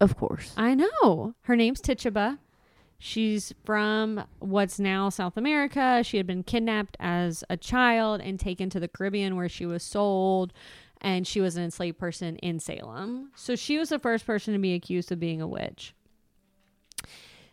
Of 0.00 0.16
course. 0.16 0.52
I 0.56 0.74
know. 0.74 1.34
Her 1.42 1.56
name's 1.56 1.80
Tituba. 1.80 2.38
She's 2.98 3.52
from 3.64 4.24
what's 4.40 4.80
now 4.80 5.08
South 5.08 5.36
America. 5.36 6.02
She 6.04 6.16
had 6.16 6.26
been 6.26 6.42
kidnapped 6.42 6.96
as 6.98 7.44
a 7.48 7.56
child 7.56 8.20
and 8.20 8.40
taken 8.40 8.70
to 8.70 8.80
the 8.80 8.88
Caribbean 8.88 9.36
where 9.36 9.48
she 9.48 9.66
was 9.66 9.84
sold 9.84 10.52
and 11.00 11.26
she 11.26 11.40
was 11.40 11.56
an 11.56 11.62
enslaved 11.62 11.98
person 11.98 12.36
in 12.38 12.58
Salem. 12.58 13.30
So 13.36 13.54
she 13.54 13.78
was 13.78 13.90
the 13.90 14.00
first 14.00 14.26
person 14.26 14.52
to 14.52 14.58
be 14.58 14.74
accused 14.74 15.12
of 15.12 15.20
being 15.20 15.40
a 15.40 15.46
witch. 15.46 15.94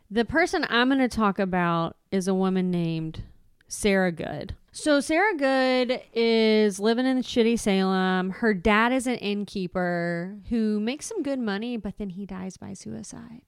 The 0.10 0.26
person 0.26 0.66
I'm 0.70 0.89
going 0.89 1.00
to 1.00 1.08
talk 1.08 1.38
about 1.38 1.96
is 2.12 2.28
a 2.28 2.34
woman 2.34 2.72
named 2.72 3.24
Sarah 3.68 4.12
Good. 4.12 4.56
So 4.78 4.99
Sarah 4.99 5.34
Good 5.38 6.01
is 6.13 6.82
living 6.82 7.05
in 7.05 7.15
the 7.15 7.23
shitty 7.23 7.57
Salem. 7.57 8.30
Her 8.30 8.53
dad 8.53 8.91
is 8.91 9.07
an 9.07 9.15
innkeeper 9.15 10.36
who 10.49 10.82
makes 10.82 11.05
some 11.05 11.23
good 11.23 11.39
money, 11.39 11.78
but 11.78 11.97
then 11.97 12.09
he 12.09 12.26
dies 12.26 12.57
by 12.57 12.73
suicide. 12.73 13.43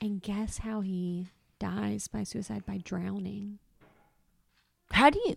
And 0.00 0.22
guess 0.22 0.58
how 0.58 0.80
he 0.82 1.30
dies 1.58 2.06
by 2.06 2.22
suicide? 2.22 2.64
By 2.64 2.78
drowning. 2.78 3.58
How 4.92 5.10
do 5.10 5.20
you? 5.26 5.34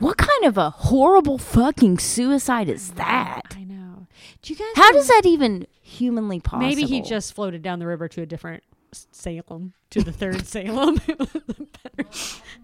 What 0.00 0.16
kind 0.16 0.44
of 0.44 0.58
a 0.58 0.70
horrible 0.70 1.38
fucking 1.38 2.00
suicide 2.00 2.68
is 2.68 2.90
that? 2.94 3.54
I 3.56 3.62
know. 3.62 4.08
Do 4.42 4.52
you 4.52 4.58
guys? 4.58 4.72
How 4.74 4.90
does 4.90 5.06
that 5.06 5.22
even 5.24 5.68
humanly 5.80 6.40
possible? 6.40 6.66
Maybe 6.66 6.82
he 6.82 7.00
just 7.00 7.32
floated 7.32 7.62
down 7.62 7.78
the 7.78 7.86
river 7.86 8.08
to 8.08 8.22
a 8.22 8.26
different 8.26 8.64
Salem, 8.90 9.72
to 9.90 10.02
the 10.02 10.12
third 10.12 10.46
Salem. 10.48 11.00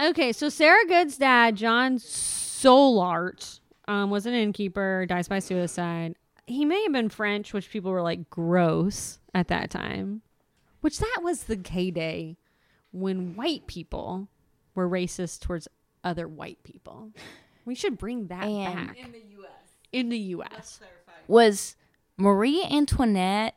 okay, 0.00 0.32
so 0.32 0.48
Sarah 0.48 0.86
Good's 0.86 1.16
dad, 1.18 1.56
John 1.56 1.98
Solart, 1.98 3.60
um, 3.86 4.10
was 4.10 4.26
an 4.26 4.34
innkeeper, 4.34 5.06
dies 5.08 5.28
by 5.28 5.38
suicide. 5.38 6.14
He 6.46 6.64
may 6.64 6.82
have 6.82 6.92
been 6.92 7.08
French, 7.08 7.52
which 7.52 7.70
people 7.70 7.90
were 7.90 8.02
like 8.02 8.30
gross 8.30 9.18
at 9.34 9.48
that 9.48 9.70
time. 9.70 10.22
Which 10.80 10.98
that 10.98 11.20
was 11.22 11.44
the 11.44 11.60
heyday 11.68 12.36
when 12.92 13.34
white 13.36 13.66
people 13.66 14.28
were 14.74 14.88
racist 14.88 15.40
towards 15.40 15.68
other 16.04 16.26
white 16.28 16.62
people. 16.62 17.10
We 17.64 17.74
should 17.74 17.98
bring 17.98 18.28
that 18.28 18.44
And- 18.44 18.88
back 18.88 18.98
in 18.98 19.12
the 19.12 19.18
U.S. 19.36 19.50
In 19.92 20.08
the 20.08 20.18
U.S. 20.18 20.80
Was 21.26 21.76
Marie 22.16 22.62
Antoinette 22.70 23.56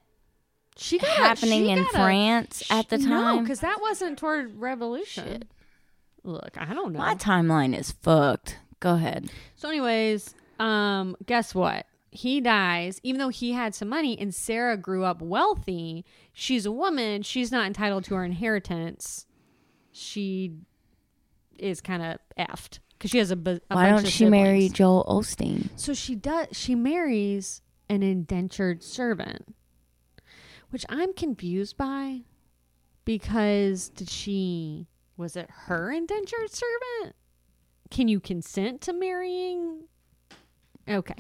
She 0.78 0.98
got 0.98 1.10
happening 1.10 1.66
she 1.66 1.70
in 1.70 1.78
got 1.84 1.90
a- 1.94 1.98
France 1.98 2.64
at 2.70 2.90
the 2.90 2.98
time? 2.98 3.10
No, 3.10 3.22
time. 3.22 3.44
because 3.44 3.60
that 3.62 3.80
wasn't 3.82 4.18
toward 4.18 4.60
revolution. 4.60 5.26
Shit. 5.26 5.48
Look, 6.24 6.56
I 6.58 6.74
don't 6.74 6.94
know. 6.94 7.00
My 7.00 7.16
timeline 7.16 7.78
is 7.78 7.92
fucked. 7.92 8.60
Go 8.80 8.94
ahead. 8.96 9.30
So, 9.56 9.70
anyways, 9.70 10.36
um, 10.60 11.16
guess 11.26 11.54
what? 11.56 11.86
He 12.12 12.42
dies, 12.42 13.00
even 13.04 13.20
though 13.20 13.30
he 13.30 13.54
had 13.54 13.74
some 13.74 13.88
money, 13.90 14.20
and 14.20 14.36
Sarah 14.36 14.76
grew 14.78 15.04
up 15.06 15.22
wealthy. 15.22 16.04
She's 16.34 16.66
a 16.66 16.72
woman. 16.72 17.22
She's 17.22 17.52
not 17.52 17.66
entitled 17.66 18.04
to 18.06 18.16
her 18.16 18.26
inheritance. 18.26 19.26
She 19.92 20.58
is 21.58 21.80
kind 21.80 22.04
of 22.04 22.18
effed 22.38 22.80
because 22.94 23.12
she 23.12 23.18
has 23.18 23.32
a, 23.32 23.36
bu- 23.36 23.60
a 23.70 23.76
Why 23.76 23.90
don't 23.90 24.08
she 24.08 24.26
marry. 24.26 24.68
Joel 24.70 25.06
Osteen? 25.08 25.70
So 25.76 25.94
she 25.94 26.16
does. 26.16 26.48
She 26.52 26.76
marries 26.76 27.62
an 27.90 28.04
indentured 28.04 28.84
servant, 28.84 29.56
which 30.70 30.86
I'm 30.90 31.14
confused 31.14 31.78
by, 31.78 32.22
because 33.06 33.90
did 33.90 34.10
she? 34.10 34.88
Was 35.22 35.36
it 35.38 35.50
her 35.68 35.92
indentured 35.92 36.50
servant? 36.52 37.16
Can 37.90 38.08
you 38.08 38.20
consent 38.20 38.82
to 38.82 38.94
marrying? 38.94 39.84
Okay. 40.90 41.14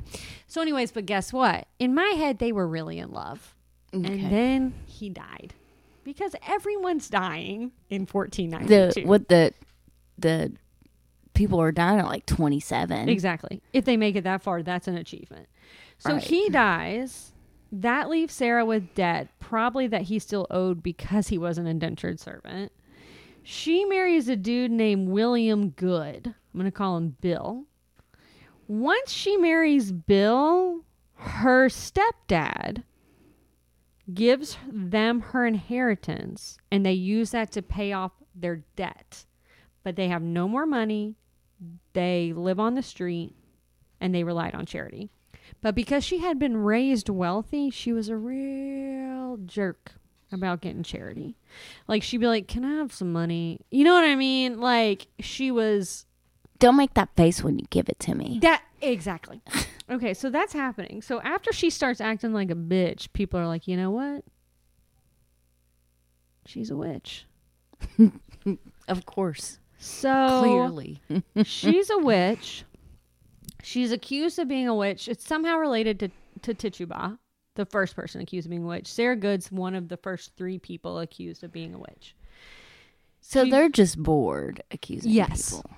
So, 0.47 0.61
anyways, 0.61 0.91
but 0.91 1.05
guess 1.05 1.31
what? 1.31 1.67
In 1.79 1.93
my 1.93 2.13
head, 2.17 2.39
they 2.39 2.51
were 2.51 2.67
really 2.67 2.97
in 2.99 3.11
love, 3.11 3.55
Okay. 3.93 4.11
and 4.19 4.31
then 4.31 4.73
he 4.87 5.09
died 5.09 5.53
because 6.03 6.35
everyone's 6.47 7.09
dying 7.09 7.71
in 7.89 8.05
the 8.05 8.11
1492. 8.11 9.07
what 9.07 9.27
the 9.29 9.53
the 10.17 10.51
people 11.33 11.61
are 11.61 11.71
dying 11.71 11.99
at 11.99 12.05
like 12.07 12.25
27. 12.25 13.07
Exactly. 13.07 13.61
If 13.71 13.85
they 13.85 13.97
make 13.97 14.15
it 14.15 14.23
that 14.23 14.41
far, 14.41 14.63
that's 14.63 14.87
an 14.87 14.97
achievement. 14.97 15.47
So 15.99 16.13
Right. 16.13 16.23
he 16.23 16.49
dies. 16.49 17.31
That 17.71 18.09
leaves 18.09 18.33
Sarah 18.33 18.65
with 18.65 18.93
debt, 18.95 19.29
probably 19.39 19.87
that 19.87 20.03
he 20.03 20.19
still 20.19 20.45
owed 20.49 20.83
because 20.83 21.29
he 21.29 21.37
was 21.37 21.57
an 21.57 21.67
indentured 21.67 22.19
servant. 22.19 22.71
She 23.43 23.85
marries 23.85 24.29
a 24.29 24.35
dude 24.35 24.71
named 24.71 25.09
William 25.09 25.69
Good. 25.69 26.27
I'm 26.27 26.59
going 26.59 26.65
to 26.65 26.71
call 26.71 26.97
him 26.97 27.17
Bill. 27.21 27.65
Once 28.67 29.11
she 29.11 29.35
marries 29.37 29.91
Bill, 29.91 30.85
her 31.15 31.67
stepdad 31.67 32.83
gives 34.13 34.57
them 34.71 35.21
her 35.21 35.45
inheritance 35.45 36.57
and 36.71 36.85
they 36.85 36.93
use 36.93 37.31
that 37.31 37.51
to 37.51 37.61
pay 37.61 37.93
off 37.93 38.11
their 38.35 38.63
debt. 38.75 39.25
But 39.83 39.95
they 39.95 40.07
have 40.09 40.21
no 40.21 40.47
more 40.47 40.65
money. 40.65 41.15
They 41.93 42.33
live 42.35 42.59
on 42.59 42.75
the 42.75 42.83
street 42.83 43.35
and 43.99 44.13
they 44.13 44.23
relied 44.23 44.55
on 44.55 44.65
charity. 44.65 45.09
But 45.61 45.75
because 45.75 46.03
she 46.03 46.19
had 46.19 46.39
been 46.39 46.57
raised 46.57 47.09
wealthy, 47.09 47.69
she 47.69 47.91
was 47.91 48.09
a 48.09 48.17
real 48.17 49.37
jerk 49.45 49.93
about 50.31 50.61
getting 50.61 50.83
charity. 50.83 51.35
Like 51.87 52.03
she'd 52.03 52.17
be 52.17 52.27
like, 52.27 52.47
"Can 52.47 52.63
I 52.65 52.77
have 52.77 52.93
some 52.93 53.11
money?" 53.11 53.59
You 53.71 53.83
know 53.83 53.93
what 53.93 54.03
I 54.03 54.15
mean? 54.15 54.59
Like 54.59 55.07
she 55.19 55.51
was 55.51 56.05
Don't 56.59 56.75
make 56.77 56.93
that 56.95 57.15
face 57.15 57.43
when 57.43 57.57
you 57.59 57.65
give 57.69 57.89
it 57.89 57.99
to 57.99 58.15
me. 58.15 58.39
that 58.41 58.63
exactly. 58.81 59.41
okay, 59.89 60.13
so 60.13 60.29
that's 60.29 60.53
happening. 60.53 61.01
So 61.01 61.21
after 61.21 61.51
she 61.51 61.69
starts 61.69 61.99
acting 62.01 62.33
like 62.33 62.51
a 62.51 62.55
bitch, 62.55 63.11
people 63.13 63.39
are 63.39 63.47
like, 63.47 63.67
"You 63.67 63.77
know 63.77 63.91
what? 63.91 64.23
She's 66.45 66.69
a 66.71 66.75
witch." 66.75 67.25
Of 68.87 69.05
course. 69.05 69.59
So 69.77 70.39
Clearly. 70.41 71.01
she's 71.43 71.89
a 71.89 71.97
witch. 71.99 72.63
She's 73.63 73.91
accused 73.91 74.37
of 74.39 74.47
being 74.47 74.67
a 74.67 74.75
witch. 74.75 75.07
It's 75.07 75.25
somehow 75.27 75.57
related 75.57 75.99
to, 75.99 76.09
to 76.41 76.53
Tituba, 76.53 77.19
the 77.55 77.65
first 77.65 77.95
person 77.95 78.21
accused 78.21 78.45
of 78.47 78.49
being 78.51 78.63
a 78.63 78.67
witch. 78.67 78.87
Sarah 78.87 79.15
Good's 79.15 79.51
one 79.51 79.75
of 79.75 79.89
the 79.89 79.97
first 79.97 80.35
three 80.37 80.57
people 80.59 80.99
accused 80.99 81.43
of 81.43 81.51
being 81.51 81.73
a 81.73 81.79
witch. 81.79 82.15
So 83.19 83.43
She- 83.45 83.51
they're 83.51 83.69
just 83.69 84.01
bored 84.01 84.63
accusing 84.71 85.11
Yes. 85.11 85.55
people. 85.55 85.71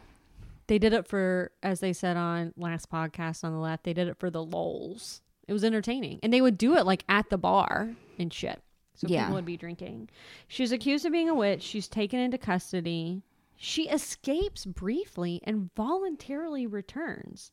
They 0.67 0.79
did 0.79 0.93
it 0.93 1.07
for, 1.07 1.51
as 1.61 1.81
they 1.81 1.91
said 1.93 2.15
on 2.15 2.53
last 2.55 2.89
podcast 2.89 3.43
on 3.43 3.51
the 3.51 3.59
left, 3.59 3.83
they 3.83 3.93
did 3.93 4.07
it 4.07 4.17
for 4.17 4.29
the 4.29 4.43
lols. 4.43 5.21
It 5.47 5.51
was 5.53 5.63
entertaining. 5.63 6.19
And 6.23 6.31
they 6.31 6.41
would 6.41 6.57
do 6.57 6.77
it 6.77 6.85
like 6.85 7.03
at 7.09 7.29
the 7.29 7.37
bar 7.37 7.95
and 8.17 8.31
shit. 8.31 8.61
So 8.95 9.07
Yeah. 9.09 9.23
people 9.23 9.35
would 9.35 9.45
be 9.45 9.57
drinking. 9.57 10.09
She's 10.47 10.71
accused 10.71 11.05
of 11.05 11.11
being 11.11 11.27
a 11.27 11.35
witch. 11.35 11.63
She's 11.63 11.87
taken 11.89 12.19
into 12.19 12.37
custody. 12.37 13.23
She 13.57 13.89
escapes 13.89 14.65
briefly 14.65 15.41
and 15.43 15.73
voluntarily 15.75 16.65
returns. 16.67 17.51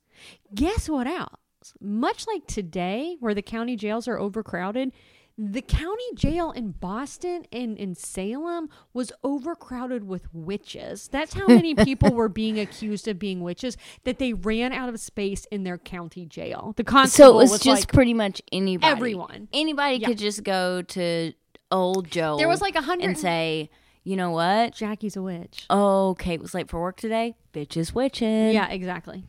Guess 0.54 0.88
what 0.88 1.06
else? 1.06 1.34
Much 1.80 2.26
like 2.26 2.46
today, 2.46 3.16
where 3.20 3.34
the 3.34 3.42
county 3.42 3.76
jails 3.76 4.08
are 4.08 4.18
overcrowded, 4.18 4.92
the 5.38 5.62
county 5.62 6.04
jail 6.14 6.50
in 6.50 6.72
Boston 6.72 7.46
and 7.50 7.78
in 7.78 7.94
Salem 7.94 8.68
was 8.92 9.11
overcrowded 9.24 10.04
with 10.06 10.32
witches. 10.34 11.08
That's 11.08 11.32
how 11.32 11.46
many 11.46 11.74
people 11.86 12.12
were 12.12 12.28
being 12.28 12.58
accused 12.58 13.08
of 13.08 13.18
being 13.18 13.40
witches 13.40 13.76
that 14.04 14.18
they 14.18 14.34
ran 14.34 14.72
out 14.72 14.88
of 14.90 15.00
space 15.00 15.46
in 15.46 15.64
their 15.64 15.78
county 15.78 16.26
jail. 16.26 16.74
The 16.76 16.84
constable 16.84 17.26
So 17.26 17.38
it 17.40 17.42
was, 17.50 17.61
just 17.61 17.82
like, 17.82 17.92
pretty 17.92 18.12
much 18.12 18.42
anybody. 18.52 18.90
everyone. 18.92 19.48
Anybody 19.52 19.96
Yeah. 19.96 20.08
could 20.08 20.18
just 20.18 20.44
go 20.44 20.82
to 20.82 21.32
old 21.70 22.11
Joe. 22.11 22.36
There 22.36 22.48
was 22.48 22.61
like 22.61 22.74
a 22.74 22.82
hundred 22.82 23.06
and 23.06 23.18
say, 23.18 23.70
you 24.04 24.16
know 24.16 24.30
what? 24.32 24.74
Jackie's 24.74 25.16
a 25.16 25.22
witch. 25.22 25.64
Oh, 25.70 26.16
Kate 26.18 26.40
was 26.40 26.52
late 26.52 26.68
for 26.68 26.80
work 26.82 26.96
today. 26.98 27.36
Bitches 27.54 27.94
witching. 27.94 28.50
Yeah, 28.52 28.68
exactly. 28.68 29.24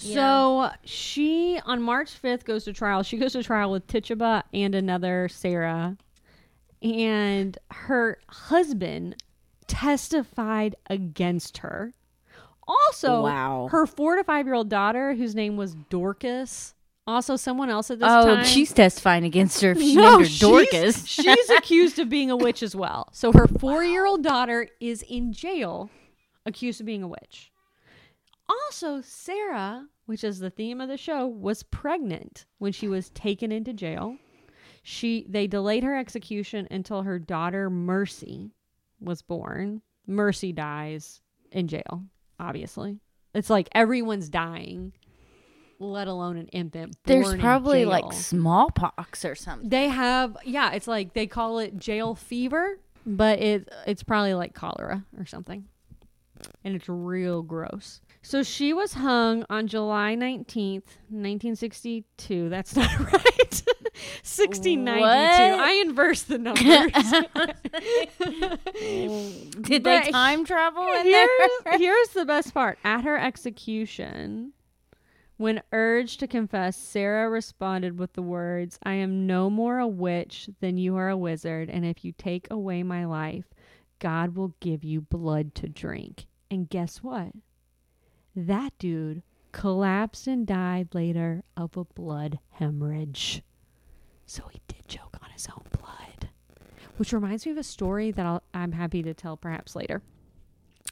So 0.00 0.70
she 0.84 1.60
on 1.64 1.82
March 1.82 2.20
5th 2.22 2.44
goes 2.44 2.64
to 2.64 2.72
trial. 2.72 3.02
She 3.02 3.16
goes 3.16 3.32
to 3.32 3.42
trial 3.42 3.70
with 3.72 3.86
Tituba 3.86 4.44
and 4.54 4.74
another 4.74 5.28
Sarah. 5.28 5.96
And 6.82 7.58
her 7.70 8.18
husband 8.28 9.16
testified 9.66 10.76
against 10.88 11.58
her. 11.58 11.92
Also, 12.66 13.22
Wow. 13.22 13.68
her 13.72 13.86
four 13.86 14.16
to 14.16 14.24
five 14.24 14.46
year 14.46 14.54
old 14.54 14.68
daughter, 14.68 15.14
whose 15.14 15.34
name 15.34 15.56
was 15.56 15.74
Dorcas, 15.90 16.74
also 17.06 17.34
someone 17.36 17.70
else 17.70 17.90
at 17.90 17.98
this 17.98 18.06
time. 18.06 18.28
Oh, 18.28 18.34
time. 18.36 18.44
she's 18.44 18.72
testifying 18.72 19.24
against 19.24 19.60
her 19.62 19.70
if 19.72 19.78
she 19.80 19.94
No, 19.96 20.02
named 20.18 20.20
her 20.20 20.26
she's- 20.26 20.38
Dorcas. 20.40 21.06
She's, 21.08 21.50
accused 21.50 21.98
of 21.98 22.08
being 22.10 22.30
a 22.30 22.36
witch 22.36 22.62
as 22.62 22.76
well. 22.76 23.08
So 23.12 23.32
her 23.32 23.46
four 23.46 23.82
year 23.82 24.04
old 24.06 24.22
daughter 24.22 24.68
is 24.80 25.02
in 25.02 25.32
jail 25.32 25.88
accused 26.46 26.80
of 26.80 26.86
being 26.86 27.02
a 27.02 27.08
witch. 27.08 27.50
Also, 28.48 29.00
Sarah, 29.02 29.86
which 30.06 30.24
is 30.24 30.38
the 30.38 30.50
theme 30.50 30.80
of 30.80 30.88
the 30.88 30.96
show, 30.96 31.26
was 31.26 31.62
pregnant 31.62 32.46
when 32.58 32.72
she 32.72 32.88
was 32.88 33.10
taken 33.10 33.52
into 33.52 33.72
jail. 33.72 34.16
She 34.82 35.26
they 35.28 35.46
delayed 35.46 35.82
her 35.84 35.96
execution 35.96 36.66
until 36.70 37.02
her 37.02 37.18
daughter 37.18 37.68
Mercy 37.68 38.52
was 39.00 39.20
born. 39.22 39.82
Mercy 40.06 40.52
dies 40.52 41.20
in 41.52 41.68
jail, 41.68 42.04
obviously. 42.40 42.98
It's 43.34 43.50
like 43.50 43.68
everyone's 43.72 44.30
dying, 44.30 44.92
let 45.78 46.08
alone 46.08 46.38
an 46.38 46.48
infant. 46.48 46.96
There's 47.04 47.24
born 47.24 47.34
in 47.34 47.40
probably 47.40 47.84
like 47.84 48.12
smallpox 48.12 49.24
or 49.24 49.34
something. 49.34 49.68
They 49.68 49.88
have 49.88 50.36
yeah, 50.44 50.72
it's 50.72 50.88
like 50.88 51.12
they 51.12 51.26
call 51.26 51.58
it 51.58 51.76
jail 51.76 52.14
fever, 52.14 52.78
but 53.04 53.40
it 53.40 53.68
it's 53.86 54.02
probably 54.02 54.34
like 54.34 54.54
cholera 54.54 55.04
or 55.18 55.26
something. 55.26 55.66
And 56.64 56.74
it's 56.74 56.88
real 56.88 57.42
gross. 57.42 58.00
So 58.22 58.42
she 58.42 58.72
was 58.72 58.94
hung 58.94 59.44
on 59.48 59.68
July 59.68 60.16
19th, 60.16 60.98
1962. 61.08 62.48
That's 62.48 62.74
not 62.76 62.98
right. 62.98 63.62
1692. 64.22 65.00
What? 65.00 65.10
I 65.10 65.72
inversed 65.84 66.28
the 66.28 66.38
numbers. 66.38 66.62
Did 69.62 69.84
they 69.84 70.10
time 70.10 70.44
travel 70.44 70.82
in 70.82 71.10
there? 71.10 71.28
here's, 71.66 71.80
here's 71.80 72.08
the 72.10 72.24
best 72.24 72.54
part. 72.54 72.78
At 72.84 73.02
her 73.02 73.18
execution, 73.18 74.52
when 75.36 75.62
urged 75.72 76.20
to 76.20 76.26
confess, 76.26 76.76
Sarah 76.76 77.28
responded 77.28 77.98
with 77.98 78.12
the 78.12 78.22
words, 78.22 78.78
I 78.82 78.94
am 78.94 79.26
no 79.26 79.50
more 79.50 79.78
a 79.78 79.88
witch 79.88 80.48
than 80.60 80.78
you 80.78 80.96
are 80.96 81.08
a 81.08 81.16
wizard, 81.16 81.70
and 81.70 81.84
if 81.84 82.04
you 82.04 82.12
take 82.12 82.46
away 82.50 82.82
my 82.82 83.04
life, 83.04 83.46
God 83.98 84.36
will 84.36 84.54
give 84.60 84.84
you 84.84 85.00
blood 85.00 85.54
to 85.56 85.68
drink. 85.68 86.26
And 86.50 86.68
guess 86.68 86.98
what? 86.98 87.32
That 88.46 88.72
dude 88.78 89.24
collapsed 89.50 90.28
and 90.28 90.46
died 90.46 90.94
later 90.94 91.42
of 91.56 91.76
a 91.76 91.82
blood 91.82 92.38
hemorrhage. 92.50 93.42
So 94.26 94.44
he 94.52 94.60
did 94.68 94.86
choke 94.86 95.18
on 95.20 95.30
his 95.30 95.48
own 95.48 95.64
blood. 95.76 96.30
Which 96.98 97.12
reminds 97.12 97.44
me 97.44 97.50
of 97.50 97.58
a 97.58 97.64
story 97.64 98.12
that 98.12 98.24
I'll, 98.24 98.44
I'm 98.54 98.70
happy 98.70 99.02
to 99.02 99.12
tell 99.12 99.36
perhaps 99.36 99.74
later. 99.74 100.02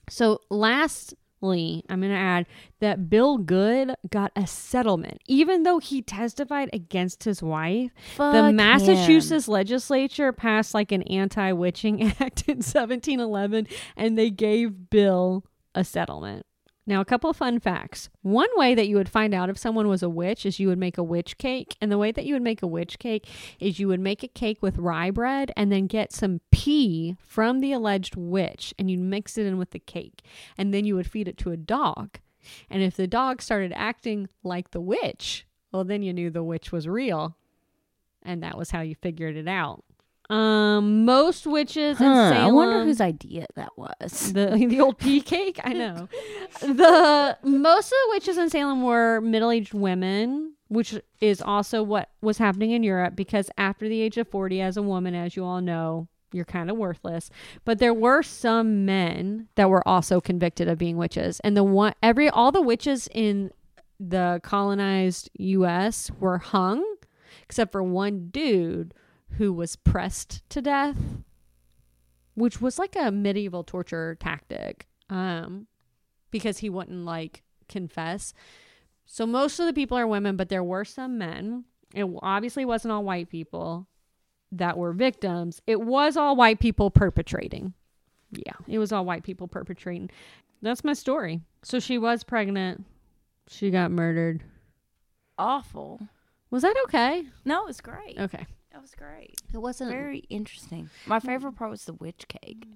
So, 0.09 0.41
lastly, 0.51 1.85
I'm 1.89 2.01
going 2.01 2.13
to 2.13 2.19
add 2.19 2.47
that 2.81 3.09
Bill 3.09 3.39
Good 3.39 3.95
got 4.11 4.33
a 4.35 4.49
settlement, 4.49 5.21
even 5.27 5.63
though 5.63 5.79
he 5.79 6.03
testified 6.03 6.71
against 6.73 7.23
his 7.23 7.45
wife. 7.45 7.93
the 8.17 8.17
Fuck 8.17 8.55
Massachusetts 8.55 9.47
legislature 9.47 10.33
passed 10.33 10.75
like 10.75 10.91
an 10.91 11.03
anti 11.03 11.53
witching 11.53 12.03
act 12.21 12.49
in 12.49 12.57
1711, 12.57 13.69
and 13.97 14.19
they 14.19 14.31
gave 14.31 14.91
Bill 14.91 15.45
a 15.77 15.85
settlement. 15.85 16.45
Now, 16.89 17.01
a 17.01 17.05
couple 17.05 17.29
of 17.29 17.37
fun 17.37 17.59
facts. 17.59 18.09
One 18.23 18.49
way 18.55 18.77
that 18.77 18.87
you 18.87 18.97
would 18.97 19.09
find 19.09 19.35
out 19.35 19.51
if 19.51 19.59
someone 19.59 19.89
was 19.89 20.05
a 20.05 20.09
witch 20.09 20.47
is 20.47 20.61
you 20.61 20.69
would 20.69 20.79
make 20.79 20.99
a 20.99 21.03
witch 21.03 21.37
cake. 21.37 21.77
And 21.81 21.91
the 21.91 21.99
way 21.99 22.13
that 22.13 22.25
you 22.25 22.35
would 22.35 22.43
make 22.43 22.63
a 22.63 22.67
witch 22.67 23.01
cake 23.01 23.29
is 23.59 23.81
you 23.81 23.89
would 23.89 23.99
make 23.99 24.23
a 24.23 24.29
cake 24.29 24.63
with 24.63 24.79
rye 24.79 25.11
bread 25.11 25.51
and 25.57 25.73
then 25.73 25.89
get 25.89 26.13
some 26.13 26.41
pee 26.53 27.17
from 27.19 27.59
the 27.59 27.73
alleged 27.73 28.15
witch 28.15 28.73
and 28.79 28.89
you'd 28.89 29.01
mix 29.01 29.37
it 29.37 29.47
in 29.47 29.59
with 29.59 29.71
the 29.71 29.81
cake. 29.81 30.23
And 30.57 30.73
then 30.73 30.85
you 30.85 30.95
would 30.95 31.11
feed 31.11 31.27
it 31.27 31.39
to 31.39 31.51
a 31.51 31.57
dog. 31.57 32.19
And 32.71 32.83
if 32.83 32.95
the 32.95 33.09
dog 33.09 33.43
started 33.43 33.73
acting 33.75 34.29
like 34.45 34.71
the 34.71 34.81
witch, 34.81 35.45
well, 35.73 35.83
then 35.83 36.03
you 36.03 36.13
knew 36.13 36.31
the 36.31 36.45
witch 36.45 36.71
was 36.71 36.87
real. 36.87 37.37
And 38.23 38.45
that 38.45 38.57
was 38.57 38.71
how 38.71 38.83
you 38.83 38.95
figured 38.95 39.37
it 39.37 39.49
out. 39.49 39.83
Um, 40.29 41.05
most 41.05 41.47
witches 41.47 42.01
in 42.01 42.07
Salem. 42.13 42.37
I 42.37 42.51
wonder 42.51 42.85
whose 42.85 43.01
idea 43.01 43.47
that 43.55 43.77
was. 43.77 44.33
the 44.33 44.47
the 44.69 44.81
old 44.81 44.99
pea 44.99 45.21
cake. 45.21 45.61
I 45.63 45.73
know. 45.73 46.09
the 46.61 47.39
most 47.43 47.87
of 47.87 47.91
the 47.91 48.09
witches 48.11 48.37
in 48.37 48.51
Salem 48.51 48.83
were 48.83 49.21
middle 49.21 49.51
aged 49.51 49.73
women, 49.73 50.55
which 50.69 50.99
is 51.21 51.41
also 51.41 51.83
what 51.83 52.11
was 52.21 52.39
happening 52.39 52.73
in 52.73 52.83
Europe 52.83 53.15
because 53.15 53.51
after 53.57 53.89
the 53.89 54.01
age 54.01 54.17
of 54.17 54.29
forty, 54.29 54.61
as 54.61 54.77
a 54.77 54.83
woman, 54.83 55.15
as 55.15 55.37
you 55.37 55.45
all 55.45 55.61
know, 55.61 56.09
you're 56.33 56.45
kind 56.45 56.71
of 56.71 56.77
worthless. 56.77 57.31
But 57.65 57.79
there 57.79 57.95
were 57.95 58.23
some 58.23 58.85
men 58.85 59.49
that 59.55 59.71
were 59.71 59.87
also 59.87 60.21
convicted 60.21 60.69
of 60.69 60.79
being 60.79 60.97
witches, 60.97 61.39
and 61.41 61.57
the 61.57 61.65
one 61.65 61.95
every 62.03 62.29
all 62.29 62.51
the 62.51 62.63
witches 62.63 63.09
in 63.13 63.53
the 64.01 64.41
colonized 64.43 65.31
U.S. 65.39 66.11
were 66.19 66.39
hung, 66.39 66.85
except 67.45 67.71
for 67.71 67.83
one 67.83 68.29
dude 68.31 68.93
who 69.33 69.53
was 69.53 69.77
pressed 69.77 70.49
to 70.51 70.63
death 70.63 70.97
which 72.37 72.61
was 72.61 72.79
like 72.79 72.95
a 72.97 73.11
medieval 73.11 73.65
torture 73.65 74.17
tactic. 74.21 74.87
Um, 75.11 75.67
because 76.31 76.59
he 76.59 76.71
wouldn't 76.71 77.05
like 77.05 77.43
confess. 77.69 78.35
So 79.07 79.27
most 79.27 79.59
of 79.59 79.67
the 79.67 79.73
people 79.73 79.97
are 79.99 80.07
women, 80.07 80.37
but 80.37 80.49
there 80.49 80.63
were 80.63 80.85
some 80.85 81.19
men. 81.19 81.65
It 81.95 82.07
obviously 82.23 82.65
wasn't 82.65 82.93
all 82.93 83.05
white 83.05 83.31
people 83.31 83.89
that 84.53 84.77
were 84.77 84.93
victims. 84.93 85.63
It 85.67 85.81
was 85.81 86.17
all 86.17 86.37
white 86.37 86.61
people 86.61 86.91
perpetrating. 86.91 87.73
Yeah, 88.33 88.55
it 88.67 88.79
was 88.79 88.93
all 88.93 89.05
white 89.05 89.23
people 89.23 89.49
perpetrating. 89.49 90.11
That's 90.61 90.85
my 90.85 90.93
story. 90.93 91.41
So 91.63 91.79
she 91.79 91.97
was 91.97 92.23
pregnant. 92.23 92.85
She 93.49 93.71
got 93.71 93.93
murdered. 93.93 94.43
Awful. 95.39 96.01
Was 96.51 96.63
that 96.63 96.77
okay? 96.85 97.25
No, 97.45 97.63
it 97.63 97.69
was 97.69 97.81
great. 97.81 98.19
Okay. 98.19 98.47
That 98.77 98.83
was 98.83 98.95
great. 98.95 99.41
It 99.55 99.57
wasn't 99.57 99.91
Very 99.91 100.19
interesting. 100.29 100.91
My 101.07 101.19
favorite 101.19 101.53
part 101.53 101.71
was 101.71 101.87
the 101.87 101.95
witch 101.95 102.27
cake. 102.29 102.67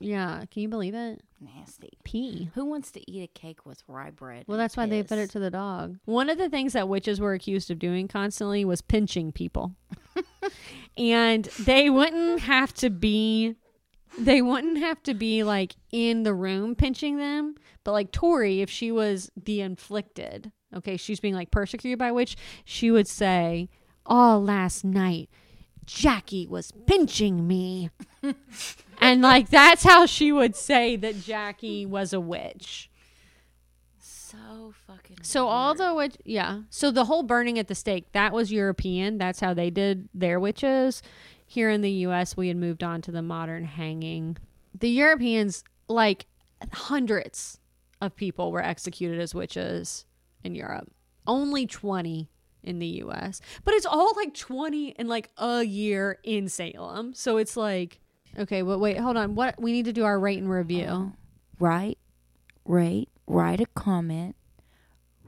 Yeah, 0.00 0.42
can 0.50 0.62
you 0.62 0.68
believe 0.68 0.96
it? 0.96 1.22
Nasty. 1.40 1.92
Pee. 2.02 2.50
Who 2.54 2.64
wants 2.64 2.90
to 2.90 3.08
eat 3.08 3.22
a 3.22 3.28
cake 3.28 3.64
with 3.64 3.80
rye 3.86 4.10
bread? 4.10 4.46
Well, 4.48 4.58
that's 4.58 4.76
why 4.76 4.86
they 4.86 5.04
fed 5.04 5.20
it 5.20 5.30
to 5.30 5.38
the 5.38 5.52
dog. 5.52 5.98
One 6.06 6.28
of 6.28 6.38
the 6.38 6.48
things 6.48 6.72
that 6.72 6.88
witches 6.88 7.20
were 7.20 7.34
accused 7.34 7.70
of 7.70 7.78
doing 7.78 8.08
constantly 8.08 8.64
was 8.64 8.82
pinching 8.82 9.30
people. 9.30 9.76
and 10.98 11.44
they 11.60 11.88
wouldn't 11.88 12.40
have 12.40 12.74
to 12.74 12.90
be 12.90 13.54
they 14.18 14.42
wouldn't 14.42 14.78
have 14.78 15.04
to 15.04 15.14
be 15.14 15.44
like 15.44 15.76
in 15.92 16.24
the 16.24 16.34
room 16.34 16.74
pinching 16.74 17.16
them, 17.18 17.54
but 17.84 17.92
like 17.92 18.10
Tori 18.10 18.60
if 18.60 18.70
she 18.70 18.90
was 18.90 19.30
the 19.40 19.60
inflicted, 19.60 20.50
okay, 20.74 20.96
she's 20.96 21.20
being 21.20 21.34
like 21.34 21.52
persecuted 21.52 22.00
by 22.00 22.08
a 22.08 22.14
witch, 22.14 22.36
she 22.64 22.90
would 22.90 23.06
say, 23.06 23.68
"Oh, 24.04 24.42
last 24.44 24.84
night 24.84 25.30
Jackie 25.86 26.46
was 26.46 26.72
pinching 26.86 27.46
me." 27.46 27.90
and 29.00 29.22
like 29.22 29.50
that's 29.50 29.84
how 29.84 30.06
she 30.06 30.32
would 30.32 30.56
say 30.56 30.96
that 30.96 31.20
Jackie 31.20 31.86
was 31.86 32.12
a 32.12 32.20
witch. 32.20 32.90
So 33.98 34.74
fucking. 34.86 35.18
So 35.22 35.46
all 35.46 35.74
the 35.74 35.94
witch, 35.94 36.16
yeah. 36.24 36.62
So 36.70 36.90
the 36.90 37.04
whole 37.04 37.22
burning 37.22 37.58
at 37.58 37.68
the 37.68 37.74
stake 37.74 38.10
that 38.12 38.32
was 38.32 38.52
European. 38.52 39.18
That's 39.18 39.40
how 39.40 39.54
they 39.54 39.70
did 39.70 40.08
their 40.14 40.40
witches. 40.40 41.02
Here 41.46 41.70
in 41.70 41.82
the 41.82 41.90
U.S., 41.90 42.36
we 42.36 42.48
had 42.48 42.56
moved 42.56 42.82
on 42.82 43.00
to 43.02 43.12
the 43.12 43.22
modern 43.22 43.64
hanging. 43.64 44.38
The 44.76 44.88
Europeans, 44.88 45.62
like 45.88 46.26
hundreds 46.72 47.60
of 48.00 48.16
people, 48.16 48.50
were 48.50 48.62
executed 48.62 49.20
as 49.20 49.34
witches 49.34 50.04
in 50.42 50.54
Europe. 50.54 50.90
Only 51.26 51.66
twenty 51.66 52.28
in 52.64 52.78
the 52.80 52.86
U.S., 52.86 53.40
but 53.64 53.74
it's 53.74 53.86
all 53.86 54.12
like 54.16 54.34
twenty 54.34 54.88
in 54.90 55.06
like 55.08 55.30
a 55.38 55.62
year 55.62 56.18
in 56.24 56.48
Salem. 56.48 57.14
So 57.14 57.36
it's 57.36 57.56
like, 57.56 58.00
okay, 58.38 58.62
but 58.62 58.78
wait, 58.78 58.98
hold 58.98 59.16
on. 59.16 59.34
What 59.34 59.60
we 59.60 59.72
need 59.72 59.84
to 59.84 59.92
do 59.92 60.04
our 60.04 60.18
rate 60.18 60.38
and 60.38 60.50
review. 60.50 61.12
Write, 61.60 61.98
rate, 62.64 63.08
write 63.26 63.60
a 63.60 63.66
comment, 63.66 64.34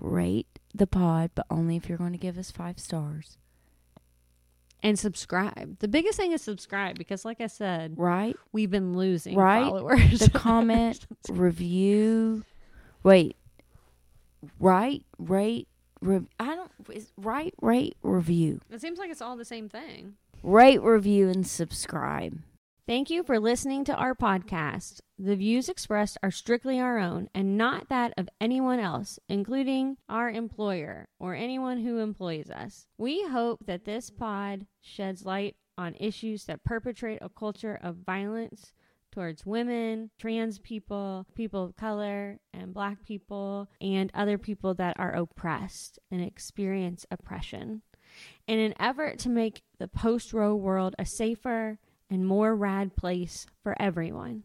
rate 0.01 0.47
the 0.75 0.87
pod, 0.87 1.31
but 1.35 1.47
only 1.51 1.77
if 1.77 1.89
you're 1.89 1.97
going 1.99 2.13
to 2.13 2.19
give 2.19 2.37
us 2.37 2.51
five 2.51 2.79
stars. 2.79 3.39
and 4.83 4.99
subscribe. 4.99 5.79
The 5.81 5.89
biggest 5.89 6.19
thing 6.19 6.33
is 6.33 6.43
subscribe 6.43 6.97
because, 6.99 7.25
like 7.25 7.41
I 7.41 7.47
said, 7.49 7.95
Right? 7.97 8.37
we've 8.53 8.71
been 8.71 8.97
losing 8.97 9.35
Right. 9.35 9.65
followers. 9.65 10.19
The 10.21 10.31
comment, 10.31 11.07
review. 11.31 12.45
Wait. 13.03 13.37
Write, 14.61 15.05
rate, 15.19 15.67
re- 16.01 16.27
I 16.39 16.55
don't. 16.55 16.71
Is 16.93 17.13
write, 17.17 17.55
rate, 17.61 17.97
review. 18.03 18.61
it 18.71 18.81
seems 18.81 18.99
like 18.99 19.11
it's 19.11 19.23
all 19.23 19.37
the 19.37 19.45
same 19.45 19.69
thing. 19.69 20.15
Rate, 20.43 20.83
review, 20.83 21.29
and 21.29 21.47
subscribe. 21.47 22.39
Thank 22.87 23.11
you 23.11 23.25
for 23.25 23.41
listening 23.41 23.85
to 23.87 23.95
our 23.97 24.15
podcast. 24.15 25.01
The 25.19 25.35
views 25.35 25.69
expressed 25.69 26.19
are 26.23 26.31
strictly 26.31 26.79
our 26.79 26.99
own 26.99 27.29
and 27.35 27.59
not 27.59 27.89
that 27.89 28.15
of 28.17 28.29
anyone 28.41 28.79
else, 28.79 29.19
including 29.29 29.97
our 30.09 30.31
employer 30.31 31.09
or 31.19 31.35
anyone 31.35 31.79
who 31.81 31.99
employs 31.99 32.49
us. 32.49 32.87
We 32.97 33.25
hope 33.27 33.67
that 33.67 33.87
this 33.87 34.11
pod 34.11 34.67
sheds 34.81 35.25
light 35.25 35.57
on 35.77 35.97
issues 35.99 36.45
that 36.45 36.63
perpetrate 36.63 37.19
a 37.21 37.29
culture 37.29 37.77
of 37.83 37.97
violence 37.97 38.73
towards 39.17 39.47
women, 39.47 40.11
trans 40.19 40.59
people, 40.59 41.25
people 41.35 41.65
of 41.65 41.75
color, 41.75 42.39
and 42.53 42.75
black 42.75 43.03
people, 43.03 43.67
and 43.81 44.11
other 44.13 44.37
people 44.37 44.75
that 44.75 44.95
are 44.99 45.13
oppressed 45.13 45.99
and 46.11 46.21
experience 46.21 47.07
oppression. 47.11 47.81
In 48.47 48.59
an 48.59 48.75
effort 48.79 49.19
to 49.21 49.31
make 49.31 49.63
the 49.79 49.89
post 49.89 50.35
Roe 50.35 50.55
world 50.55 50.95
a 50.99 51.07
safer, 51.07 51.79
and 52.11 52.27
more 52.27 52.55
rad 52.55 52.95
place 52.95 53.47
for 53.63 53.75
everyone. 53.81 54.43